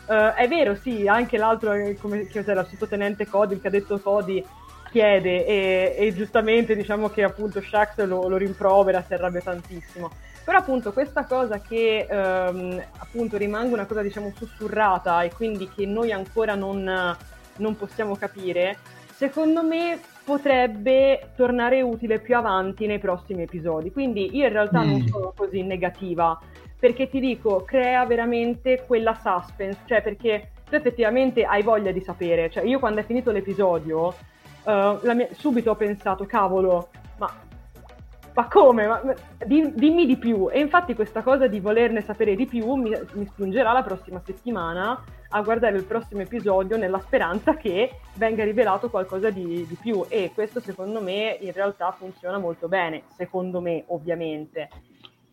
Uh, 0.05 0.33
è 0.35 0.47
vero, 0.47 0.75
sì, 0.75 1.07
anche 1.07 1.37
l'altro, 1.37 1.73
eh, 1.73 1.97
come 1.99 2.27
cos'era, 2.29 2.61
il 2.61 2.67
sottotenente 2.67 3.27
Cody, 3.27 3.55
il 3.55 3.61
cadetto 3.61 3.99
Cody, 3.99 4.45
chiede 4.91 5.45
e, 5.45 5.95
e, 5.97 6.13
giustamente 6.13 6.75
diciamo 6.75 7.09
che 7.09 7.23
appunto 7.23 7.61
Shax 7.61 8.05
lo, 8.05 8.29
lo, 8.29 8.37
rimprovera, 8.37 9.03
si 9.03 9.13
arrabbia 9.13 9.41
tantissimo. 9.41 10.11
Però 10.45 10.59
appunto 10.59 10.93
questa 10.93 11.25
cosa 11.25 11.59
che 11.59 12.07
um, 12.07 12.79
appunto 12.99 13.35
rimanga 13.35 13.73
una 13.73 13.87
cosa 13.87 14.03
diciamo 14.03 14.31
sussurrata 14.35 15.23
e 15.23 15.33
quindi 15.33 15.67
che 15.67 15.87
noi 15.87 16.11
ancora 16.11 16.53
non, 16.53 17.17
non 17.57 17.75
possiamo 17.75 18.15
capire, 18.15 18.77
secondo 19.15 19.63
me 19.63 19.99
potrebbe 20.23 21.31
tornare 21.35 21.81
utile 21.81 22.19
più 22.19 22.35
avanti 22.35 22.85
nei 22.85 22.99
prossimi 22.99 23.41
episodi. 23.41 23.91
Quindi 23.91 24.35
io 24.35 24.45
in 24.45 24.51
realtà 24.51 24.81
mm. 24.81 24.89
non 24.89 25.07
sono 25.07 25.33
così 25.35 25.63
negativa, 25.63 26.39
perché 26.77 27.09
ti 27.09 27.19
dico, 27.19 27.63
crea 27.63 28.05
veramente 28.05 28.83
quella 28.85 29.15
suspense, 29.15 29.79
cioè 29.85 30.03
perché 30.03 30.51
tu 30.69 30.75
effettivamente 30.75 31.43
hai 31.43 31.63
voglia 31.63 31.91
di 31.91 32.01
sapere. 32.01 32.51
Cioè 32.51 32.63
io 32.63 32.77
quando 32.77 32.99
è 32.99 33.03
finito 33.03 33.31
l'episodio, 33.31 34.13
uh, 34.63 35.13
mia, 35.13 35.27
subito 35.31 35.71
ho 35.71 35.75
pensato, 35.75 36.25
cavolo, 36.25 36.89
ma 37.17 37.31
ma 38.35 38.47
come? 38.49 38.85
Ma, 38.85 39.01
di, 39.45 39.73
dimmi 39.73 40.05
di 40.05 40.17
più. 40.17 40.49
E 40.51 40.59
infatti 40.59 40.93
questa 40.93 41.23
cosa 41.23 41.47
di 41.47 41.61
volerne 41.61 42.01
sapere 42.01 42.35
di 42.35 42.45
più 42.45 42.73
mi, 42.73 42.91
mi, 43.13 43.25
spingerà 43.25 43.71
la 43.71 43.81
prossima 43.81 44.21
settimana 44.23 45.01
a 45.29 45.41
guardare 45.41 45.77
il 45.77 45.85
prossimo 45.85 46.21
episodio 46.21 46.75
nella 46.75 46.99
speranza 46.99 47.55
che 47.55 47.99
venga 48.15 48.43
rivelato 48.43 48.89
qualcosa 48.89 49.29
di, 49.29 49.65
di 49.65 49.77
più. 49.81 50.03
E 50.09 50.31
questo 50.33 50.59
secondo 50.59 51.01
me 51.01 51.37
in 51.39 51.53
realtà 51.53 51.91
funziona 51.91 52.37
molto 52.37 52.67
bene, 52.67 53.03
secondo 53.15 53.61
me 53.61 53.85
ovviamente. 53.87 54.67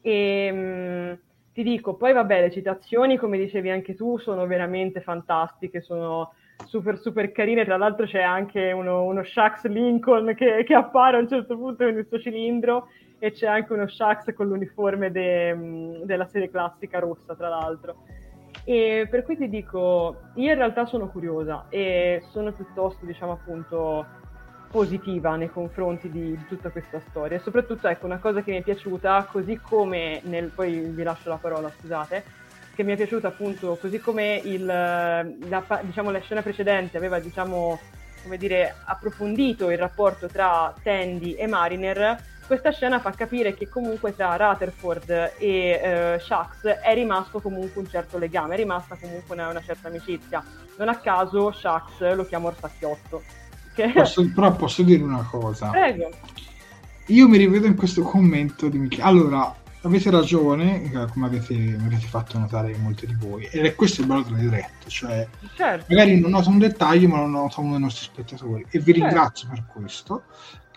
E, 0.01 0.53
mh, 0.53 0.57
mm, 0.57 1.13
ti 1.53 1.65
dico, 1.65 1.95
poi 1.95 2.13
vabbè, 2.13 2.41
le 2.41 2.51
citazioni, 2.53 3.17
come 3.17 3.37
dicevi 3.37 3.69
anche 3.69 3.97
tu, 3.97 4.17
sono 4.17 4.47
veramente 4.47 5.01
fantastiche, 5.01 5.81
sono 5.81 6.35
super 6.67 6.99
super 6.99 7.33
carine, 7.33 7.65
tra 7.65 7.77
l'altro 7.77 8.07
c'è 8.07 8.23
anche 8.23 8.73
uno, 8.73 9.05
uno 9.05 9.23
Shax 9.23 9.67
Lincoln 9.67 10.35
che, 10.35 10.65
che, 10.65 10.75
appare 10.75 11.17
a 11.17 11.21
un 11.21 11.29
certo 11.29 11.57
punto 11.57 11.85
con 11.85 11.97
il 11.97 12.07
suo 12.09 12.19
cilindro 12.19 12.89
e 13.19 13.33
c'è 13.33 13.47
anche 13.47 13.73
uno 13.73 13.87
Shax 13.87 14.35
con 14.35 14.49
l'uniforme 14.49 15.11
de, 15.11 16.01
della 16.05 16.27
serie 16.27 16.51
classica 16.51 16.99
rossa, 16.99 17.35
tra 17.35 17.49
l'altro. 17.49 17.97
E 18.65 19.07
per 19.11 19.25
cui 19.25 19.37
ti 19.37 19.49
dico, 19.49 20.17
io 20.35 20.51
in 20.51 20.57
realtà 20.57 20.87
sono 20.87 21.09
curiosa 21.09 21.67
e 21.69 22.23
sono 22.31 22.53
piuttosto, 22.53 23.05
diciamo 23.05 23.33
appunto, 23.33 24.07
positiva 24.71 25.37
nei 25.37 25.51
confronti 25.51 26.11
di, 26.11 26.39
tutta 26.49 26.71
questa 26.71 27.01
storia. 27.01 27.37
E 27.37 27.41
soprattutto, 27.41 27.89
ecco, 27.89 28.07
una 28.07 28.19
cosa 28.19 28.43
che 28.43 28.53
mi 28.53 28.59
è 28.59 28.63
piaciuta, 28.63 29.29
così 29.31 29.59
come 29.59 30.21
nel... 30.25 30.49
poi 30.49 30.81
vi 30.81 31.03
lascio 31.03 31.29
la 31.29 31.37
parola, 31.37 31.69
scusate, 31.69 32.25
che 32.75 32.83
mi 32.83 32.93
è 32.93 32.97
piaciuta 32.97 33.29
appunto, 33.29 33.77
così 33.81 33.99
come 33.99 34.41
il, 34.45 34.65
la, 34.65 35.25
diciamo, 35.83 36.11
la 36.11 36.21
scena 36.21 36.43
precedente 36.43 36.97
aveva 36.97 37.19
diciamo, 37.19 37.79
come 38.23 38.37
dire, 38.37 38.75
approfondito 38.85 39.71
il 39.71 39.79
rapporto 39.79 40.27
tra 40.29 40.75
Tandy 40.83 41.33
e 41.33 41.47
Mariner, 41.47 42.31
questa 42.47 42.71
scena 42.73 42.99
fa 42.99 43.13
capire 43.13 43.55
che 43.55 43.69
comunque 43.69 44.15
tra 44.15 44.37
Rutherford 44.37 45.35
e 45.39 45.81
eh, 45.83 46.19
Shax 46.21 46.67
è 46.67 46.93
rimasto 46.93 47.41
comunque 47.41 47.81
un 47.81 47.89
certo 47.89 48.19
legame, 48.19 48.55
è 48.55 48.57
rimasta 48.57 48.97
comunque 49.01 49.35
una, 49.35 49.49
una 49.49 49.63
certa 49.63 49.89
amicizia. 49.89 50.45
Non 50.77 50.89
a 50.89 50.97
caso 50.97 51.53
Shax 51.53 52.15
lo 52.15 52.27
chiama 52.27 52.49
Orsacchiotto. 52.49 53.23
Che... 53.75 53.93
Posso, 53.95 54.31
però 54.35 54.53
posso 54.53 54.83
dire 54.83 55.03
una 55.03 55.27
cosa? 55.31 55.71
Prego. 55.71 56.11
Io 57.07 57.29
mi 57.29 57.39
rivedo 57.39 57.67
in 57.67 57.75
questo 57.75 58.03
commento 58.03 58.69
di 58.69 58.79
Michele. 58.79 59.03
Allora, 59.03 59.55
avete 59.83 60.11
ragione, 60.11 60.85
eh, 60.85 61.07
come 61.13 61.27
avete, 61.27 61.55
avete 61.55 62.07
fatto 62.07 62.39
notare 62.39 62.77
molti 62.77 63.07
di 63.07 63.15
voi, 63.15 63.45
ed 63.45 63.65
è 63.65 63.75
questo 63.75 64.01
il 64.01 64.07
bello 64.07 64.23
delle 64.23 64.41
dirette, 64.41 64.89
cioè 64.89 65.29
certo. 65.57 65.87
magari 65.89 66.21
non 66.21 66.31
noto 66.31 66.49
un 66.49 66.59
dettaglio 66.59 67.09
ma 67.09 67.21
lo 67.21 67.27
nota 67.27 67.61
uno 67.61 67.73
dei 67.73 67.81
nostri 67.81 68.05
spettatori 68.05 68.63
e 68.71 68.79
vi 68.79 68.93
certo. 68.93 69.01
ringrazio 69.01 69.49
per 69.49 69.67
questo, 69.67 70.23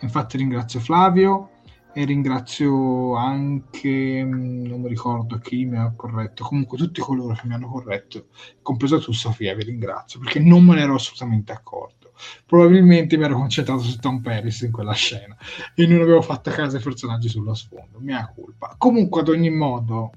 infatti 0.01 0.38
ringrazio 0.38 0.80
Flavio 0.80 1.49
e 1.93 2.03
ringrazio 2.03 3.16
anche, 3.16 4.24
mm, 4.24 4.66
non 4.66 4.82
mi 4.82 4.89
ricordo 4.89 5.38
chi 5.38 5.66
mi 5.66 5.78
ha 5.78 5.93
corretto, 5.95 6.43
comunque 6.43 6.78
tutti 6.78 6.99
coloro 6.99 7.34
che 7.36 7.47
mi 7.47 7.53
hanno 7.53 7.70
corretto, 7.70 8.28
compreso 8.62 8.99
tu 8.99 9.14
Sofia, 9.14 9.56
vi 9.56 9.64
ringrazio 9.64 10.20
perché 10.20 10.39
non 10.39 10.66
me 10.66 10.76
ne 10.76 10.82
ero 10.82 10.95
assolutamente 10.95 11.51
accorto 11.51 12.05
probabilmente 12.45 13.18
mi 13.18 13.24
ero 13.24 13.36
concentrato 13.36 13.82
su 13.82 13.97
Tom 13.97 14.22
Paris 14.22 14.61
in 14.61 14.72
quella 14.72 14.93
scena 14.93 15.36
e 15.74 15.86
non 15.86 16.01
avevo 16.01 16.22
fatto 16.22 16.51
caso 16.51 16.78
ai 16.78 16.84
personaggi 16.84 17.30
sullo 17.30 17.53
sfondo, 17.53 17.99
mia 17.99 18.32
colpa. 18.36 18.76
Comunque, 18.78 19.22
ad 19.22 19.30
ogni 19.30 19.49
modo, 19.49 20.11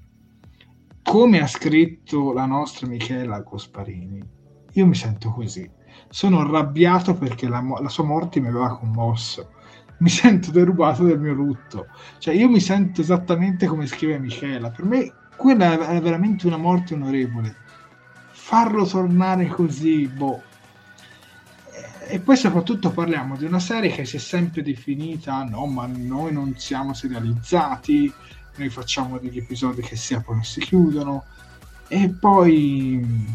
come 1.03 1.41
ha 1.41 1.47
scritto 1.47 2.33
la 2.33 2.45
nostra 2.45 2.87
Michela 2.87 3.43
Cosparini, 3.43 4.23
io 4.73 4.87
mi 4.87 4.95
sento 4.95 5.31
così. 5.31 5.69
Sono 6.11 6.41
arrabbiato 6.41 7.15
perché 7.15 7.49
la, 7.49 7.63
la 7.81 7.89
sua 7.89 8.05
morte 8.05 8.41
mi 8.41 8.49
aveva 8.49 8.77
commosso. 8.77 9.53
Mi 9.99 10.09
sento 10.09 10.51
derubato 10.51 11.03
del 11.05 11.19
mio 11.19 11.33
lutto. 11.33 11.87
Cioè, 12.19 12.35
io 12.35 12.49
mi 12.49 12.61
sento 12.61 13.01
esattamente 13.01 13.67
come 13.67 13.87
scrive 13.87 14.19
Michela. 14.19 14.71
Per 14.71 14.85
me, 14.85 15.13
quella 15.37 15.89
è 15.89 16.01
veramente 16.01 16.47
una 16.47 16.57
morte 16.57 16.95
onorevole. 16.95 17.57
Farlo 18.31 18.87
tornare 18.87 19.47
così, 19.47 20.07
boh, 20.07 20.43
e 22.11 22.21
poi 22.21 22.37
soprattutto 22.37 22.91
parliamo 22.91 23.37
di 23.37 23.45
una 23.45 23.61
serie 23.61 23.91
che 23.91 24.07
si 24.07 24.17
è 24.17 24.19
sempre 24.19 24.63
definita 24.63 25.43
no 25.43 25.67
ma 25.67 25.87
noi 25.87 26.33
non 26.33 26.55
siamo 26.57 26.95
serializzati 26.95 28.11
noi 28.57 28.71
facciamo 28.71 29.19
degli 29.19 29.37
episodi 29.37 29.83
che 29.83 29.95
si 29.95 30.15
aprono 30.15 30.41
e 30.41 30.45
si 30.45 30.61
chiudono 30.61 31.25
e 31.87 32.09
poi 32.09 33.27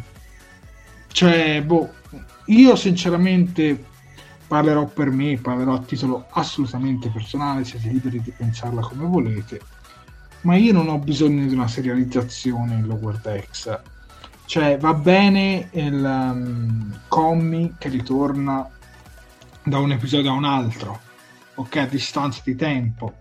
cioè 1.07 1.61
boh 1.63 1.93
io 2.45 2.75
sinceramente 2.75 3.91
parlerò 4.47 4.87
per 4.87 5.11
me 5.11 5.37
parlerò 5.37 5.75
a 5.75 5.81
titolo 5.81 6.25
assolutamente 6.31 7.09
personale 7.09 7.65
siete 7.65 7.89
liberi 7.89 8.21
di 8.21 8.31
pensarla 8.31 8.81
come 8.81 9.05
volete 9.05 9.61
ma 10.41 10.55
io 10.55 10.73
non 10.73 10.89
ho 10.89 10.97
bisogno 10.97 11.45
di 11.45 11.53
una 11.53 11.67
serializzazione 11.67 12.73
in 12.73 12.87
Lower 12.87 13.19
Decks 13.21 13.81
cioè, 14.45 14.77
va 14.77 14.93
bene 14.93 15.69
il 15.71 16.03
um, 16.03 16.99
Commi 17.07 17.75
che 17.77 17.89
ritorna 17.89 18.69
da 19.63 19.79
un 19.79 19.91
episodio 19.91 20.31
a 20.31 20.35
un 20.35 20.43
altro, 20.43 20.99
ok, 21.55 21.75
a 21.77 21.85
distanza 21.85 22.41
di 22.43 22.55
tempo. 22.55 23.13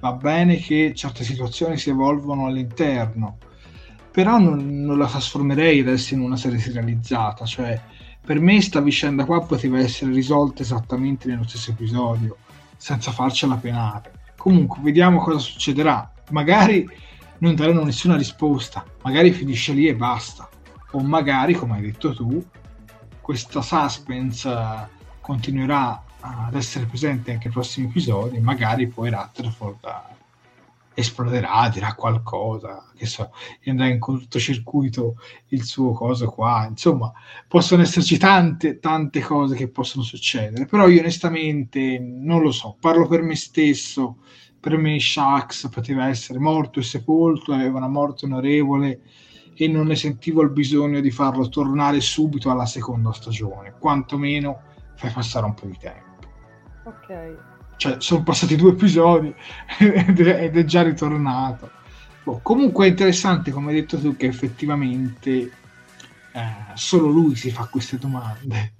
Va 0.00 0.12
bene 0.12 0.56
che 0.56 0.92
certe 0.94 1.24
situazioni 1.24 1.76
si 1.76 1.90
evolvono 1.90 2.46
all'interno, 2.46 3.38
però 4.10 4.38
non, 4.38 4.84
non 4.84 4.98
la 4.98 5.06
trasformerei 5.06 5.80
adesso 5.80 6.14
in 6.14 6.20
una 6.20 6.36
serie 6.36 6.58
serializzata. 6.58 7.44
Cioè, 7.44 7.80
per 8.24 8.40
me 8.40 8.60
sta 8.62 8.80
vicenda 8.80 9.24
qua 9.24 9.42
poteva 9.42 9.78
essere 9.78 10.12
risolta 10.12 10.62
esattamente 10.62 11.28
nello 11.28 11.46
stesso 11.46 11.72
episodio, 11.72 12.36
senza 12.76 13.10
farcela 13.10 13.56
penare. 13.56 14.12
Comunque, 14.36 14.78
vediamo 14.80 15.20
cosa 15.20 15.38
succederà. 15.38 16.10
Magari 16.30 16.88
non 17.38 17.56
daranno 17.56 17.84
nessuna 17.84 18.16
risposta, 18.16 18.84
magari 19.02 19.32
finisce 19.32 19.72
lì 19.72 19.88
e 19.88 19.94
basta 19.94 20.48
o 20.92 21.00
magari, 21.00 21.54
come 21.54 21.76
hai 21.76 21.82
detto 21.82 22.14
tu, 22.14 22.44
questa 23.20 23.62
suspense 23.62 24.88
continuerà 25.20 26.02
ad 26.20 26.54
essere 26.54 26.86
presente 26.86 27.32
anche 27.32 27.44
nei 27.44 27.52
prossimi 27.52 27.88
episodi, 27.88 28.38
magari 28.38 28.86
poi 28.86 29.10
Rutherford 29.10 30.10
esploderà, 30.94 31.68
dirà 31.72 31.94
qualcosa, 31.94 32.90
che 32.94 33.06
so, 33.06 33.30
andrà 33.64 33.86
in 33.86 33.98
cortocircuito 33.98 35.16
il 35.48 35.64
suo 35.64 35.92
coso 35.92 36.28
qua, 36.28 36.66
insomma, 36.68 37.10
possono 37.48 37.82
esserci 37.82 38.18
tante, 38.18 38.78
tante 38.78 39.20
cose 39.20 39.54
che 39.56 39.68
possono 39.68 40.04
succedere, 40.04 40.66
però 40.66 40.88
io 40.88 41.00
onestamente 41.00 41.98
non 41.98 42.42
lo 42.42 42.50
so, 42.50 42.76
parlo 42.78 43.06
per 43.08 43.22
me 43.22 43.36
stesso, 43.36 44.18
per 44.60 44.76
me 44.76 45.00
Shax 45.00 45.68
poteva 45.70 46.08
essere 46.08 46.38
morto 46.38 46.78
e 46.78 46.82
sepolto, 46.82 47.52
aveva 47.52 47.78
una 47.78 47.88
morte 47.88 48.26
onorevole, 48.26 49.00
e 49.54 49.68
non 49.68 49.86
ne 49.86 49.96
sentivo 49.96 50.42
il 50.42 50.50
bisogno 50.50 51.00
di 51.00 51.10
farlo 51.10 51.48
tornare 51.48 52.00
subito 52.00 52.50
alla 52.50 52.66
seconda 52.66 53.12
stagione, 53.12 53.74
quantomeno 53.78 54.60
fai 54.96 55.10
passare 55.10 55.46
un 55.46 55.54
po' 55.54 55.66
di 55.66 55.78
tempo. 55.78 56.10
Ok. 56.84 57.36
Cioè, 57.76 57.96
sono 57.98 58.22
passati 58.22 58.56
due 58.56 58.70
episodi 58.70 59.34
ed 59.78 60.56
è 60.56 60.64
già 60.64 60.82
ritornato. 60.82 61.70
Boh, 62.22 62.38
comunque 62.42 62.86
è 62.86 62.90
interessante, 62.90 63.50
come 63.50 63.70
hai 63.70 63.80
detto 63.80 63.98
tu, 63.98 64.16
che 64.16 64.26
effettivamente 64.26 65.50
eh, 66.32 66.54
solo 66.74 67.08
lui 67.08 67.34
si 67.34 67.50
fa 67.50 67.66
queste 67.66 67.98
domande. 67.98 68.72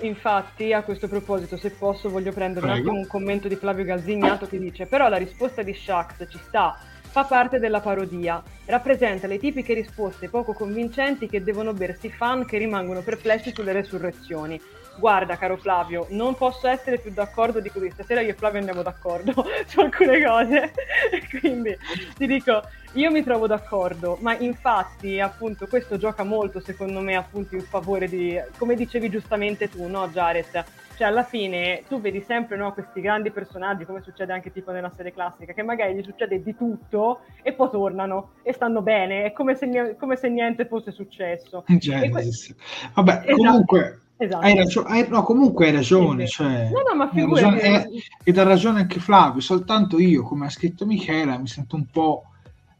Infatti, 0.00 0.74
a 0.74 0.82
questo 0.82 1.08
proposito, 1.08 1.56
se 1.56 1.70
posso, 1.70 2.10
voglio 2.10 2.32
prendere 2.32 2.80
un 2.80 3.06
commento 3.06 3.48
di 3.48 3.56
Flavio 3.56 3.84
Galzignato 3.84 4.46
che 4.46 4.58
dice: 4.58 4.84
Però 4.84 5.08
la 5.08 5.16
risposta 5.16 5.62
di 5.62 5.72
Shax 5.72 6.28
ci 6.28 6.38
sta 6.46 6.78
fa 7.16 7.24
parte 7.24 7.58
della 7.58 7.80
parodia. 7.80 8.42
Rappresenta 8.66 9.26
le 9.26 9.38
tipiche 9.38 9.72
risposte 9.72 10.28
poco 10.28 10.52
convincenti 10.52 11.26
che 11.26 11.42
devono 11.42 11.72
bersi 11.72 12.10
fan 12.10 12.44
che 12.44 12.58
rimangono 12.58 13.00
perplessi 13.00 13.54
sulle 13.54 13.72
resurrezioni. 13.72 14.60
Guarda, 14.98 15.38
caro 15.38 15.56
Flavio, 15.56 16.08
non 16.10 16.34
posso 16.34 16.68
essere 16.68 16.98
più 16.98 17.10
d'accordo 17.12 17.60
di 17.60 17.70
così. 17.70 17.90
Stasera 17.90 18.20
io 18.20 18.32
e 18.32 18.34
Flavio 18.34 18.58
andiamo 18.58 18.82
d'accordo 18.82 19.32
su 19.66 19.80
alcune 19.80 20.22
cose. 20.22 20.72
Quindi 21.40 21.74
ti 22.18 22.26
dico, 22.26 22.60
io 22.92 23.10
mi 23.10 23.22
trovo 23.22 23.46
d'accordo, 23.46 24.18
ma 24.20 24.36
infatti, 24.36 25.18
appunto, 25.18 25.66
questo 25.68 25.96
gioca 25.96 26.22
molto, 26.22 26.60
secondo 26.60 27.00
me, 27.00 27.16
appunto, 27.16 27.54
in 27.54 27.64
favore 27.64 28.08
di, 28.08 28.38
come 28.58 28.74
dicevi 28.74 29.08
giustamente 29.08 29.70
tu, 29.70 29.86
no, 29.86 30.06
Jared? 30.08 30.64
Cioè, 30.96 31.06
alla 31.06 31.24
fine 31.24 31.82
tu 31.88 32.00
vedi 32.00 32.22
sempre 32.22 32.56
no, 32.56 32.72
questi 32.72 33.02
grandi 33.02 33.30
personaggi, 33.30 33.84
come 33.84 34.00
succede 34.02 34.32
anche 34.32 34.50
tipo 34.50 34.70
nella 34.72 34.90
serie 34.96 35.12
classica, 35.12 35.52
che 35.52 35.62
magari 35.62 35.94
gli 35.94 36.02
succede 36.02 36.42
di 36.42 36.56
tutto 36.56 37.20
e 37.42 37.52
poi 37.52 37.68
tornano 37.70 38.30
e 38.42 38.52
stanno 38.54 38.80
bene, 38.80 39.24
è 39.24 39.32
come 39.32 39.54
se, 39.54 39.96
come 39.98 40.16
se 40.16 40.28
niente 40.30 40.66
fosse 40.66 40.92
successo. 40.92 41.64
Genesis. 41.66 42.54
Que- 42.54 42.90
Vabbè, 42.94 43.12
esatto. 43.24 43.36
comunque... 43.36 44.00
Esatto. 44.18 44.46
Hai 44.46 44.56
ragione, 44.56 44.88
hai, 44.88 45.06
no, 45.10 45.22
comunque 45.24 45.66
hai 45.66 45.72
ragione. 45.72 46.26
Cioè, 46.26 46.70
no, 46.70 46.80
no, 46.88 46.94
ma 46.96 47.10
figurati. 47.10 47.58
E, 47.58 47.88
e 48.24 48.32
dà 48.32 48.44
ragione 48.44 48.80
anche 48.80 48.98
Flavio, 48.98 49.42
soltanto 49.42 49.98
io, 49.98 50.22
come 50.22 50.46
ha 50.46 50.48
scritto 50.48 50.86
Michela, 50.86 51.36
mi 51.36 51.46
sento 51.46 51.76
un 51.76 51.84
po' 51.90 52.24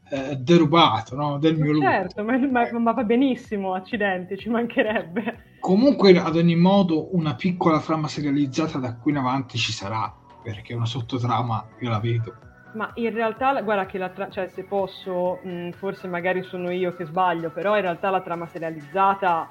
eh, 0.09 0.35
derubato 0.37 1.15
no? 1.15 1.37
del 1.37 1.57
mio 1.57 1.79
certo, 1.79 2.23
ma, 2.23 2.37
ma, 2.37 2.67
ma, 2.71 2.91
va 2.91 3.03
benissimo, 3.03 3.73
accidenti, 3.73 4.37
ci 4.37 4.49
mancherebbe. 4.49 5.55
Comunque, 5.59 6.17
ad 6.17 6.35
ogni 6.35 6.55
modo, 6.55 7.15
una 7.15 7.35
piccola 7.35 7.79
trama 7.79 8.07
serializzata 8.07 8.77
da 8.77 8.95
qui 8.95 9.11
in 9.11 9.17
avanti 9.17 9.57
ci 9.57 9.71
sarà, 9.71 10.13
perché 10.41 10.73
una 10.73 10.85
sottotrama 10.85 11.67
io 11.79 11.89
la 11.89 11.99
vedo. 11.99 12.35
Ma 12.73 12.91
in 12.95 13.13
realtà, 13.13 13.59
guarda 13.61 13.85
che 13.85 13.97
la 13.97 14.09
trama, 14.09 14.31
cioè 14.31 14.47
se 14.49 14.63
posso, 14.63 15.39
mh, 15.43 15.71
forse 15.71 16.07
magari 16.07 16.43
sono 16.43 16.69
io 16.69 16.95
che 16.95 17.05
sbaglio, 17.05 17.49
però 17.49 17.75
in 17.75 17.81
realtà 17.81 18.09
la 18.09 18.21
trama 18.21 18.45
serializzata 18.45 19.47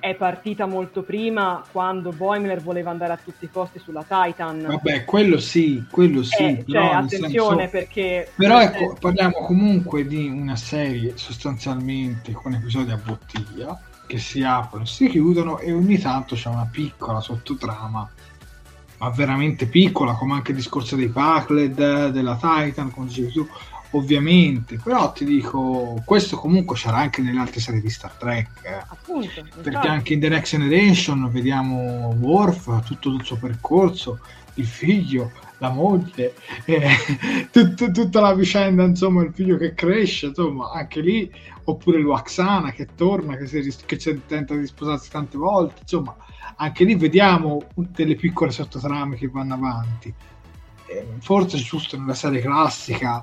è 0.00 0.14
partita 0.14 0.66
molto 0.66 1.02
prima 1.02 1.64
quando 1.72 2.10
Boimler 2.10 2.62
voleva 2.62 2.90
andare 2.90 3.12
a 3.12 3.18
tutti 3.22 3.46
i 3.46 3.50
costi 3.50 3.78
sulla 3.78 4.04
Titan. 4.06 4.64
Vabbè, 4.66 5.04
quello 5.04 5.38
sì, 5.38 5.84
quello 5.90 6.22
sì. 6.22 6.42
Eh, 6.42 6.64
però, 6.64 6.86
cioè, 6.86 6.94
attenzione 6.94 7.68
senso... 7.68 7.70
perché... 7.70 8.30
Però 8.34 8.60
ecco, 8.60 8.96
parliamo 9.00 9.38
comunque 9.44 10.06
di 10.06 10.28
una 10.28 10.56
serie 10.56 11.16
sostanzialmente 11.16 12.32
con 12.32 12.54
episodi 12.54 12.90
a 12.92 13.00
bottiglia 13.02 13.80
che 14.06 14.18
si 14.18 14.42
aprono, 14.42 14.84
si 14.84 15.08
chiudono 15.08 15.58
e 15.58 15.72
ogni 15.72 15.98
tanto 15.98 16.34
c'è 16.34 16.48
una 16.48 16.68
piccola 16.70 17.20
sottotrama 17.20 18.10
ma 18.98 19.10
veramente 19.10 19.66
piccola 19.66 20.14
come 20.14 20.34
anche 20.34 20.50
il 20.50 20.56
discorso 20.56 20.96
dei 20.96 21.08
Pacled, 21.08 22.08
della 22.08 22.34
Titan, 22.36 22.90
come 22.90 23.06
dicevi 23.06 23.30
tu, 23.30 23.48
ovviamente, 23.92 24.78
però 24.82 25.12
ti 25.12 25.24
dico, 25.24 26.02
questo 26.04 26.36
comunque 26.36 26.76
c'era 26.76 26.98
anche 26.98 27.22
nelle 27.22 27.40
altre 27.40 27.60
serie 27.60 27.80
di 27.80 27.88
Star 27.88 28.12
Trek, 28.12 28.48
eh. 28.64 28.84
Appunto, 28.88 29.42
perché 29.54 29.68
infatti. 29.68 29.86
anche 29.86 30.12
in 30.12 30.20
The 30.20 30.28
Next 30.28 30.56
Generation 30.56 31.30
vediamo 31.30 32.14
Worf, 32.18 32.84
tutto 32.84 33.10
il 33.10 33.24
suo 33.24 33.36
percorso, 33.36 34.20
il 34.54 34.66
figlio, 34.66 35.32
la 35.58 35.70
moglie, 35.70 36.34
eh, 36.64 36.88
tut, 37.50 37.90
tutta 37.90 38.20
la 38.20 38.34
vicenda, 38.34 38.84
insomma, 38.84 39.22
il 39.22 39.32
figlio 39.32 39.56
che 39.56 39.74
cresce, 39.74 40.26
insomma, 40.26 40.70
anche 40.72 41.00
lì, 41.00 41.30
oppure 41.64 41.98
Luaxana 41.98 42.72
che 42.72 42.88
torna, 42.94 43.36
che, 43.36 43.46
si, 43.46 43.74
che 43.86 43.96
tenta 44.26 44.54
di 44.54 44.66
sposarsi 44.66 45.08
tante 45.10 45.38
volte, 45.38 45.80
insomma, 45.82 46.14
anche 46.56 46.84
lì 46.84 46.94
vediamo 46.94 47.62
delle 47.74 48.16
piccole 48.16 48.50
sottotrame 48.50 49.16
che 49.16 49.28
vanno 49.28 49.54
avanti. 49.54 50.12
Eh, 50.90 51.06
forse 51.20 51.58
giusto 51.58 51.98
nella 51.98 52.14
serie 52.14 52.40
classica 52.40 53.22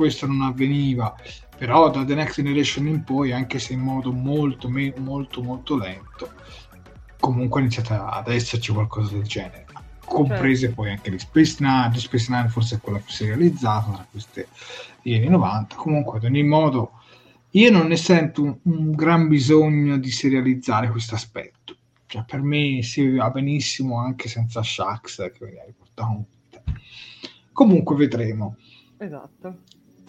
questo 0.00 0.26
non 0.26 0.40
avveniva, 0.40 1.14
però 1.58 1.90
da 1.90 2.06
The 2.06 2.14
Next 2.14 2.36
Generation 2.36 2.86
in 2.86 3.04
poi, 3.04 3.32
anche 3.32 3.58
se 3.58 3.74
in 3.74 3.80
modo 3.80 4.12
molto, 4.12 4.70
molto, 4.70 5.42
molto 5.42 5.76
lento, 5.76 6.32
comunque 7.18 7.60
è 7.60 7.64
iniziato 7.64 7.92
ad 7.92 8.28
esserci 8.28 8.72
qualcosa 8.72 9.12
del 9.12 9.24
genere. 9.24 9.66
Comprese 10.06 10.60
certo. 10.60 10.74
poi 10.76 10.90
anche 10.92 11.10
di 11.10 11.18
Space 11.18 11.56
Nine, 11.58 11.90
di 11.92 11.98
Space 11.98 12.32
Nine 12.32 12.48
forse 12.48 12.76
è 12.76 12.80
quella 12.80 12.96
più 12.96 13.12
serializzata 13.12 13.90
tra 13.90 14.06
queste 14.10 14.48
degli 15.02 15.16
anni 15.16 15.28
90. 15.28 15.76
Comunque, 15.76 16.16
ad 16.16 16.24
ogni 16.24 16.44
modo, 16.44 16.92
io 17.50 17.70
non 17.70 17.86
ne 17.86 17.96
sento 17.96 18.42
un, 18.42 18.56
un 18.62 18.92
gran 18.92 19.28
bisogno 19.28 19.98
di 19.98 20.10
serializzare 20.10 20.88
questo 20.88 21.14
aspetto. 21.14 21.76
Cioè, 22.06 22.24
per 22.26 22.40
me 22.40 22.82
si 22.82 23.16
va 23.16 23.28
benissimo 23.28 23.98
anche 23.98 24.30
senza 24.30 24.62
Shax 24.62 25.30
che 25.30 25.44
veniva 25.44 25.64
riportato 25.66 26.24
Comunque 27.52 27.96
vedremo. 27.96 28.56
Esatto. 28.96 29.58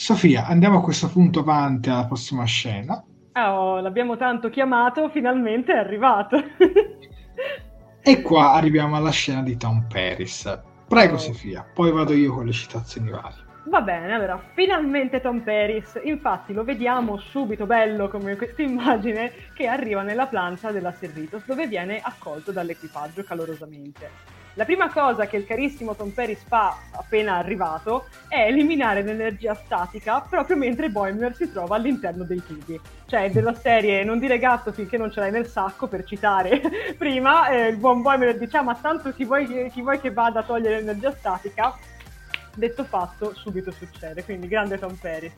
Sofia, 0.01 0.47
andiamo 0.47 0.79
a 0.79 0.81
questo 0.81 1.07
punto 1.09 1.41
avanti 1.41 1.91
alla 1.91 2.07
prossima 2.07 2.43
scena. 2.45 3.05
Oh, 3.33 3.79
l'abbiamo 3.81 4.17
tanto 4.17 4.49
chiamato, 4.49 5.09
finalmente 5.09 5.73
è 5.73 5.77
arrivato. 5.77 6.41
e 8.01 8.21
qua 8.23 8.53
arriviamo 8.53 8.95
alla 8.95 9.11
scena 9.11 9.43
di 9.43 9.55
Tom 9.57 9.85
Paris. 9.87 10.59
Prego 10.87 11.13
oh. 11.13 11.19
Sofia, 11.19 11.63
poi 11.71 11.91
vado 11.91 12.13
io 12.13 12.33
con 12.33 12.47
le 12.47 12.51
citazioni 12.51 13.11
varie. 13.11 13.43
Va 13.65 13.81
bene, 13.81 14.11
allora, 14.11 14.41
finalmente 14.55 15.21
Tom 15.21 15.41
Paris. 15.41 16.01
Infatti 16.03 16.51
lo 16.51 16.63
vediamo 16.63 17.19
subito 17.19 17.67
bello 17.67 18.09
come 18.09 18.35
questa 18.35 18.63
immagine 18.63 19.31
che 19.53 19.67
arriva 19.67 20.01
nella 20.01 20.25
plancia 20.25 20.71
della 20.71 20.95
Cerritos 20.99 21.45
dove 21.45 21.67
viene 21.67 21.99
accolto 22.01 22.51
dall'equipaggio 22.51 23.23
calorosamente. 23.23 24.40
La 24.55 24.65
prima 24.65 24.91
cosa 24.91 25.27
che 25.27 25.37
il 25.37 25.45
carissimo 25.45 25.95
Tom 25.95 26.09
Paris 26.09 26.43
fa 26.45 26.75
appena 26.91 27.37
arrivato 27.37 28.07
è 28.27 28.41
eliminare 28.41 29.01
l'energia 29.01 29.53
statica 29.53 30.19
proprio 30.19 30.57
mentre 30.57 30.89
Boimler 30.89 31.33
si 31.33 31.49
trova 31.49 31.77
all'interno 31.77 32.25
dei 32.25 32.43
tubi. 32.45 32.79
Cioè, 33.05 33.31
della 33.31 33.53
serie 33.53 34.03
non 34.03 34.19
dire 34.19 34.39
gatto 34.39 34.73
finché 34.73 34.97
non 34.97 35.09
ce 35.09 35.21
l'hai 35.21 35.31
nel 35.31 35.47
sacco, 35.47 35.87
per 35.87 36.03
citare 36.03 36.61
prima, 36.97 37.47
eh, 37.47 37.67
il 37.67 37.77
buon 37.77 38.01
Boimler 38.01 38.37
dice, 38.37 38.57
ah, 38.57 38.63
ma 38.63 38.75
tanto 38.75 39.13
chi 39.13 39.23
vuoi, 39.23 39.69
chi 39.71 39.81
vuoi 39.81 40.01
che 40.01 40.11
vada 40.11 40.41
a 40.41 40.43
togliere 40.43 40.77
l'energia 40.77 41.15
statica? 41.15 41.77
Detto 42.53 42.83
fatto, 42.83 43.33
subito 43.33 43.71
succede, 43.71 44.25
quindi 44.25 44.49
grande 44.49 44.77
Tom 44.77 44.95
Paris. 44.95 45.31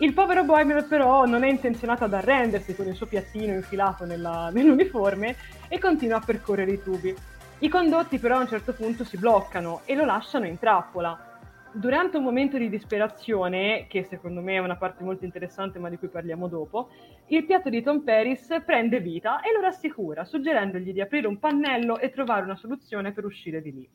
Il 0.00 0.12
povero 0.12 0.44
Boimler 0.44 0.86
però 0.86 1.24
non 1.24 1.44
è 1.44 1.48
intenzionato 1.48 2.04
ad 2.04 2.12
arrendersi 2.12 2.76
con 2.76 2.86
il 2.86 2.94
suo 2.94 3.06
piattino 3.06 3.54
infilato 3.54 4.04
nella, 4.04 4.50
nell'uniforme 4.54 5.34
e 5.66 5.78
continua 5.78 6.18
a 6.18 6.22
percorrere 6.24 6.72
i 6.72 6.82
tubi. 6.82 7.16
I 7.60 7.68
condotti 7.68 8.20
però 8.20 8.36
a 8.36 8.42
un 8.42 8.46
certo 8.46 8.72
punto 8.72 9.02
si 9.02 9.18
bloccano 9.18 9.80
e 9.84 9.96
lo 9.96 10.04
lasciano 10.04 10.46
in 10.46 10.60
trappola. 10.60 11.40
Durante 11.72 12.16
un 12.16 12.22
momento 12.22 12.56
di 12.56 12.68
disperazione, 12.68 13.86
che 13.88 14.04
secondo 14.04 14.40
me 14.40 14.54
è 14.54 14.58
una 14.58 14.76
parte 14.76 15.02
molto 15.02 15.24
interessante 15.24 15.80
ma 15.80 15.88
di 15.88 15.98
cui 15.98 16.06
parliamo 16.06 16.46
dopo, 16.46 16.90
il 17.26 17.44
piatto 17.44 17.68
di 17.68 17.82
Tom 17.82 18.04
Paris 18.04 18.62
prende 18.64 19.00
vita 19.00 19.40
e 19.40 19.52
lo 19.52 19.60
rassicura, 19.60 20.24
suggerendogli 20.24 20.92
di 20.92 21.00
aprire 21.00 21.26
un 21.26 21.40
pannello 21.40 21.98
e 21.98 22.10
trovare 22.10 22.44
una 22.44 22.54
soluzione 22.54 23.10
per 23.10 23.24
uscire 23.24 23.60
di 23.60 23.72
lì. 23.72 23.88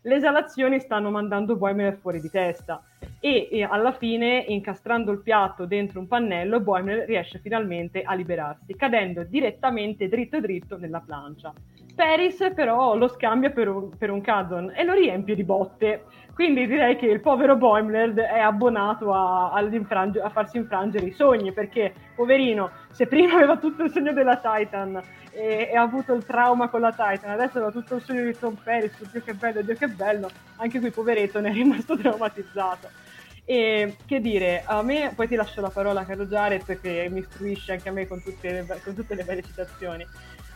Le 0.00 0.14
esalazioni 0.16 0.80
stanno 0.80 1.10
mandando 1.10 1.54
Boimler 1.54 1.98
fuori 1.98 2.20
di 2.20 2.28
testa 2.28 2.82
e, 3.20 3.48
e, 3.52 3.62
alla 3.62 3.92
fine, 3.92 4.44
incastrando 4.48 5.12
il 5.12 5.22
piatto 5.22 5.64
dentro 5.64 6.00
un 6.00 6.08
pannello, 6.08 6.58
Boimler 6.58 7.06
riesce 7.06 7.38
finalmente 7.38 8.02
a 8.02 8.14
liberarsi, 8.14 8.74
cadendo 8.74 9.22
direttamente 9.22 10.08
dritto 10.08 10.40
dritto 10.40 10.76
nella 10.76 11.00
plancia. 11.00 11.52
Paris 11.96 12.52
però 12.54 12.94
lo 12.94 13.08
scambia 13.08 13.50
per 13.50 13.68
un, 13.68 13.96
per 13.96 14.10
un 14.10 14.20
Cadon 14.20 14.70
e 14.76 14.84
lo 14.84 14.92
riempie 14.92 15.34
di 15.34 15.42
botte. 15.42 16.04
Quindi 16.34 16.66
direi 16.66 16.96
che 16.96 17.06
il 17.06 17.22
povero 17.22 17.56
Boimler 17.56 18.12
è 18.12 18.38
abbonato 18.38 19.14
a, 19.14 19.52
a, 19.52 20.28
farsi 20.28 20.58
infrangere 20.58 21.06
i 21.06 21.12
sogni, 21.12 21.52
perché 21.52 21.94
poverino, 22.14 22.70
se 22.90 23.06
prima 23.06 23.36
aveva 23.36 23.56
tutto 23.56 23.84
il 23.84 23.90
sogno 23.90 24.12
della 24.12 24.36
Titan 24.36 25.00
e, 25.32 25.70
e 25.72 25.74
ha 25.74 25.80
avuto 25.80 26.12
il 26.12 26.26
trauma 26.26 26.68
con 26.68 26.82
la 26.82 26.90
Titan, 26.90 27.30
adesso 27.30 27.56
aveva 27.56 27.72
tutto 27.72 27.94
il 27.94 28.02
sogno 28.02 28.24
di 28.24 28.38
Tom 28.38 28.54
Paris, 28.62 29.10
Dio 29.10 29.22
che 29.22 29.32
bello, 29.32 29.62
Dio 29.62 29.74
che 29.74 29.88
bello, 29.88 30.28
anche 30.56 30.78
qui 30.78 30.90
poveretto 30.90 31.40
ne 31.40 31.48
è 31.48 31.52
rimasto 31.54 31.96
traumatizzato. 31.98 32.88
E 33.48 33.96
che 34.04 34.20
dire, 34.20 34.62
a 34.66 34.82
me, 34.82 35.12
poi 35.14 35.28
ti 35.28 35.36
lascio 35.36 35.60
la 35.62 35.70
parola 35.70 36.00
a 36.00 36.04
Carlo 36.04 36.26
Jared 36.26 36.80
che 36.80 37.08
mi 37.10 37.20
istruisce 37.20 37.72
anche 37.72 37.88
a 37.88 37.92
me 37.92 38.06
con 38.06 38.20
tutte, 38.20 38.66
con 38.84 38.94
tutte 38.94 39.14
le 39.14 39.24
varie 39.24 39.42
citazioni. 39.42 40.04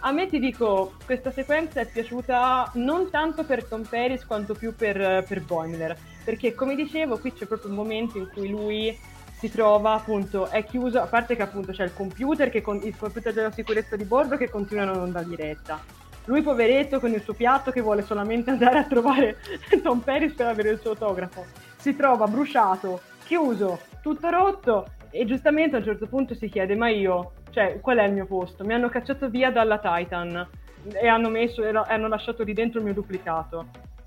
A 0.02 0.12
me 0.12 0.28
ti 0.28 0.38
dico, 0.38 0.94
questa 1.04 1.30
sequenza 1.30 1.80
è 1.80 1.86
piaciuta 1.86 2.70
non 2.76 3.10
tanto 3.10 3.44
per 3.44 3.64
Tom 3.64 3.82
Paris 3.82 4.24
quanto 4.24 4.54
più 4.54 4.74
per, 4.74 5.24
per 5.28 5.42
Boimler, 5.42 5.94
perché 6.24 6.54
come 6.54 6.74
dicevo 6.74 7.18
qui 7.18 7.34
c'è 7.34 7.44
proprio 7.44 7.68
un 7.68 7.76
momento 7.76 8.16
in 8.16 8.30
cui 8.32 8.48
lui 8.48 8.98
si 9.32 9.50
trova 9.50 9.92
appunto, 9.92 10.48
è 10.48 10.64
chiuso, 10.64 11.02
a 11.02 11.06
parte 11.06 11.36
che 11.36 11.42
appunto 11.42 11.72
c'è 11.72 11.84
il 11.84 11.92
computer, 11.92 12.62
con, 12.62 12.80
il 12.82 12.96
computer 12.96 13.34
della 13.34 13.50
sicurezza 13.50 13.96
di 13.96 14.04
bordo 14.04 14.38
che 14.38 14.48
continuano 14.48 14.94
in 14.94 15.00
onda 15.00 15.22
diretta. 15.22 15.78
Lui 16.24 16.40
poveretto 16.40 16.98
con 16.98 17.12
il 17.12 17.22
suo 17.22 17.34
piatto 17.34 17.70
che 17.70 17.82
vuole 17.82 18.02
solamente 18.02 18.50
andare 18.50 18.78
a 18.78 18.84
trovare 18.84 19.36
Tom 19.82 20.00
Paris 20.00 20.32
per 20.32 20.46
avere 20.46 20.70
il 20.70 20.78
suo 20.80 20.90
autografo. 20.90 21.44
Si 21.76 21.94
trova 21.94 22.26
bruciato, 22.26 23.02
chiuso, 23.24 23.80
tutto 24.00 24.30
rotto 24.30 24.86
e 25.10 25.26
giustamente 25.26 25.76
a 25.76 25.80
un 25.80 25.84
certo 25.84 26.06
punto 26.06 26.34
si 26.34 26.48
chiede 26.48 26.74
ma 26.74 26.88
io 26.88 27.32
cioè, 27.50 27.80
qual 27.80 27.98
è 27.98 28.04
il 28.04 28.12
mio 28.12 28.26
posto? 28.26 28.64
Mi 28.64 28.74
hanno 28.74 28.88
cacciato 28.88 29.28
via 29.28 29.50
dalla 29.50 29.78
Titan 29.78 30.48
e 30.92 31.06
hanno, 31.06 31.28
messo, 31.28 31.62
e 31.64 31.70
hanno 31.70 32.08
lasciato 32.08 32.42
lì 32.42 32.52
dentro 32.52 32.78
il 32.78 32.84
mio 32.84 32.94
duplicato. 32.94 33.66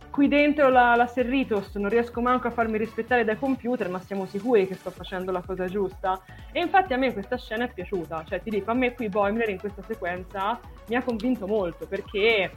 qui 0.09 0.27
dentro 0.27 0.69
la, 0.69 0.95
la 0.95 1.07
Serritos 1.07 1.73
non 1.75 1.89
riesco 1.89 2.21
manco 2.21 2.47
a 2.47 2.51
farmi 2.51 2.77
rispettare 2.77 3.23
dai 3.23 3.37
computer, 3.37 3.89
ma 3.89 3.99
siamo 3.99 4.25
sicuri 4.27 4.67
che 4.67 4.75
sto 4.75 4.91
facendo 4.91 5.31
la 5.31 5.41
cosa 5.41 5.65
giusta? 5.65 6.21
E 6.51 6.59
infatti 6.59 6.93
a 6.93 6.97
me 6.97 7.11
questa 7.13 7.35
scena 7.37 7.65
è 7.65 7.73
piaciuta, 7.73 8.23
cioè 8.27 8.39
ti 8.41 8.51
dico, 8.51 8.69
a 8.69 8.75
me 8.75 8.93
qui 8.93 9.09
Boimler 9.09 9.49
in 9.49 9.59
questa 9.59 9.81
sequenza 9.81 10.59
mi 10.87 10.95
ha 10.95 11.03
convinto 11.03 11.47
molto 11.47 11.87
perché, 11.87 12.51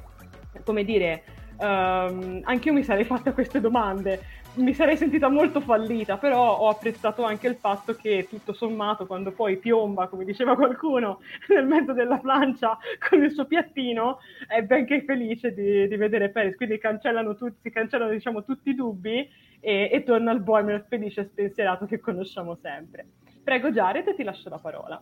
come 0.65 0.85
dire, 0.85 1.25
um, 1.59 2.41
anche 2.43 2.69
io 2.69 2.75
mi 2.75 2.83
sarei 2.83 3.05
fatta 3.05 3.33
queste 3.33 3.61
domande, 3.61 4.21
mi 4.57 4.73
sarei 4.73 4.97
sentita 4.97 5.29
molto 5.29 5.61
fallita, 5.61 6.17
però 6.17 6.59
ho 6.59 6.69
apprezzato 6.69 7.25
anche 7.25 7.47
il 7.47 7.57
fatto 7.57 7.95
che 7.95 8.27
tutto 8.29 8.53
sommato 8.53 9.07
quando 9.07 9.33
poi 9.33 9.59
piomba, 9.59 10.09
come 10.09 10.25
diceva 10.25 10.55
qualcuno, 10.55 11.21
nel 11.49 11.67
mezzo 11.67 11.93
della 11.93 12.19
plancia 12.19 12.79
con 13.09 13.23
il 13.23 13.31
suo 13.31 13.45
piattino, 13.45 14.19
è 14.47 14.63
benché 14.63 15.03
felice 15.05 15.53
di, 15.53 15.87
di 15.89 15.97
vedere 15.97 16.31
Paris, 16.31 16.57
quindi 16.57 16.79
cancellano 16.79 17.35
tutti, 17.35 17.59
si 17.63 17.71
cancellano 17.71 18.11
diciamo, 18.11 18.45
tutti 18.45 18.71
i 18.71 18.75
dubbi 18.75 19.29
e, 19.61 19.91
e 19.93 20.03
torna 20.03 20.31
al 20.31 20.43
Boimer 20.43 20.87
felice 20.89 21.23
e 21.23 21.25
spensierato 21.25 21.87
che 21.87 22.01
conosciamo 22.01 22.57
sempre. 22.63 23.07
Prego 23.43 23.71
Jared, 23.71 24.15
ti 24.15 24.23
lascio 24.23 24.49
la 24.49 24.59
parola. 24.59 25.01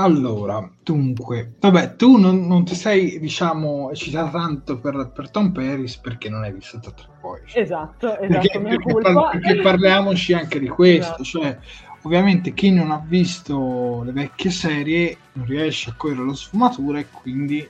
Allora, 0.00 0.70
dunque, 0.80 1.54
vabbè, 1.58 1.96
tu 1.96 2.18
non, 2.18 2.46
non, 2.46 2.64
ti 2.64 2.76
sei, 2.76 3.18
diciamo, 3.18 3.90
eccitata 3.90 4.30
tanto 4.30 4.78
per, 4.78 5.10
per, 5.12 5.28
Tom 5.28 5.50
Paris 5.50 5.96
perché 5.96 6.28
non 6.28 6.44
hai 6.44 6.52
visto 6.52 6.78
Tattoo 6.78 7.06
Boy. 7.20 7.40
Esatto, 7.52 8.16
esatto, 8.16 8.20
perché, 8.20 8.60
perché, 8.60 8.92
parla, 8.92 9.30
perché, 9.30 9.60
parliamoci 9.60 10.34
anche 10.34 10.60
di 10.60 10.68
questo, 10.68 11.20
esatto. 11.20 11.24
cioè, 11.24 11.58
ovviamente 12.02 12.54
chi 12.54 12.70
non 12.70 12.92
ha 12.92 13.02
visto 13.04 14.02
le 14.04 14.12
vecchie 14.12 14.52
serie 14.52 15.16
non 15.32 15.46
riesce 15.46 15.90
a 15.90 15.94
cogliere 15.96 16.22
lo 16.22 16.34
sfumatura 16.34 17.00
e 17.00 17.08
quindi 17.10 17.68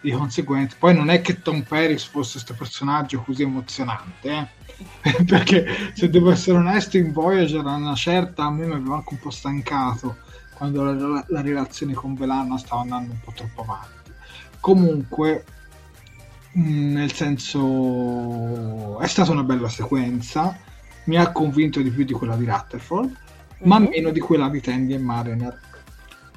di 0.00 0.10
conseguenza, 0.10 0.74
poi 0.78 0.94
non 0.94 1.10
è 1.10 1.20
che 1.20 1.42
Tom 1.42 1.60
Paris 1.68 2.04
fosse 2.04 2.32
questo 2.32 2.54
personaggio 2.54 3.20
così 3.20 3.42
emozionante, 3.42 4.30
eh? 4.30 4.56
perché 5.26 5.92
se 5.92 6.08
devo 6.08 6.30
essere 6.30 6.56
onesto 6.56 6.96
in 6.96 7.12
Voyager 7.12 7.66
a 7.66 7.74
una 7.74 7.94
certa 7.94 8.44
a 8.44 8.50
me 8.50 8.64
mi 8.64 8.72
aveva 8.72 8.94
anche 8.94 9.12
un 9.12 9.18
po' 9.18 9.30
stancato 9.30 10.16
quando 10.58 10.82
la, 10.82 11.24
la 11.28 11.40
relazione 11.40 11.94
con 11.94 12.14
Belana 12.14 12.58
stava 12.58 12.82
andando 12.82 13.12
un 13.12 13.20
po' 13.20 13.32
troppo 13.32 13.62
avanti. 13.62 14.10
Comunque, 14.58 15.44
mh, 16.52 16.60
mm, 16.60 16.92
nel 16.92 17.12
senso, 17.12 18.98
è 18.98 19.06
stata 19.06 19.30
una 19.30 19.44
bella 19.44 19.68
sequenza, 19.68 20.58
mi 21.04 21.16
ha 21.16 21.30
convinto 21.30 21.80
di 21.80 21.90
più 21.90 22.04
di 22.04 22.12
quella 22.12 22.34
di 22.34 22.44
Rutherford, 22.44 23.06
mm-hmm. 23.06 23.68
ma 23.68 23.78
mhm. 23.78 23.88
meno 23.88 24.10
di 24.10 24.20
quella 24.20 24.48
di 24.48 24.60
Tandy 24.60 24.94
e 24.94 24.98
Mariner. 24.98 25.60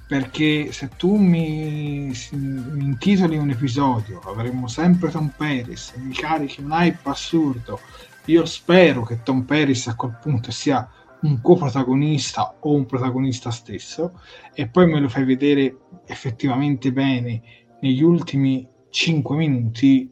Perché 0.08 0.72
se 0.72 0.90
tu 0.98 1.16
mi, 1.16 2.14
mi 2.32 2.84
intitoli 2.84 3.38
un 3.38 3.50
episodio, 3.50 4.20
avremo 4.26 4.68
sempre 4.68 5.10
Tom 5.10 5.32
Paris, 5.36 5.94
mi 5.96 6.14
carichi 6.14 6.62
un 6.62 6.72
hype 6.72 7.10
assurdo, 7.10 7.80
io 8.26 8.46
spero 8.46 9.04
che 9.04 9.24
Tom 9.24 9.44
Paris 9.44 9.88
a 9.88 9.96
quel 9.96 10.18
punto 10.22 10.52
sia 10.52 10.88
un 11.22 11.42
coprotagonista 11.42 12.58
o 12.60 12.74
un 12.74 12.86
protagonista 12.86 13.52
stesso 13.52 14.20
e 14.54 14.68
poi 14.68 14.88
me 14.88 15.00
lo 15.00 15.10
fai 15.10 15.24
vedere 15.24 15.78
effettivamente 16.06 16.92
bene 16.92 17.42
negli 17.82 18.02
ultimi 18.02 18.68
5 18.90 19.36
minuti, 19.36 20.12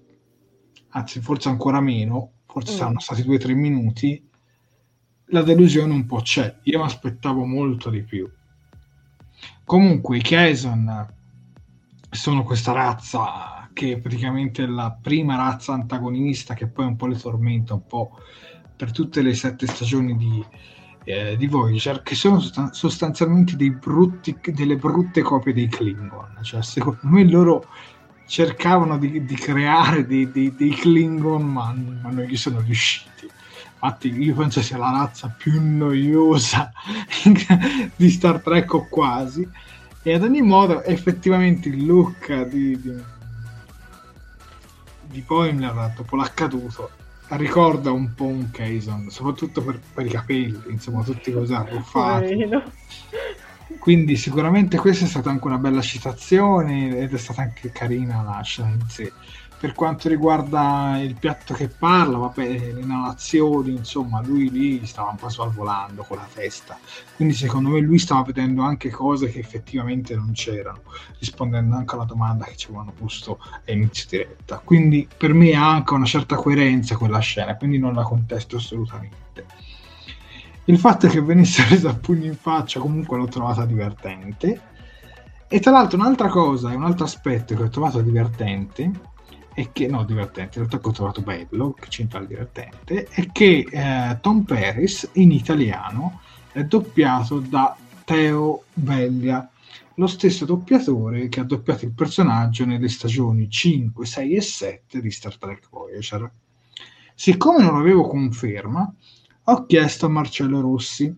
anzi 0.90 1.22
forse 1.22 1.50
ancora 1.50 1.82
meno, 1.82 2.32
forse 2.46 2.74
mm. 2.74 2.76
saranno 2.76 3.00
stati 3.00 3.22
2-3 3.24 3.54
minuti, 3.54 4.28
la 5.32 5.44
delusione 5.44 5.94
un 5.94 6.06
po' 6.06 6.22
c'è. 6.22 6.60
Io 6.64 6.80
mi 6.80 6.86
aspettavo 6.86 7.46
molto 7.46 7.90
di 7.90 8.04
più. 8.04 8.30
Comunque 9.64 10.18
i 10.18 10.22
Kazon 10.22 11.08
sono 12.10 12.44
questa 12.44 12.72
razza 12.72 13.70
che 13.74 13.94
è 13.94 14.00
praticamente 14.00 14.66
la 14.66 14.98
prima 15.00 15.36
razza 15.36 15.74
antagonista 15.74 16.56
che 16.56 16.68
poi 16.68 16.86
un 16.86 16.96
po' 16.96 17.06
le 17.06 17.18
tormenta 17.18 17.76
un 17.76 17.86
po' 17.86 18.18
per 18.76 18.92
tutte 18.92 19.22
le 19.22 19.36
sette 19.36 19.68
stagioni 19.68 20.18
di, 20.18 20.44
eh, 21.04 21.36
di 21.38 21.48
Voyager 21.48 22.02
che 22.04 22.16
sono 22.16 22.40
sostanzialmente 22.72 23.56
brutti, 23.72 24.38
delle 24.42 24.76
brutte 24.76 25.22
copie 25.22 25.54
dei 25.54 25.68
Klingon. 25.68 26.40
Cioè, 26.42 26.62
secondo 26.62 27.00
me 27.04 27.28
loro 27.30 27.66
cercavano 28.26 28.98
di, 28.98 29.26
di 29.26 29.36
creare 29.36 30.06
dei, 30.06 30.32
dei, 30.32 30.54
dei, 30.56 30.70
Klingon, 30.70 31.44
ma, 31.44 31.74
ma 32.02 32.10
non 32.10 32.24
gli 32.24 32.38
sono 32.38 32.60
riusciti. 32.62 33.28
Infatti, 33.82 34.14
io 34.22 34.36
penso 34.36 34.62
sia 34.62 34.78
la 34.78 34.92
razza 34.92 35.34
più 35.36 35.60
noiosa 35.62 36.72
di 37.96 38.10
Star 38.10 38.42
Trek 38.42 38.74
o 38.74 38.88
quasi. 38.90 39.48
E 40.02 40.14
ad 40.14 40.24
ogni 40.24 40.42
modo, 40.42 40.84
effettivamente 40.84 41.70
il 41.70 41.86
look 41.86 42.44
di, 42.44 42.80
di, 42.80 43.04
di 45.08 45.22
Boimler 45.22 45.94
dopo 45.96 46.16
l'accaduto 46.16 46.92
ricorda 47.38 47.92
un 47.92 48.14
po' 48.14 48.26
un 48.26 48.50
Keyson, 48.52 49.10
soprattutto 49.10 49.62
per, 49.62 49.80
per, 49.94 50.06
i 50.06 50.10
capelli, 50.10 50.62
insomma, 50.70 51.04
tutti 51.04 51.32
così 51.32 51.54
arruffati. 51.54 52.50
Quindi 53.80 54.16
sicuramente 54.16 54.78
questa 54.78 55.06
è 55.06 55.08
stata 55.08 55.30
anche 55.30 55.46
una 55.46 55.58
bella 55.58 55.82
citazione 55.82 56.98
ed 56.98 57.14
è 57.14 57.18
stata 57.18 57.44
anche 57.44 57.72
carina 57.72 58.22
la 58.24 58.42
scena 58.42 58.70
in 58.70 58.84
sé. 58.88 59.12
Per 59.60 59.74
quanto 59.74 60.08
riguarda 60.08 60.98
il 61.02 61.16
piatto 61.16 61.54
che 61.54 61.68
parla, 61.68 62.18
vabbè, 62.18 62.48
le 62.48 62.80
inalazioni, 62.80 63.72
insomma, 63.72 64.22
lui 64.22 64.50
lì 64.50 64.86
stava 64.86 65.10
un 65.10 65.18
po' 65.18 65.28
sorvolando 65.28 66.04
con 66.04 66.16
la 66.16 66.28
testa. 66.34 66.80
Quindi 67.18 67.34
secondo 67.34 67.68
me 67.68 67.82
lui 67.82 68.00
stava 68.00 68.22
vedendo 68.22 68.62
anche 68.62 68.90
cose 68.90 69.30
che 69.30 69.40
effettivamente 69.40 70.16
non 70.16 70.32
c'erano, 70.32 70.84
rispondendo 71.18 71.76
anche 71.76 71.94
alla 71.94 72.06
domanda 72.06 72.46
che 72.46 72.56
ci 72.56 72.68
avevano 72.68 72.94
posto 72.98 73.38
a 73.42 73.72
inizio 73.74 74.08
diretta. 74.10 74.62
Quindi 74.64 75.06
per 75.18 75.34
me 75.34 75.52
ha 75.52 75.70
anche 75.70 75.94
una 75.94 76.06
certa 76.06 76.38
coerenza 76.38 76.96
quella 76.96 77.20
scena, 77.20 77.58
quindi 77.58 77.80
non 77.80 77.94
la 77.94 78.04
contesto 78.04 78.56
assolutamente. 78.56 79.46
Il 80.64 80.80
fatto 80.80 81.10
che 81.10 81.20
venisse 81.20 81.66
presa 81.66 81.90
a 81.90 81.96
pugno 81.96 82.28
in 82.28 82.38
faccia 82.38 82.80
comunque 82.80 83.18
l'ho 83.18 83.28
trovata 83.28 83.66
divertente. 83.66 84.62
E 85.50 85.60
tra 85.60 85.72
l'altro 85.72 85.98
un'altra 85.98 86.30
cosa, 86.30 86.70
un 86.70 86.86
altro 86.86 87.04
aspetto 87.04 87.56
che 87.56 87.64
ho 87.64 87.70
trovato 87.70 88.00
divertente 88.00 89.18
è 89.60 89.72
che, 89.74 89.88
no, 89.88 90.06
divertente, 90.06 90.60
in 90.60 90.66
realtà 90.66 90.80
che 90.80 90.88
ho 90.88 90.94
trovato 90.94 91.22
bello, 91.22 91.74
che 91.74 91.88
c'entra 91.90 92.20
il 92.20 92.28
divertente, 92.28 93.08
è 93.10 93.30
che 93.30 93.68
eh, 93.70 94.18
Tom 94.22 94.44
Paris 94.44 95.10
in 95.14 95.32
italiano 95.32 96.22
è 96.54 96.64
doppiato 96.64 97.40
da 97.40 97.76
Teo 98.06 98.64
Veglia, 98.76 99.50
lo 99.96 100.08
stesso 100.08 100.46
doppiatore 100.46 101.28
che 101.28 101.42
ha 101.42 101.44
doppiato 101.44 101.84
il 101.84 101.92
personaggio 101.92 102.64
nelle 102.64 102.88
stagioni 102.88 103.50
5, 103.50 104.06
6 104.06 104.34
e 104.34 104.42
7 104.42 105.02
di 105.02 105.12
Star 105.12 105.38
Trek 105.38 105.68
Voyager. 105.70 106.32
Siccome 107.14 107.62
non 107.62 107.76
avevo 107.76 108.08
conferma, 108.08 108.94
ho 109.44 109.66
chiesto 109.66 110.06
a 110.06 110.10
Marcello 110.10 110.62
Rossi, 110.62 111.14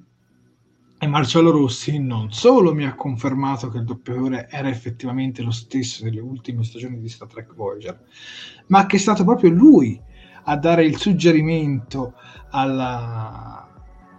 e 1.03 1.07
Marcello 1.07 1.49
Rossi 1.49 1.97
non 1.97 2.31
solo 2.31 2.75
mi 2.75 2.85
ha 2.85 2.93
confermato 2.93 3.71
che 3.71 3.79
il 3.79 3.85
doppiatore 3.85 4.47
era 4.51 4.69
effettivamente 4.69 5.41
lo 5.41 5.49
stesso 5.49 6.03
delle 6.03 6.19
ultime 6.19 6.63
stagioni 6.63 6.99
di 6.99 7.09
Star 7.09 7.27
Trek 7.27 7.55
Voyager, 7.55 7.99
ma 8.67 8.85
che 8.85 8.97
è 8.97 8.99
stato 8.99 9.23
proprio 9.23 9.49
lui 9.49 9.99
a 10.43 10.55
dare 10.57 10.85
il 10.85 10.97
suggerimento 10.97 12.13
alla, 12.51 13.67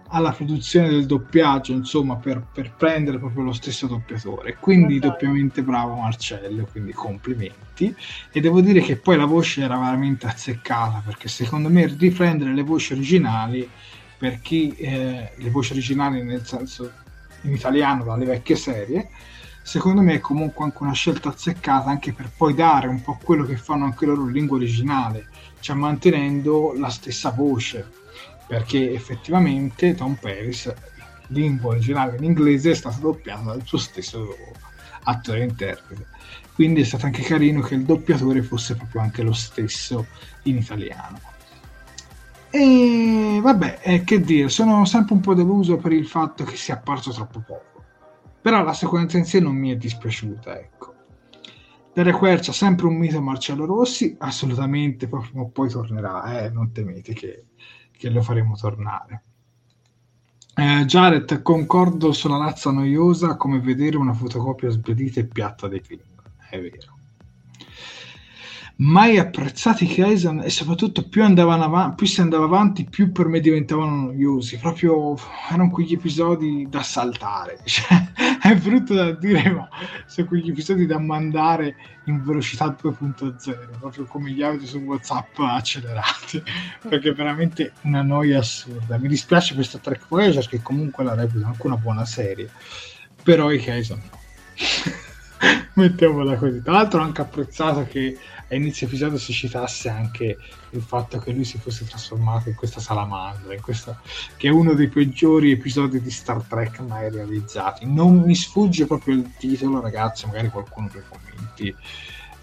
alla 0.09 0.31
produzione 0.33 0.89
del 0.89 1.05
doppiaggio, 1.05 1.71
insomma, 1.71 2.17
per, 2.17 2.47
per, 2.53 2.73
prendere 2.75 3.17
proprio 3.17 3.45
lo 3.45 3.53
stesso 3.53 3.87
doppiatore. 3.87 4.57
Quindi 4.59 4.99
doppiamente 4.99 5.63
bravo 5.63 5.95
Marcello, 5.95 6.67
quindi 6.69 6.91
complimenti. 6.91 7.95
E 8.29 8.41
devo 8.41 8.59
dire 8.59 8.81
che 8.81 8.97
poi 8.97 9.15
la 9.15 9.23
voce 9.23 9.61
era 9.61 9.77
veramente 9.77 10.27
azzeccata, 10.27 11.01
perché 11.05 11.29
secondo 11.29 11.69
me 11.69 11.87
riprendere 11.97 12.53
le 12.53 12.63
voci 12.63 12.91
originali 12.91 13.69
per 14.23 14.39
chi 14.39 14.73
eh, 14.77 15.33
le 15.35 15.49
voci 15.49 15.73
originali 15.73 16.23
nel 16.23 16.45
senso 16.45 16.89
in 17.41 17.51
italiano 17.51 18.05
dalle 18.05 18.23
vecchie 18.23 18.55
serie 18.55 19.09
secondo 19.61 19.99
me 19.99 20.13
è 20.13 20.19
comunque 20.21 20.63
anche 20.63 20.77
una 20.79 20.93
scelta 20.93 21.27
azzeccata 21.27 21.89
anche 21.89 22.13
per 22.13 22.31
poi 22.33 22.53
dare 22.53 22.87
un 22.87 23.01
po' 23.01 23.19
quello 23.21 23.43
che 23.43 23.57
fanno 23.57 23.83
anche 23.83 24.05
loro 24.05 24.21
in 24.21 24.31
lingua 24.31 24.55
originale 24.55 25.27
cioè 25.59 25.75
mantenendo 25.75 26.73
la 26.77 26.87
stessa 26.89 27.31
voce. 27.31 27.85
Perché 28.47 28.93
effettivamente 28.93 29.93
Tom 29.93 30.15
Paris 30.15 30.71
lingua 31.27 31.71
originale 31.71 32.15
in 32.15 32.23
inglese 32.23 32.71
è 32.71 32.75
stata 32.75 32.97
doppiata 32.99 33.41
dal 33.43 33.65
suo 33.65 33.77
stesso 33.77 34.37
attore 35.03 35.43
interprete. 35.43 36.07
Quindi 36.53 36.81
è 36.81 36.85
stato 36.85 37.07
anche 37.07 37.23
carino 37.23 37.59
che 37.59 37.75
il 37.75 37.83
doppiatore 37.83 38.41
fosse 38.41 38.75
proprio 38.75 39.01
anche 39.01 39.21
lo 39.21 39.33
stesso 39.33 40.07
in 40.43 40.57
italiano 40.57 41.32
e 42.55 43.39
vabbè, 43.41 43.79
eh, 43.81 44.03
che 44.03 44.21
dire, 44.21 44.47
sono 44.47 44.85
sempre 44.85 45.15
un 45.15 45.21
po' 45.21 45.33
deluso 45.33 45.77
per 45.77 45.91
il 45.91 46.05
fatto 46.05 46.43
che 46.43 46.55
sia 46.55 46.75
apparso 46.75 47.11
troppo 47.11 47.39
poco. 47.39 47.83
Però 48.43 48.61
la 48.61 48.73
sequenza 48.73 49.17
in 49.17 49.25
sé 49.25 49.39
non 49.39 49.55
mi 49.55 49.71
è 49.71 49.75
dispiaciuta, 49.75 50.59
ecco. 50.59 50.93
Derek 51.91 52.15
Quercia, 52.15 52.51
sempre 52.51 52.85
un 52.85 52.95
mito 52.95 53.19
Marcello 53.21 53.65
Rossi, 53.65 54.15
assolutamente, 54.19 55.07
proprio 55.07 55.47
poi 55.47 55.67
tornerà, 55.67 56.43
eh, 56.43 56.51
non 56.51 56.71
temete 56.71 57.13
che, 57.13 57.45
che 57.91 58.09
lo 58.11 58.21
faremo 58.21 58.55
tornare. 58.55 59.23
Eh, 60.55 60.85
Jared, 60.85 61.41
concordo 61.41 62.11
sulla 62.11 62.37
razza 62.37 62.69
noiosa 62.69 63.35
come 63.35 63.61
vedere 63.61 63.97
una 63.97 64.13
fotocopia 64.13 64.69
sbedita 64.69 65.21
e 65.21 65.25
piatta 65.25 65.67
dei 65.67 65.81
film. 65.81 66.03
È 66.51 66.61
vero. 66.61 66.92
Mai 68.77 69.17
apprezzati 69.17 69.87
Kaizen 69.87 70.41
e 70.41 70.49
soprattutto 70.49 71.07
più, 71.07 71.23
andavano 71.23 71.63
avanti, 71.63 71.95
più 71.95 72.07
si 72.07 72.21
andava 72.21 72.45
avanti 72.45 72.85
più 72.85 73.11
per 73.11 73.27
me 73.27 73.39
diventavano 73.39 74.07
noiosi. 74.07 74.57
Proprio 74.57 75.17
erano 75.47 75.69
quegli 75.69 75.93
episodi 75.93 76.67
da 76.69 76.83
saltare. 76.83 77.59
Cioè, 77.65 78.11
è 78.41 78.55
brutto 78.55 78.93
da 78.93 79.11
dire 79.11 79.49
ma 79.49 79.67
sono 80.05 80.27
quegli 80.27 80.49
episodi 80.49 80.85
da 80.85 80.99
mandare 80.99 81.75
in 82.05 82.23
velocità 82.23 82.67
2.0 82.67 83.79
proprio 83.79 84.03
come 84.05 84.31
gli 84.31 84.43
audio 84.43 84.67
su 84.67 84.79
whatsapp 84.79 85.39
accelerati 85.39 86.43
perché 86.87 87.09
è 87.09 87.13
veramente 87.13 87.73
una 87.81 88.01
noia 88.01 88.39
assurda. 88.39 88.97
Mi 88.97 89.07
dispiace 89.07 89.61
Star 89.63 89.81
Trek 89.81 90.05
Voyager 90.07 90.47
che 90.47 90.61
comunque 90.61 91.03
la 91.03 91.15
reputo 91.15 91.45
anche 91.45 91.67
una 91.67 91.77
buona 91.77 92.05
serie 92.05 92.49
però 93.23 93.51
i 93.51 93.59
Kaizen 93.59 94.01
no 94.11 94.19
mettiamola 95.73 96.35
così 96.37 96.61
tra 96.61 96.73
l'altro 96.73 96.99
ho 96.99 97.03
anche 97.03 97.21
apprezzato 97.21 97.85
che 97.89 98.17
a 98.49 98.55
inizio 98.55 98.87
episodio 98.87 99.17
si 99.17 99.33
citasse 99.33 99.89
anche 99.89 100.37
il 100.69 100.81
fatto 100.81 101.17
che 101.19 101.31
lui 101.31 101.43
si 101.43 101.57
fosse 101.57 101.85
trasformato 101.85 102.49
in 102.49 102.55
questa 102.55 102.79
salamandra, 102.79 103.53
in 103.53 103.61
questa, 103.61 103.99
che 104.37 104.47
è 104.47 104.51
uno 104.51 104.73
dei 104.73 104.87
peggiori 104.87 105.51
episodi 105.51 106.01
di 106.01 106.11
Star 106.11 106.41
Trek 106.41 106.79
mai 106.79 107.09
realizzati. 107.09 107.85
Non 107.85 108.21
mi 108.21 108.35
sfugge 108.35 108.85
proprio 108.85 109.15
il 109.15 109.31
titolo, 109.37 109.81
ragazzi, 109.81 110.25
magari 110.25 110.49
qualcuno 110.49 110.87
per 110.87 111.03
commenti 111.07 111.75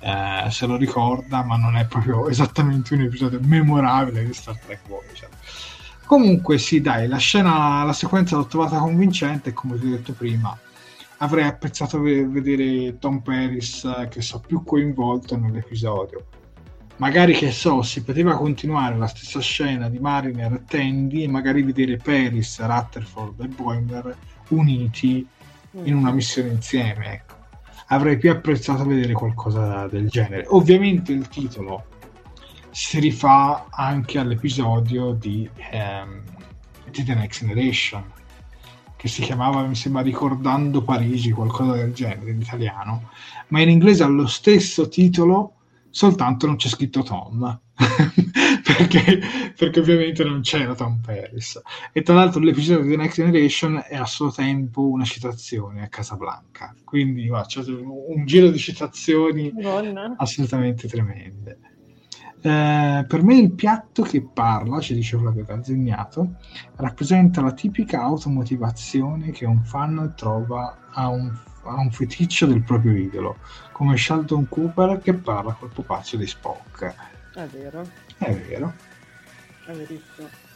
eh, 0.00 0.50
se 0.50 0.66
lo 0.66 0.76
ricorda, 0.76 1.42
ma 1.42 1.56
non 1.56 1.76
è 1.76 1.86
proprio 1.86 2.28
esattamente 2.28 2.94
un 2.94 3.02
episodio 3.02 3.40
memorabile 3.42 4.24
di 4.24 4.32
Star 4.32 4.58
Trek 4.58 4.80
Voyager. 4.86 5.28
Comunque 6.06 6.58
sì, 6.58 6.80
dai, 6.80 7.06
la 7.06 7.18
scena, 7.18 7.84
la 7.84 7.92
sequenza 7.92 8.36
l'ho 8.36 8.46
trovata 8.46 8.78
convincente 8.78 9.52
come 9.52 9.78
ti 9.78 9.86
ho 9.86 9.90
detto 9.90 10.12
prima, 10.12 10.56
avrei 11.22 11.44
apprezzato 11.44 12.00
vedere 12.00 12.98
Tom 12.98 13.20
Paris 13.20 13.84
eh, 13.84 14.08
che 14.08 14.22
so 14.22 14.40
più 14.40 14.62
coinvolto 14.64 15.36
nell'episodio. 15.36 16.24
Magari 16.96 17.32
che 17.32 17.50
so 17.50 17.80
si 17.82 18.02
poteva 18.02 18.36
continuare 18.36 18.96
la 18.96 19.06
stessa 19.06 19.40
scena 19.40 19.88
di 19.88 19.98
Mariner 19.98 20.52
e 20.52 20.64
Tandy 20.66 21.22
e 21.22 21.28
magari 21.28 21.62
vedere 21.62 21.96
Paris, 21.96 22.60
Rutherford 22.60 23.40
e 23.40 23.48
Boimler 23.48 24.16
uniti 24.48 25.26
in 25.84 25.94
una 25.94 26.10
missione 26.10 26.50
insieme 26.50 27.12
ecco. 27.12 27.36
avrei 27.86 28.18
più 28.18 28.30
apprezzato 28.30 28.84
vedere 28.84 29.12
qualcosa 29.12 29.86
del 29.86 30.08
genere. 30.08 30.44
Ovviamente 30.48 31.12
il 31.12 31.28
titolo 31.28 31.84
si 32.70 32.98
rifà 32.98 33.66
anche 33.70 34.18
all'episodio 34.18 35.12
di, 35.12 35.48
um, 35.72 36.22
di 36.90 37.02
The 37.02 37.14
Next 37.14 37.40
Generation 37.40 38.04
che 39.00 39.08
si 39.08 39.22
chiamava, 39.22 39.62
mi 39.62 39.74
sembra, 39.74 40.02
Ricordando 40.02 40.82
Parigi, 40.82 41.30
qualcosa 41.30 41.72
del 41.72 41.94
genere 41.94 42.32
in 42.32 42.40
italiano, 42.42 43.08
ma 43.48 43.62
in 43.62 43.70
inglese 43.70 44.02
ha 44.02 44.06
lo 44.06 44.26
stesso 44.26 44.90
titolo, 44.90 45.54
soltanto 45.88 46.44
non 46.44 46.56
c'è 46.56 46.68
scritto 46.68 47.02
Tom. 47.02 47.60
perché, 48.62 49.18
perché, 49.56 49.80
ovviamente 49.80 50.22
non 50.22 50.42
c'era 50.42 50.74
Tom 50.74 51.00
Paris. 51.02 51.58
E 51.94 52.02
tra 52.02 52.12
l'altro 52.12 52.40
l'episodio 52.40 52.84
di 52.84 52.90
The 52.90 52.96
Next 52.96 53.16
Generation 53.16 53.82
è 53.88 53.96
a 53.96 54.04
suo 54.04 54.30
tempo 54.30 54.86
una 54.86 55.04
citazione 55.04 55.82
a 55.82 55.88
Casablanca. 55.88 56.74
Quindi 56.84 57.26
va, 57.26 57.46
c'è 57.46 57.62
un 57.66 58.26
giro 58.26 58.50
di 58.50 58.58
citazioni 58.58 59.50
Buona. 59.50 60.14
assolutamente 60.18 60.86
tremende. 60.88 61.69
Eh, 62.42 63.04
per 63.06 63.22
me 63.22 63.36
il 63.36 63.52
piatto 63.52 64.02
che 64.02 64.22
parla, 64.22 64.80
ci 64.80 64.94
dice 64.94 65.18
Flavio 65.18 65.44
Gazzegnato, 65.44 66.36
rappresenta 66.76 67.42
la 67.42 67.52
tipica 67.52 68.00
automotivazione 68.00 69.30
che 69.30 69.44
un 69.44 69.62
fan 69.62 70.14
trova 70.16 70.88
a 70.90 71.08
un, 71.08 71.30
a 71.64 71.74
un 71.74 71.90
feticcio 71.90 72.46
del 72.46 72.62
proprio 72.62 72.96
idolo, 72.96 73.36
come 73.72 73.96
Sheldon 73.96 74.48
Cooper 74.48 75.00
che 75.00 75.12
parla 75.14 75.52
col 75.52 75.70
pupazzo 75.70 76.16
di 76.16 76.26
Spock. 76.26 76.94
È 77.34 77.46
vero. 77.46 77.86
È 78.16 78.34
vero. 78.34 78.72
È 79.66 79.72
verissimo. 79.72 80.49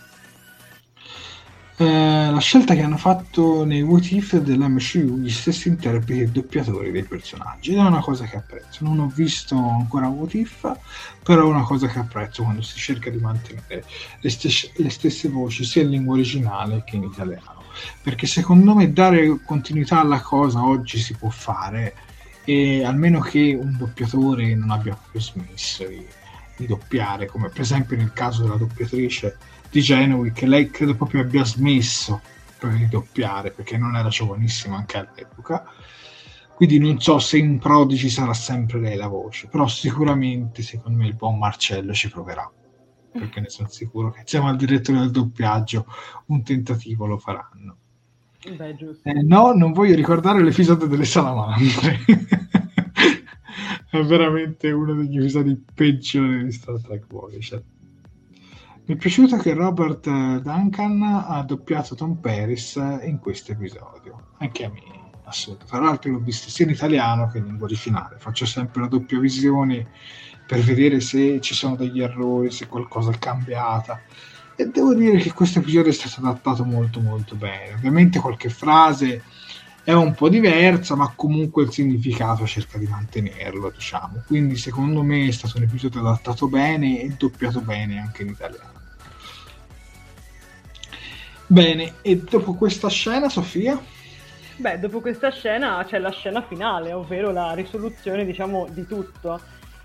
Eh, 1.77 2.31
la 2.31 2.39
scelta 2.39 2.75
che 2.75 2.83
hanno 2.83 2.97
fatto 2.97 3.65
nei 3.65 3.83
What 3.83 4.13
If 4.13 4.37
dell'MCU 4.39 5.19
gli 5.19 5.31
stessi 5.31 5.67
interpreti 5.67 6.21
e 6.21 6.29
doppiatori 6.29 6.93
dei 6.93 7.03
personaggi. 7.03 7.75
È 7.75 7.81
una 7.81 8.01
cosa 8.01 8.27
che 8.27 8.37
apprezzo. 8.37 8.85
Non 8.85 9.01
ho 9.01 9.11
visto 9.13 9.57
ancora 9.57 10.07
What 10.07 10.35
If 10.35 10.73
però 11.25 11.43
è 11.43 11.51
una 11.51 11.63
cosa 11.63 11.89
che 11.89 11.99
apprezzo 11.99 12.45
quando 12.45 12.63
si 12.63 12.79
cerca 12.79 13.11
di 13.11 13.19
mantenere 13.19 13.85
le, 14.21 14.31
stes- 14.31 14.71
le 14.77 14.91
stesse 14.91 15.29
voci 15.29 15.65
sia 15.65 15.83
in 15.83 15.91
lingua 15.91 16.15
originale 16.15 16.85
che 16.87 16.97
in 16.97 17.05
italiano. 17.05 17.63
Perché 18.03 18.27
secondo 18.27 18.75
me 18.75 18.93
dare 18.93 19.41
continuità 19.45 20.01
alla 20.01 20.21
cosa 20.21 20.65
oggi 20.65 20.99
si 20.99 21.15
può 21.15 21.31
fare 21.31 21.95
e 22.45 22.85
almeno 22.85 23.19
che 23.21 23.59
un 23.61 23.77
doppiatore 23.77 24.55
non 24.55 24.71
abbia 24.71 24.95
proprio 24.95 25.21
smesso 25.21 25.87
di, 25.87 26.07
di 26.57 26.67
doppiare 26.67 27.27
come 27.27 27.49
per 27.49 27.63
esempio 27.63 27.97
nel 27.97 28.13
caso 28.13 28.43
della 28.43 28.57
doppiatrice 28.57 29.39
di 29.75 29.81
Genoa 29.81 30.29
che 30.29 30.47
lei 30.47 30.71
credo 30.71 30.95
proprio 30.95 31.23
abbia 31.23 31.45
smesso 31.45 32.21
di 32.65 32.89
doppiare 32.89 33.51
perché 33.51 33.77
non 33.77 33.95
era 33.97 34.09
giovanissima 34.09 34.77
anche 34.77 34.97
all'epoca. 34.99 35.65
Quindi 36.55 36.79
non 36.79 37.01
so 37.01 37.19
se 37.19 37.39
in 37.39 37.59
Prodigy 37.59 38.09
sarà 38.09 38.33
sempre 38.33 38.79
lei 38.79 38.97
la 38.97 39.09
voce 39.09 39.49
però 39.49 39.67
sicuramente 39.67 40.63
secondo 40.63 40.99
me 40.99 41.09
il 41.09 41.17
buon 41.17 41.39
Marcello 41.39 41.93
ci 41.93 42.09
proverà. 42.09 42.49
Perché 43.11 43.41
ne 43.41 43.49
sono 43.49 43.69
sicuro 43.69 44.11
che 44.13 44.21
insieme 44.21 44.49
al 44.49 44.57
direttore 44.57 45.01
del 45.01 45.11
doppiaggio 45.11 45.87
un 46.27 46.43
tentativo 46.45 47.07
lo 47.07 47.19
faranno. 47.19 47.77
Beh, 48.57 48.77
eh, 49.03 49.23
no, 49.23 49.53
non 49.53 49.73
voglio 49.73 49.95
ricordare 49.97 50.43
l'episodio 50.43 50.87
delle 50.87 51.05
salamandre. 51.05 51.99
È 53.91 54.03
veramente 54.03 54.71
uno 54.71 54.95
degli 54.95 55.19
episodi 55.19 55.61
peggiori 55.75 56.45
di 56.45 56.53
Star 56.53 56.81
Trek 56.81 57.07
Voyager 57.07 57.63
mi 58.87 58.97
è 58.97 58.99
piaciuto 58.99 59.39
che 59.39 59.55
Robert 59.55 60.05
Duncan 60.05 61.03
ha 61.03 61.43
doppiato 61.43 61.95
Tom 61.95 62.17
Paris 62.17 62.75
in 63.03 63.19
questo 63.19 63.53
episodio, 63.53 64.33
anche 64.39 64.65
a 64.67 64.69
me, 64.69 64.83
assurdo. 65.25 65.65
Tra 65.65 65.81
l'altro 65.81 66.13
l'ho 66.13 66.19
visto 66.19 66.51
sia 66.51 66.67
in 66.67 66.73
italiano 66.73 67.31
che 67.31 67.39
in 67.39 67.47
lingua 67.47 67.65
originale, 67.65 68.19
faccio 68.19 68.45
sempre 68.45 68.83
la 68.83 68.89
doppia 68.89 69.19
visione 69.19 69.87
per 70.47 70.61
vedere 70.61 71.01
se 71.01 71.41
ci 71.41 71.55
sono 71.55 71.77
degli 71.77 72.03
errori, 72.03 72.51
se 72.51 72.67
qualcosa 72.67 73.11
è 73.11 73.19
cambiata. 73.19 74.03
E 74.55 74.67
devo 74.69 74.93
dire 74.93 75.17
che 75.17 75.33
questo 75.33 75.61
episodio 75.61 75.91
è 75.91 75.95
stato 75.95 76.21
adattato 76.21 76.63
molto 76.65 77.01
molto 77.01 77.37
bene. 77.37 77.73
Ovviamente 77.73 78.21
qualche 78.21 78.51
frase 78.51 79.23
è 79.83 79.93
un 79.93 80.15
po' 80.15 80.29
diversa, 80.29 80.95
ma 80.95 81.11
comunque 81.17 81.63
il 81.63 81.73
significato 81.73 82.47
cerca 82.47 82.77
di 82.77 82.87
mantenerlo, 82.87 83.71
diciamo. 83.71 84.23
Quindi 84.27 84.57
secondo 84.57 85.03
me 85.03 85.27
è 85.27 85.33
stato 85.33 85.57
un 85.57 85.63
episodio 85.63 86.01
adattato 86.01 86.49
bene 86.49 87.01
e 87.01 87.15
doppiato 87.17 87.63
bene 87.63 87.99
anche 87.99 88.23
in 88.23 88.29
italiano. 88.29 88.74
Bene, 91.55 91.93
e 92.03 92.17
dopo 92.17 92.55
questa 92.55 92.89
scena, 92.89 93.29
Sofia? 93.29 93.81
Beh, 94.57 94.81
dopo 94.81 95.01
questa 95.01 95.31
scena 95.31 95.85
c'è 95.87 96.01
la 96.01 96.11
scena 96.11 96.43
finale, 96.43 96.93
ovvero 96.93 97.31
la 97.31 97.53
risoluzione, 97.53 98.25
diciamo, 98.25 98.67
di 98.71 98.85
tutto. 98.85 99.41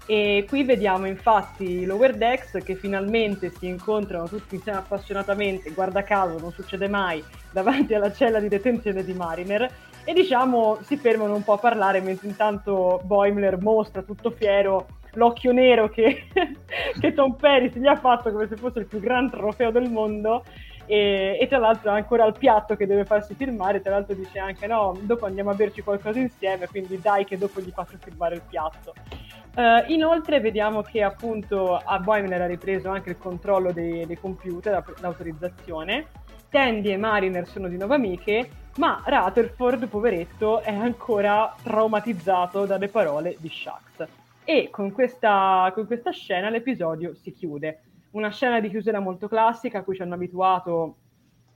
E 0.08 0.48
qui 0.50 0.64
vediamo 0.64 1.06
infatti 1.06 1.86
Lower 1.86 2.18
Decks 2.18 2.58
che 2.64 2.74
finalmente 2.74 3.52
si 3.52 3.68
incontrano 3.68 4.28
tutti 4.28 4.56
insieme 4.56 4.80
appassionatamente, 4.80 5.70
guarda 5.70 6.02
caso 6.02 6.40
non 6.40 6.52
succede 6.54 6.88
mai, 6.88 7.24
davanti 7.52 7.94
alla 7.94 8.12
cella 8.12 8.40
di 8.40 8.48
detenzione 8.48 9.04
di 9.04 9.14
Mariner 9.14 9.72
e 10.06 10.14
diciamo 10.14 10.80
si 10.82 10.98
fermano 10.98 11.36
un 11.36 11.44
po' 11.44 11.54
a 11.54 11.60
parlare 11.60 12.02
mentre 12.02 12.30
intanto 12.30 13.00
Boimler 13.04 13.62
mostra 13.62 14.02
tutto 14.02 14.32
fiero 14.32 14.88
l'occhio 15.14 15.52
nero 15.52 15.88
che, 15.90 16.26
che 17.00 17.14
Tom 17.14 17.36
Paris 17.36 17.76
gli 17.76 17.86
ha 17.86 17.96
fatto 17.96 18.32
come 18.32 18.48
se 18.48 18.56
fosse 18.56 18.80
il 18.80 18.88
più 18.88 19.00
gran 19.00 19.30
trofeo 19.30 19.70
del 19.70 19.92
mondo 19.92 20.44
e, 20.90 21.38
e, 21.40 21.48
tra 21.48 21.60
l'altro 21.60 21.92
ha 21.92 21.94
ancora 21.94 22.26
il 22.26 22.34
piatto 22.36 22.76
che 22.76 22.88
deve 22.88 23.06
farsi 23.06 23.36
filmare, 23.36 23.80
tra 23.80 23.92
l'altro 23.92 24.16
dice 24.16 24.40
anche 24.40 24.66
no, 24.66 24.98
dopo 25.02 25.28
andiamo 25.28 25.52
a 25.52 25.54
berci 25.54 25.84
qualcosa 25.84 26.18
insieme, 26.18 26.68
quindi 26.68 27.00
dai 27.00 27.26
che 27.26 27.38
dopo 27.38 27.62
gli 27.62 27.70
faccio 27.70 28.00
filmare 28.00 28.34
il 28.34 28.42
piatto. 28.50 28.96
Uh, 29.56 29.84
inoltre 29.92 30.40
vediamo 30.40 30.82
che 30.82 31.04
appunto 31.04 31.76
a 31.76 32.00
Boimler 32.00 32.42
ha 32.42 32.48
ripreso 32.48 32.90
anche 32.90 33.12
il 33.12 33.20
controllo 33.20 33.72
dei, 33.72 34.08
dei 34.08 34.18
computer, 34.18 34.84
l'autorizzazione, 35.00 36.08
Tandy 36.50 36.92
e 36.92 36.98
Mariner 36.98 37.48
sono 37.48 37.68
di 37.68 37.78
nuovo 37.78 37.94
amiche, 37.94 38.50
ma 38.78 39.04
Rutherford, 39.06 39.88
poveretto, 39.90 40.62
è 40.62 40.74
ancora 40.74 41.54
traumatizzato 41.62 42.66
dalle 42.66 42.88
parole 42.88 43.36
di 43.38 43.48
Shax. 43.48 44.08
E 44.44 44.72
con 44.72 44.92
questa, 44.92 45.72
con 45.76 45.86
questa 45.86 46.10
scena 46.10 46.50
l'episodio 46.50 47.14
si 47.14 47.32
chiude 47.32 47.82
una 48.12 48.30
scena 48.32 48.60
di 48.60 48.70
chiusura 48.70 49.00
molto 49.00 49.28
classica 49.28 49.80
a 49.80 49.84
cui 49.84 49.96
ci 49.96 50.02
hanno 50.02 50.16
abituato 50.16 50.98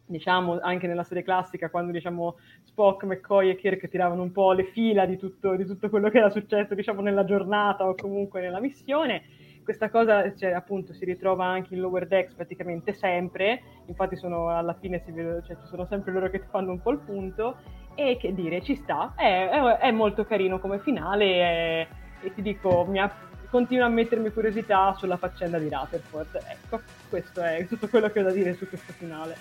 diciamo 0.06 0.60
anche 0.62 0.88
nella 0.88 1.04
serie 1.04 1.24
classica 1.24 1.70
quando 1.70 1.91
diciamo 1.91 2.38
Spock, 2.64 3.04
McCoy 3.04 3.49
e 3.49 3.56
Kirk 3.56 3.88
tiravano 3.88 4.22
un 4.22 4.32
po' 4.32 4.51
le 4.51 4.66
fila 4.66 5.06
di 5.06 5.18
tutto, 5.18 5.56
di 5.56 5.66
tutto 5.66 5.89
quello 5.89 6.10
che 6.10 6.18
era 6.18 6.30
successo 6.30 6.76
diciamo 6.76 7.01
nella 7.01 7.24
giornata 7.24 7.88
o 7.88 7.95
comunque 7.95 8.41
nella 8.41 8.60
missione. 8.60 9.24
Questa 9.64 9.89
cosa 9.89 10.36
cioè, 10.36 10.51
appunto 10.51 10.93
si 10.93 11.06
ritrova 11.06 11.45
anche 11.45 11.74
in 11.74 11.80
Lower 11.80 12.06
Decks 12.06 12.34
praticamente 12.34 12.91
sempre. 12.91 13.62
Infatti 13.86 14.18
sono, 14.18 14.49
alla 14.49 14.74
fine 14.74 15.01
si 15.06 15.14
cioè, 15.14 15.56
ci 15.58 15.68
sono 15.68 15.86
sempre 15.86 16.12
loro 16.12 16.30
che 16.30 16.39
fanno 16.49 16.72
un 16.72 16.82
po' 16.82 16.91
il 16.91 16.99
punto. 16.99 17.56
E 17.95 18.18
che 18.18 18.34
dire 18.34 18.62
ci 18.62 18.76
sta. 18.76 19.14
È, 19.16 19.49
è, 19.49 19.78
è 19.78 19.91
molto 19.91 20.26
carino 20.26 20.60
come 20.60 20.80
finale 20.80 21.26
è, 21.26 21.88
e 22.24 22.34
ti 22.34 22.41
dico 22.41 22.86
mi 22.86 22.99
ha 22.99 23.10
continua 23.54 23.86
a 23.86 23.89
mettermi 23.89 24.32
curiosità 24.32 24.95
sulla 24.97 25.16
faccenda 25.16 25.60
di 25.60 25.70
Rutherford. 25.70 26.41
Ecco, 26.43 26.82
questo 27.08 27.43
è 27.43 27.68
tutto 27.70 27.88
quello 27.88 28.10
che 28.10 28.20
ho 28.20 28.24
da 28.24 28.32
dire 28.32 28.56
su 28.56 28.68
questo 28.68 28.93
finale. 28.97 29.38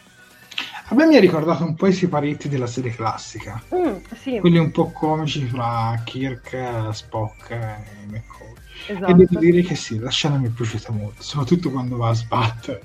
A 0.88 0.94
me 0.94 1.06
mi 1.06 1.16
ha 1.16 1.20
ricordato 1.20 1.64
un 1.64 1.74
po' 1.74 1.86
i 1.86 1.94
siparietti 1.94 2.50
della 2.50 2.66
serie 2.66 2.90
classica, 2.90 3.62
mm, 3.74 3.96
sì. 4.14 4.38
quelli 4.38 4.58
un 4.58 4.70
po' 4.70 4.90
comici 4.90 5.46
fra 5.46 5.98
Kirk, 6.04 6.92
Spock 6.92 7.50
e 7.52 8.06
McCoy. 8.06 8.52
Esatto. 8.88 9.10
E 9.10 9.14
devo 9.14 9.38
dire 9.38 9.62
che 9.62 9.74
sì, 9.74 9.98
la 9.98 10.10
scena 10.10 10.36
mi 10.36 10.48
è 10.48 10.50
piaciuta 10.50 10.92
molto, 10.92 11.22
soprattutto 11.22 11.70
quando 11.70 11.96
va 11.96 12.10
a 12.10 12.14
sbattere. 12.14 12.82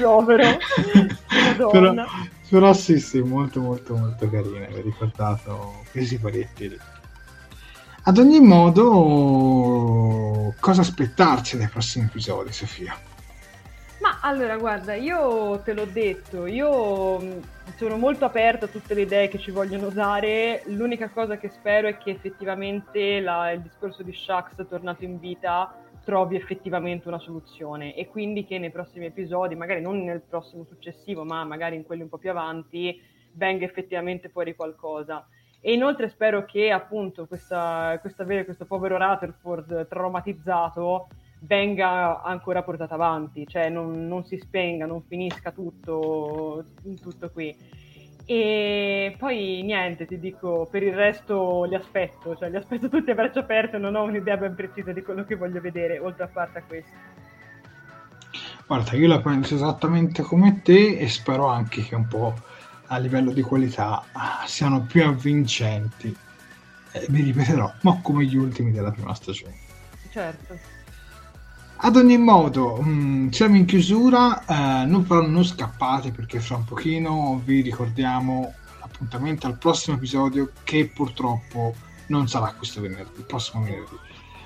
Povero. 0.00 0.44
però, 1.72 1.94
però 2.48 2.72
sì, 2.72 3.00
sì, 3.00 3.20
molto 3.20 3.60
molto 3.60 3.96
molto 3.96 4.30
carina, 4.30 4.68
mi 4.68 4.78
ha 4.78 4.82
ricordato 4.82 5.82
quei 5.90 6.06
siparietti 6.06 6.68
lì. 6.68 6.78
Ad 8.08 8.16
ogni 8.16 8.40
modo, 8.40 8.94
cosa 10.60 10.80
aspettarci 10.80 11.58
dai 11.58 11.68
prossimi 11.68 12.06
episodi, 12.06 12.50
Sofia? 12.52 12.96
Ma 14.00 14.20
allora, 14.22 14.56
guarda, 14.56 14.94
io 14.94 15.60
te 15.60 15.74
l'ho 15.74 15.84
detto, 15.84 16.46
io 16.46 17.42
sono 17.76 17.98
molto 17.98 18.24
aperta 18.24 18.64
a 18.64 18.68
tutte 18.68 18.94
le 18.94 19.02
idee 19.02 19.28
che 19.28 19.36
ci 19.36 19.50
vogliono 19.50 19.88
usare. 19.88 20.62
L'unica 20.68 21.10
cosa 21.10 21.36
che 21.36 21.50
spero 21.50 21.86
è 21.86 21.98
che 21.98 22.12
effettivamente 22.12 23.20
la, 23.20 23.50
il 23.50 23.60
discorso 23.60 24.02
di 24.02 24.14
Shax 24.14 24.66
tornato 24.66 25.04
in 25.04 25.18
vita 25.18 25.78
trovi 26.02 26.36
effettivamente 26.36 27.08
una 27.08 27.18
soluzione 27.18 27.94
e 27.94 28.08
quindi 28.08 28.46
che 28.46 28.58
nei 28.58 28.70
prossimi 28.70 29.04
episodi, 29.04 29.54
magari 29.54 29.82
non 29.82 30.02
nel 30.02 30.22
prossimo 30.22 30.64
successivo, 30.64 31.24
ma 31.24 31.44
magari 31.44 31.76
in 31.76 31.84
quelli 31.84 32.00
un 32.00 32.08
po' 32.08 32.16
più 32.16 32.30
avanti, 32.30 32.98
venga 33.32 33.66
effettivamente 33.66 34.30
fuori 34.30 34.54
qualcosa. 34.54 35.28
E 35.60 35.72
inoltre 35.72 36.08
spero 36.08 36.44
che 36.44 36.70
appunto 36.70 37.26
questa, 37.26 37.98
questa, 38.00 38.24
questo 38.24 38.64
povero 38.64 38.96
Rutherford 38.96 39.88
traumatizzato 39.88 41.08
venga 41.40 42.22
ancora 42.22 42.62
portata 42.62 42.94
avanti, 42.94 43.46
cioè 43.46 43.68
non, 43.68 44.06
non 44.06 44.24
si 44.24 44.38
spenga, 44.38 44.86
non 44.86 45.02
finisca 45.02 45.50
tutto, 45.52 46.64
tutto 47.00 47.30
qui. 47.30 47.56
E 48.30 49.16
poi 49.18 49.62
niente, 49.62 50.06
ti 50.06 50.18
dico, 50.18 50.68
per 50.70 50.82
il 50.82 50.94
resto 50.94 51.64
li 51.64 51.74
aspetto, 51.74 52.36
cioè 52.36 52.50
li 52.50 52.56
aspetto 52.56 52.88
tutti 52.88 53.10
a 53.10 53.14
braccia 53.14 53.40
aperte, 53.40 53.78
non 53.78 53.94
ho 53.94 54.02
un'idea 54.02 54.36
ben 54.36 54.54
precisa 54.54 54.92
di 54.92 55.02
quello 55.02 55.24
che 55.24 55.34
voglio 55.34 55.60
vedere, 55.60 55.98
oltre 55.98 56.24
a 56.24 56.28
parte 56.28 56.58
a 56.58 56.62
questo. 56.62 56.92
Guarda, 58.66 58.96
io 58.96 59.08
la 59.08 59.20
penso 59.20 59.54
esattamente 59.54 60.22
come 60.22 60.60
te 60.62 60.98
e 60.98 61.08
spero 61.08 61.46
anche 61.46 61.80
che 61.80 61.94
un 61.94 62.06
po' 62.06 62.34
a 62.88 62.98
livello 62.98 63.32
di 63.32 63.42
qualità 63.42 64.04
siano 64.46 64.82
più 64.82 65.04
avvincenti. 65.04 66.14
Eh, 66.92 67.06
mi 67.10 67.22
ripeterò, 67.22 67.72
ma 67.82 68.00
come 68.02 68.24
gli 68.24 68.36
ultimi 68.36 68.72
della 68.72 68.90
prima 68.90 69.14
stagione. 69.14 69.56
Certo. 70.10 70.58
Ad 71.80 71.96
ogni 71.96 72.18
modo, 72.18 72.76
mh, 72.76 72.88
mm, 72.88 73.28
siamo 73.28 73.56
in 73.56 73.64
chiusura, 73.64 74.44
eh, 74.44 74.84
non, 74.86 75.06
però 75.06 75.26
non 75.26 75.44
scappate 75.44 76.10
perché 76.10 76.40
fra 76.40 76.56
un 76.56 76.64
pochino 76.64 77.40
vi 77.44 77.60
ricordiamo 77.60 78.54
l'appuntamento 78.80 79.46
al 79.46 79.58
prossimo 79.58 79.96
episodio 79.96 80.50
che 80.64 80.90
purtroppo 80.92 81.74
non 82.06 82.26
sarà 82.26 82.52
questo 82.52 82.80
venerdì, 82.80 83.18
il 83.18 83.26
prossimo 83.26 83.62
venerdì. 83.62 83.96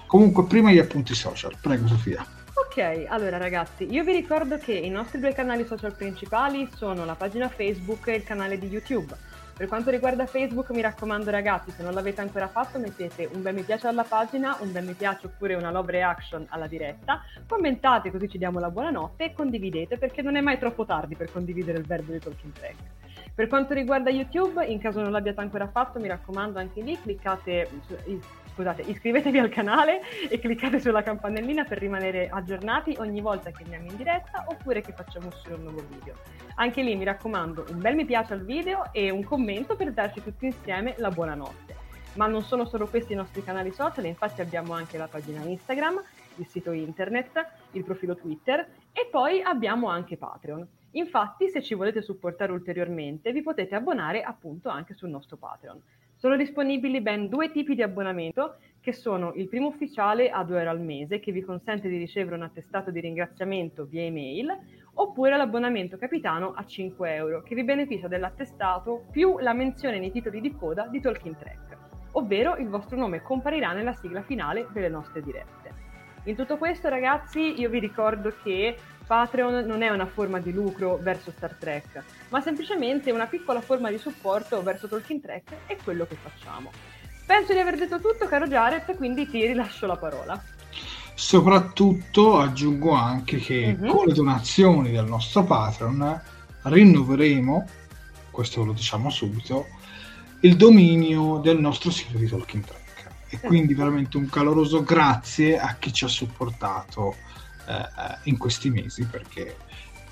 Comunque 0.07 0.45
prima 0.45 0.71
gli 0.73 0.79
appunti 0.79 1.15
social, 1.15 1.57
prego 1.61 1.87
Sofia. 1.87 2.27
Ok, 2.75 3.05
allora 3.09 3.37
ragazzi, 3.37 3.87
io 3.93 4.03
vi 4.03 4.13
ricordo 4.13 4.57
che 4.57 4.73
i 4.73 4.89
nostri 4.89 5.21
due 5.21 5.35
canali 5.35 5.67
social 5.67 5.95
principali 5.95 6.67
sono 6.75 7.05
la 7.05 7.15
pagina 7.15 7.51
Facebook 7.51 8.07
e 8.09 8.15
il 8.15 8.25
canale 8.25 8.59
di 8.59 8.67
YouTube 8.67 9.15
per 9.55 9.69
quanto 9.69 9.91
riguarda 9.91 10.25
Facebook, 10.25 10.71
mi 10.71 10.81
raccomando 10.81 11.31
ragazzi, 11.31 11.71
se 11.71 11.83
non 11.83 11.93
l'avete 11.93 12.23
ancora 12.23 12.49
fatto, 12.49 12.79
mettete 12.79 13.29
un 13.35 13.43
bel 13.43 13.55
mi 13.55 13.63
piace 13.63 13.87
alla 13.87 14.05
pagina, 14.05 14.57
un 14.61 14.73
bel 14.73 14.87
mi 14.87 14.95
piace 14.95 15.27
oppure 15.27 15.55
una 15.55 15.71
love 15.71 15.93
reaction 15.93 16.47
alla 16.49 16.67
diretta, 16.67 17.23
commentate 17.47 18.11
così 18.11 18.29
ci 18.29 18.39
diamo 18.39 18.59
la 18.59 18.71
buonanotte 18.71 19.25
e 19.25 19.33
condividete 19.35 19.99
perché 19.99 20.23
non 20.23 20.37
è 20.37 20.41
mai 20.41 20.59
troppo 20.59 20.87
tardi 20.87 21.15
per 21.15 21.31
condividere 21.31 21.77
il 21.77 21.85
verbo 21.85 22.13
di 22.13 22.19
Talking 22.19 22.53
Track. 22.55 22.77
Per 23.35 23.47
quanto 23.49 23.75
riguarda 23.75 24.11
YouTube, 24.11 24.65
in 24.65 24.81
caso 24.81 25.01
non 25.03 25.13
l'abbiate 25.13 25.41
ancora 25.41 25.69
fatto, 25.69 26.01
mi 26.01 26.09
raccomando 26.09 26.59
anche 26.59 26.81
lì, 26.81 26.99
cliccate 26.99 27.69
scusate, 28.53 28.83
iscrivetevi 28.83 29.39
al 29.39 29.49
canale 29.49 30.01
e 30.29 30.39
cliccate 30.39 30.79
sulla 30.79 31.03
campanellina 31.03 31.65
per 31.65 31.79
rimanere 31.79 32.29
aggiornati 32.29 32.95
ogni 32.99 33.21
volta 33.21 33.51
che 33.51 33.63
andiamo 33.63 33.91
in 33.91 33.97
diretta 33.97 34.45
oppure 34.47 34.83
che 34.83 34.93
facciamo 34.93 35.29
uscire 35.29 35.55
un 35.55 35.63
nuovo 35.63 35.85
video. 35.89 36.15
Anche 36.57 36.83
lì 36.83 36.95
mi 36.95 37.05
raccomando 37.05 37.67
un 37.71 37.81
bel 37.81 37.95
mi 37.95 38.05
piace 38.05 38.35
al 38.35 38.45
video 38.45 38.93
e 38.93 39.11
un 39.11 39.25
commento 39.25 39.75
per 39.75 39.93
darci 39.93 40.23
tutti 40.23 40.47
insieme 40.47 40.95
la 40.99 41.11
buonanotte. 41.11 41.81
Ma 42.15 42.27
non 42.27 42.43
sono 42.43 42.67
solo 42.67 42.87
questi 42.89 43.15
i 43.15 43.17
nostri 43.17 43.43
canali 43.43 43.73
social, 43.73 44.05
infatti 44.05 44.43
abbiamo 44.43 44.75
anche 44.75 44.99
la 44.99 45.09
pagina 45.09 45.43
Instagram, 45.43 46.03
il 46.37 46.47
sito 46.47 46.73
internet, 46.73 47.47
il 47.73 47.85
profilo 47.85 48.15
Twitter 48.17 48.61
e 48.93 49.09
poi 49.11 49.41
abbiamo 49.41 49.89
anche 49.89 50.19
Patreon. 50.19 50.67
Infatti, 50.93 51.49
se 51.49 51.63
ci 51.63 51.73
volete 51.73 52.03
supportare 52.03 52.53
ulteriormente, 52.53 53.33
vi 53.33 53.41
potete 53.41 53.75
abbonare 53.75 54.23
appunto 54.23 54.69
anche 54.69 54.93
sul 54.93 55.09
nostro 55.09 55.39
Patreon. 55.39 55.81
Sono 56.23 56.37
disponibili 56.37 57.01
ben 57.01 57.29
due 57.29 57.51
tipi 57.51 57.75
di 57.75 57.83
abbonamento, 57.83 58.59
che 58.81 58.93
sono 58.93 59.33
il 59.35 59.49
primo 59.49 59.67
ufficiale 59.67 60.31
a 60.31 60.45
2 60.45 60.57
euro 60.57 60.71
al 60.71 60.81
mese, 60.81 61.19
che 61.19 61.33
vi 61.33 61.43
consente 61.43 61.89
di 61.89 61.97
ricevere 61.97 62.37
un 62.37 62.43
attestato 62.43 62.93
di 62.93 63.01
ringraziamento 63.01 63.87
via 63.87 64.03
email, 64.03 64.57
oppure 64.95 65.37
l'abbonamento 65.37 65.99
capitano 65.99 66.53
a 66.55 66.65
5 66.65 67.13
euro, 67.13 67.43
che 67.43 67.57
vi 67.57 67.65
beneficia 67.65 68.07
dell'attestato 68.07 69.07
più 69.11 69.39
la 69.41 69.53
menzione 69.53 69.99
nei 69.99 70.13
titoli 70.13 70.41
di 70.41 70.55
coda 70.55 70.87
di 70.87 71.01
Talking 71.01 71.37
Track, 71.37 71.77
ovvero 72.13 72.55
il 72.55 72.69
vostro 72.69 72.97
nome 72.97 73.21
comparirà 73.21 73.73
nella 73.73 73.93
sigla 73.93 74.23
finale 74.23 74.69
delle 74.71 74.89
nostre 74.89 75.23
dirette. 75.23 75.75
In 76.27 76.37
tutto 76.37 76.57
questo, 76.57 76.89
ragazzi, 76.89 77.59
io 77.61 77.69
vi 77.69 77.81
ricordo 77.81 78.33
che 78.45 78.77
Patreon 79.13 79.67
non 79.67 79.83
è 79.83 79.91
una 79.91 80.07
forma 80.07 80.41
di 80.41 80.55
lucro 80.55 80.97
verso 80.97 81.35
Star 81.37 81.55
Trek, 81.59 82.03
ma 82.31 82.41
semplicemente 82.41 83.11
una 83.11 83.27
piccola 83.27 83.61
forma 83.61 83.91
di 83.91 83.99
supporto 83.99 84.63
verso 84.63 84.89
Talking 84.89 85.21
Trek 85.21 85.53
e 85.67 85.77
quello 85.85 86.07
che 86.07 86.17
facciamo. 86.17 86.71
Penso 87.27 87.53
di 87.53 87.59
aver 87.59 87.77
detto 87.77 88.01
tutto, 88.01 88.27
caro 88.27 88.47
Jared, 88.47 88.97
quindi 88.97 89.29
ti 89.29 89.47
rilascio 89.47 89.85
la 89.85 89.99
parola. 89.99 90.43
Soprattutto 91.13 92.39
aggiungo 92.39 92.93
anche 92.93 93.37
che 93.37 93.77
mm-hmm. 93.79 93.91
con 93.91 94.07
le 94.07 94.15
donazioni 94.15 94.93
del 94.93 95.05
nostro 95.05 95.45
Patreon 95.45 96.23
rinnoveremo, 96.63 97.69
questo 98.31 98.65
lo 98.65 98.73
diciamo 98.73 99.11
subito, 99.11 99.67
il 100.41 100.57
dominio 100.57 101.37
del 101.37 101.59
nostro 101.61 101.91
sito 101.91 102.17
di 102.17 102.27
Talking 102.27 102.65
Track. 102.65 102.81
E 103.29 103.41
quindi 103.41 103.75
veramente 103.75 104.17
un 104.17 104.31
caloroso 104.31 104.83
grazie 104.83 105.59
a 105.59 105.77
chi 105.79 105.93
ci 105.93 106.07
ha 106.07 106.09
supportato 106.09 107.15
in 108.25 108.39
questi 108.39 108.71
mesi 108.71 109.05
perché 109.05 109.57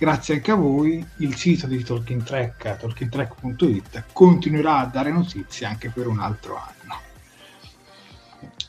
grazie 0.00 0.34
anche 0.36 0.50
a 0.50 0.54
voi 0.54 1.06
il 1.18 1.36
sito 1.36 1.66
di 1.66 1.84
Talking 1.84 2.22
Track, 2.22 2.78
talkingtrack.it, 2.78 4.04
continuerà 4.14 4.78
a 4.78 4.86
dare 4.86 5.12
notizie 5.12 5.66
anche 5.66 5.90
per 5.90 6.06
un 6.06 6.20
altro 6.20 6.56
anno. 6.56 7.00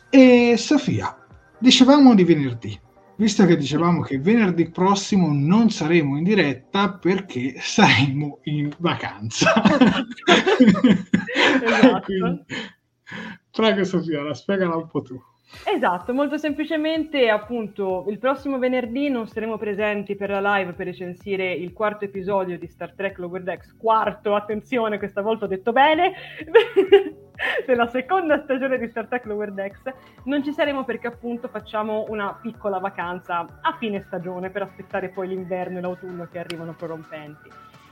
E 0.10 0.56
Sofia, 0.58 1.18
dicevamo 1.58 2.14
di 2.16 2.26
venerdì, 2.26 2.78
visto 3.16 3.46
che 3.46 3.56
dicevamo 3.56 4.02
che 4.02 4.20
venerdì 4.20 4.70
prossimo 4.70 5.32
non 5.32 5.70
saremo 5.70 6.18
in 6.18 6.26
diretta 6.26 6.92
perché 6.92 7.56
saremo 7.62 8.40
in 8.44 8.70
vacanza. 8.80 9.54
esatto. 11.64 12.02
Quindi, 12.02 12.44
prego 13.52 13.84
Sofia, 13.86 14.34
spiegala 14.34 14.76
un 14.76 14.88
po' 14.90 15.02
tu. 15.02 15.31
Esatto, 15.66 16.14
molto 16.14 16.38
semplicemente 16.38 17.30
appunto 17.30 18.06
il 18.10 18.18
prossimo 18.18 18.58
venerdì 18.58 19.10
non 19.10 19.28
saremo 19.28 19.58
presenti 19.58 20.16
per 20.16 20.30
la 20.30 20.58
live 20.58 20.74
per 20.74 20.88
recensire 20.88 21.52
il 21.52 21.74
quarto 21.74 22.06
episodio 22.06 22.58
di 22.58 22.68
Star 22.68 22.94
Trek 22.94 23.18
Lower 23.20 23.44
Decks, 23.44 23.76
quarto, 23.78 24.34
attenzione, 24.34 24.98
questa 24.98 25.22
volta 25.22 25.46
ho 25.46 25.48
detto 25.48 25.72
bene, 25.72 26.14
della 27.66 27.88
seconda 27.88 28.42
stagione 28.44 28.80
di 28.80 28.88
Star 28.88 29.08
Trek 29.08 29.26
Lower 29.26 29.52
Decks, 29.52 29.82
non 30.24 30.44
ci 30.44 30.52
saremo 30.52 30.84
perché 30.84 31.08
appunto 31.08 31.48
facciamo 31.48 32.06
una 32.10 32.38
piccola 32.42 32.80
vacanza 32.80 33.60
a 33.62 33.76
fine 33.78 34.02
stagione 34.02 34.50
per 34.50 34.64
aspettare 34.64 35.10
poi 35.10 35.28
l'inverno 35.28 35.78
e 35.78 35.82
l'autunno 35.82 36.28
che 36.32 36.40
arrivano 36.40 36.74
prorompenti. 36.74 37.50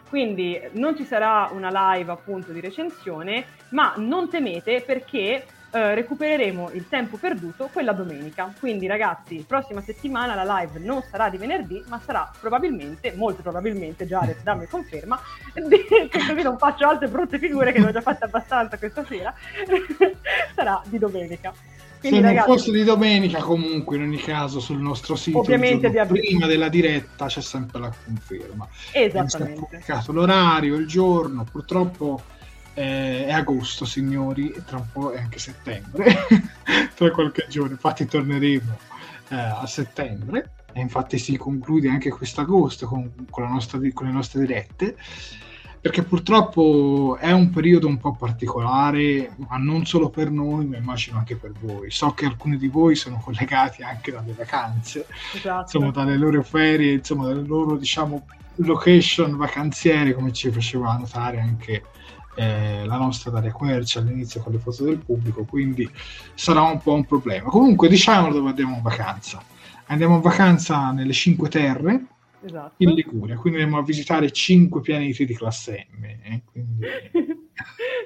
Quindi 0.10 0.60
non 0.74 0.96
ci 0.96 1.04
sarà 1.04 1.50
una 1.54 1.70
live 1.72 2.12
appunto 2.12 2.52
di 2.52 2.60
recensione, 2.60 3.46
ma 3.70 3.94
non 3.98 4.28
temete 4.28 4.82
perché 4.82 5.46
eh, 5.72 5.96
recupereremo 5.96 6.72
il 6.74 6.88
tempo 6.88 7.18
perduto 7.18 7.70
quella 7.72 7.94
domenica. 7.94 8.54
Quindi 8.60 8.88
ragazzi, 8.88 9.44
prossima 9.48 9.82
settimana 9.82 10.36
la 10.36 10.60
live 10.60 10.80
non 10.80 11.04
sarà 11.10 11.30
di 11.30 11.38
venerdì, 11.38 11.84
ma 11.88 12.02
sarà 12.04 12.32
probabilmente, 12.40 13.14
molto 13.16 13.42
probabilmente, 13.42 14.06
Jared 14.06 14.42
dammi 14.42 14.68
conferma, 14.68 15.20
così 15.54 16.42
non 16.42 16.58
faccio 16.58 16.88
altre 16.88 17.08
brutte 17.08 17.38
figure 17.38 17.72
che 17.72 17.80
ne 17.80 17.88
ho 17.88 17.92
già 17.92 18.02
fatte 18.02 18.26
abbastanza 18.26 18.78
questa 18.78 19.06
sera, 19.06 19.34
sarà 20.56 20.82
di 20.86 20.98
domenica. 20.98 21.54
Quindi, 22.00 22.20
Se 22.20 22.24
ragazzi, 22.24 22.48
non 22.48 22.58
fosse 22.58 22.72
di 22.72 22.84
domenica, 22.86 23.40
comunque, 23.40 23.98
in 23.98 24.04
ogni 24.04 24.18
caso, 24.18 24.62
sul 24.62 24.80
nostro 24.80 25.18
sito, 25.18 25.40
ovviamente 25.40 25.90
prima 26.08 26.48
della 26.48 26.70
diretta 26.70 27.26
c'è 27.26 27.42
sempre 27.42 27.82
la 27.82 27.94
conferma. 28.06 28.68
Esattamente. 28.94 29.84
L'orario, 30.08 30.78
il 30.78 30.88
giorno, 30.88 31.44
purtroppo 31.44 32.22
eh, 32.80 33.26
è 33.26 33.32
agosto, 33.34 33.84
signori, 33.84 34.52
e 34.52 34.64
tra 34.64 34.78
un 34.78 34.86
po' 34.90 35.12
è 35.12 35.20
anche 35.20 35.38
settembre, 35.38 36.16
tra 36.96 37.12
qualche 37.12 37.46
giorno. 37.50 37.72
Infatti 37.72 38.06
torneremo 38.06 38.78
eh, 39.30 39.36
a 39.36 39.66
settembre 39.68 40.52
e 40.72 40.80
infatti 40.80 41.18
si 41.18 41.36
conclude 41.36 41.90
anche 41.90 42.10
quest'agosto 42.10 42.88
con, 42.88 43.26
con, 43.30 43.50
nostra, 43.50 43.80
con 43.92 44.06
le 44.06 44.14
nostre 44.14 44.40
dirette 44.42 44.96
perché 45.82 46.04
purtroppo 46.04 47.18
è 47.20 47.32
un 47.32 47.50
periodo 47.52 47.88
un 47.88 47.98
po' 47.98 48.14
particolare, 48.14 49.34
ma 49.48 49.56
non 49.56 49.86
solo 49.86 50.10
per 50.10 50.30
noi, 50.30 50.66
ma 50.66 50.76
immagino 50.76 51.18
anche 51.18 51.38
per 51.38 51.54
voi. 51.58 51.90
So 51.90 52.12
che 52.12 52.26
alcuni 52.26 52.58
di 52.58 52.68
voi 52.68 52.96
sono 52.96 53.18
collegati 53.24 53.82
anche 53.82 54.12
dalle 54.12 54.34
vacanze, 54.34 55.06
esatto. 55.34 55.62
insomma, 55.62 55.92
dalle 55.92 56.18
loro 56.18 56.44
ferie, 56.44 56.92
insomma, 56.92 57.28
dalle 57.28 57.48
loro, 57.48 57.78
diciamo, 57.78 58.26
location 58.56 59.38
vacanziere, 59.38 60.14
come 60.14 60.34
ci 60.34 60.52
faceva 60.52 60.98
notare 60.98 61.40
anche 61.40 61.84
eh, 62.40 62.86
la 62.86 62.96
nostra 62.96 63.32
Daria 63.32 63.52
Quercia 63.52 64.00
all'inizio 64.00 64.42
con 64.42 64.54
le 64.54 64.60
foto 64.60 64.86
del 64.86 65.00
pubblico, 65.00 65.44
quindi 65.44 65.90
sarà 66.34 66.62
un 66.62 66.82
po' 66.82 66.94
un 66.94 67.04
problema. 67.04 67.50
Comunque, 67.50 67.90
diciamo 67.90 68.32
dove 68.32 68.48
andiamo 68.48 68.78
in 68.78 68.82
vacanza. 68.82 69.44
Andiamo 69.88 70.16
in 70.16 70.22
vacanza 70.22 70.92
nelle 70.92 71.12
Cinque 71.12 71.50
Terre, 71.50 72.06
esatto. 72.42 72.76
in 72.78 72.92
Liguria, 72.94 73.36
quindi 73.36 73.60
andiamo 73.60 73.82
a 73.82 73.86
visitare 73.86 74.32
cinque 74.32 74.80
pianeti 74.80 75.26
di 75.26 75.36
classe 75.36 75.88
M. 76.00 76.04
Eh, 76.06 76.42
quindi... 76.50 76.86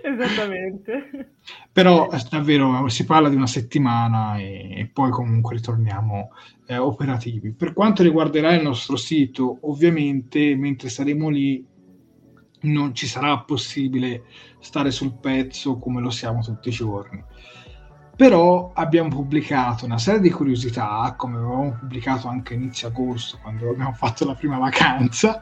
Esattamente. 0.01 1.35
Però 1.71 2.09
eh, 2.09 2.19
davvero 2.27 2.87
si 2.89 3.05
parla 3.05 3.29
di 3.29 3.35
una 3.35 3.45
settimana 3.45 4.37
e, 4.39 4.79
e 4.79 4.89
poi 4.91 5.11
comunque 5.11 5.55
ritorniamo 5.55 6.31
eh, 6.65 6.77
operativi. 6.77 7.51
Per 7.51 7.73
quanto 7.73 8.01
riguarderà 8.01 8.53
il 8.53 8.63
nostro 8.63 8.95
sito, 8.95 9.59
ovviamente 9.61 10.55
mentre 10.55 10.89
saremo 10.89 11.29
lì 11.29 11.63
non 12.63 12.93
ci 12.93 13.07
sarà 13.07 13.37
possibile 13.39 14.23
stare 14.59 14.91
sul 14.91 15.13
pezzo 15.13 15.77
come 15.77 16.01
lo 16.01 16.09
siamo 16.09 16.41
tutti 16.41 16.69
i 16.69 16.71
giorni 16.71 17.23
però 18.15 18.71
abbiamo 18.75 19.09
pubblicato 19.09 19.85
una 19.85 19.97
serie 19.97 20.19
di 20.19 20.29
curiosità, 20.29 21.15
come 21.17 21.37
avevamo 21.37 21.75
pubblicato 21.79 22.27
anche 22.27 22.53
inizio 22.53 22.87
agosto, 22.87 23.39
quando 23.41 23.71
abbiamo 23.71 23.93
fatto 23.93 24.23
la 24.25 24.35
prima 24.35 24.57
vacanza. 24.57 25.41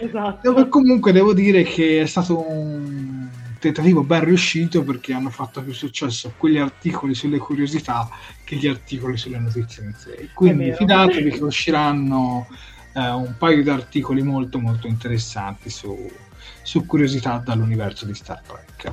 Esatto. 0.00 0.50
Dove 0.50 0.68
comunque 0.68 1.10
devo 1.10 1.34
dire 1.34 1.64
che 1.64 2.02
è 2.02 2.06
stato 2.06 2.48
un 2.48 3.28
tentativo 3.58 4.02
ben 4.02 4.24
riuscito 4.24 4.82
perché 4.82 5.12
hanno 5.12 5.30
fatto 5.30 5.62
più 5.62 5.72
successo 5.72 6.32
quegli 6.36 6.58
articoli 6.58 7.14
sulle 7.14 7.38
curiosità 7.38 8.08
che 8.44 8.56
gli 8.56 8.66
articoli 8.66 9.16
sulle 9.16 9.38
notizie 9.38 9.84
in 9.84 9.94
sé. 9.94 10.30
Quindi 10.32 10.72
fidatevi 10.72 11.30
che 11.30 11.42
usciranno 11.42 12.46
eh, 12.94 13.10
un 13.10 13.34
paio 13.36 13.62
di 13.62 13.70
articoli 13.70 14.22
molto 14.22 14.60
molto 14.60 14.86
interessanti 14.86 15.70
su, 15.70 16.08
su 16.62 16.86
curiosità 16.86 17.42
dall'universo 17.44 18.06
di 18.06 18.14
Star 18.14 18.40
Trek. 18.40 18.92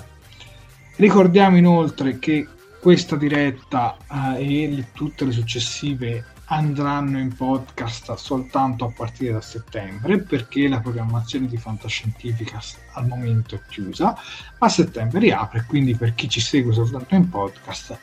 Ricordiamo 0.96 1.58
inoltre 1.58 2.20
che 2.20 2.48
questa 2.80 3.16
diretta 3.16 3.98
eh, 4.38 4.74
e 4.78 4.86
tutte 4.94 5.26
le 5.26 5.32
successive 5.32 6.26
andranno 6.52 7.20
in 7.20 7.34
podcast 7.36 8.14
soltanto 8.16 8.86
a 8.86 8.92
partire 8.96 9.34
da 9.34 9.42
settembre 9.42 10.20
perché 10.20 10.68
la 10.68 10.80
programmazione 10.80 11.48
di 11.48 11.58
Fantascientifica 11.58 12.60
al 12.94 13.08
momento 13.08 13.56
è 13.56 13.62
chiusa, 13.68 14.18
a 14.58 14.70
settembre 14.70 15.20
riapre, 15.20 15.66
quindi 15.68 15.96
per 15.96 16.16
chi 16.16 16.28
ci 16.28 16.40
segue 16.40 16.74
soltanto 16.74 17.16
in 17.16 17.30
podcast 17.30 18.00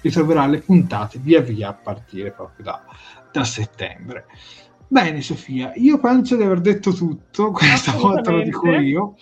ritroverà 0.00 0.46
le 0.46 0.58
puntate 0.58 1.18
via 1.18 1.40
via 1.40 1.68
a 1.68 1.74
partire 1.74 2.30
proprio 2.30 2.64
da, 2.64 2.84
da 3.30 3.44
settembre. 3.44 4.26
Bene 4.92 5.22
Sofia, 5.22 5.72
io 5.76 5.98
penso 5.98 6.36
di 6.36 6.42
aver 6.42 6.60
detto 6.60 6.92
tutto, 6.92 7.48
questa 7.56 7.92
volta 7.92 8.30
lo 8.30 8.42
dico 8.42 8.70
io. 8.72 9.16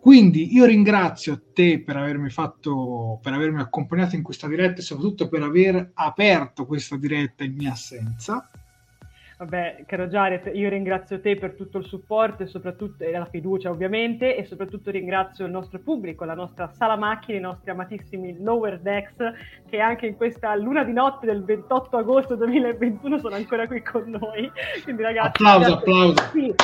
Quindi 0.00 0.52
io 0.52 0.64
ringrazio 0.64 1.42
te 1.52 1.80
per 1.80 1.96
avermi 1.96 2.28
fatto, 2.28 3.20
per 3.22 3.32
avermi 3.32 3.60
accompagnato 3.60 4.16
in 4.16 4.24
questa 4.24 4.48
diretta 4.48 4.80
e 4.80 4.82
soprattutto 4.82 5.28
per 5.28 5.44
aver 5.44 5.92
aperto 5.94 6.66
questa 6.66 6.96
diretta 6.96 7.44
in 7.44 7.54
mia 7.54 7.70
assenza. 7.70 8.50
Vabbè, 9.40 9.84
caro 9.86 10.06
Jared, 10.06 10.50
io 10.52 10.68
ringrazio 10.68 11.18
te 11.18 11.34
per 11.34 11.54
tutto 11.54 11.78
il 11.78 11.86
supporto 11.86 12.42
e 12.42 12.46
soprattutto 12.46 13.04
e 13.04 13.10
la 13.10 13.24
fiducia 13.24 13.70
ovviamente 13.70 14.36
e 14.36 14.44
soprattutto 14.44 14.90
ringrazio 14.90 15.46
il 15.46 15.50
nostro 15.50 15.78
pubblico, 15.78 16.26
la 16.26 16.34
nostra 16.34 16.68
sala 16.68 16.94
macchine, 16.96 17.38
i 17.38 17.40
nostri 17.40 17.70
amatissimi 17.70 18.36
Lower 18.42 18.80
Decks 18.80 19.16
che 19.66 19.80
anche 19.80 20.08
in 20.08 20.16
questa 20.16 20.54
luna 20.56 20.84
di 20.84 20.92
notte 20.92 21.24
del 21.24 21.42
28 21.42 21.96
agosto 21.96 22.34
2021 22.34 23.18
sono 23.18 23.34
ancora 23.34 23.66
qui 23.66 23.80
con 23.80 24.10
noi. 24.10 24.52
Quindi 24.84 25.00
ragazzi, 25.00 25.42
applauso, 25.42 25.72
applauso. 25.72 26.22
Sì. 26.32 26.54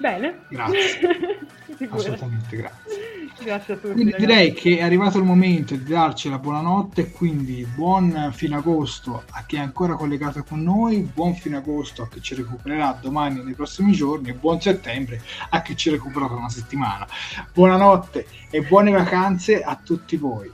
Bene. 0.00 0.40
Grazie. 0.48 1.38
Assolutamente 1.90 2.56
grazie. 2.56 3.20
Grazie 3.42 3.74
a 3.74 3.76
tutti. 3.76 3.92
Quindi 3.92 4.12
ragazzi. 4.12 4.26
direi 4.26 4.52
che 4.52 4.78
è 4.78 4.82
arrivato 4.82 5.18
il 5.18 5.24
momento 5.24 5.74
di 5.74 5.84
darci 5.84 6.28
la 6.28 6.38
buonanotte, 6.38 7.10
quindi 7.10 7.66
buon 7.74 8.30
fine 8.32 8.56
agosto 8.56 9.22
a 9.30 9.44
chi 9.44 9.56
è 9.56 9.60
ancora 9.60 9.94
collegato 9.94 10.42
con 10.42 10.62
noi, 10.62 11.00
buon 11.00 11.34
fine 11.34 11.56
agosto 11.56 12.02
a 12.02 12.08
chi 12.08 12.20
ci 12.20 12.34
recupererà 12.34 12.98
domani 13.00 13.42
nei 13.42 13.54
prossimi 13.54 13.92
giorni 13.92 14.30
e 14.30 14.34
buon 14.34 14.60
settembre 14.60 15.22
a 15.50 15.62
chi 15.62 15.76
ci 15.76 15.90
recupera 15.90 16.26
tra 16.26 16.36
una 16.36 16.50
settimana. 16.50 17.06
Buonanotte 17.52 18.26
e 18.50 18.62
buone 18.62 18.90
vacanze 18.90 19.62
a 19.62 19.74
tutti 19.82 20.16
voi. 20.16 20.50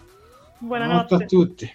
Buonanotte, 0.59 1.07
Buonanotte 1.07 1.15
a 1.15 1.27
tutti. 1.27 1.75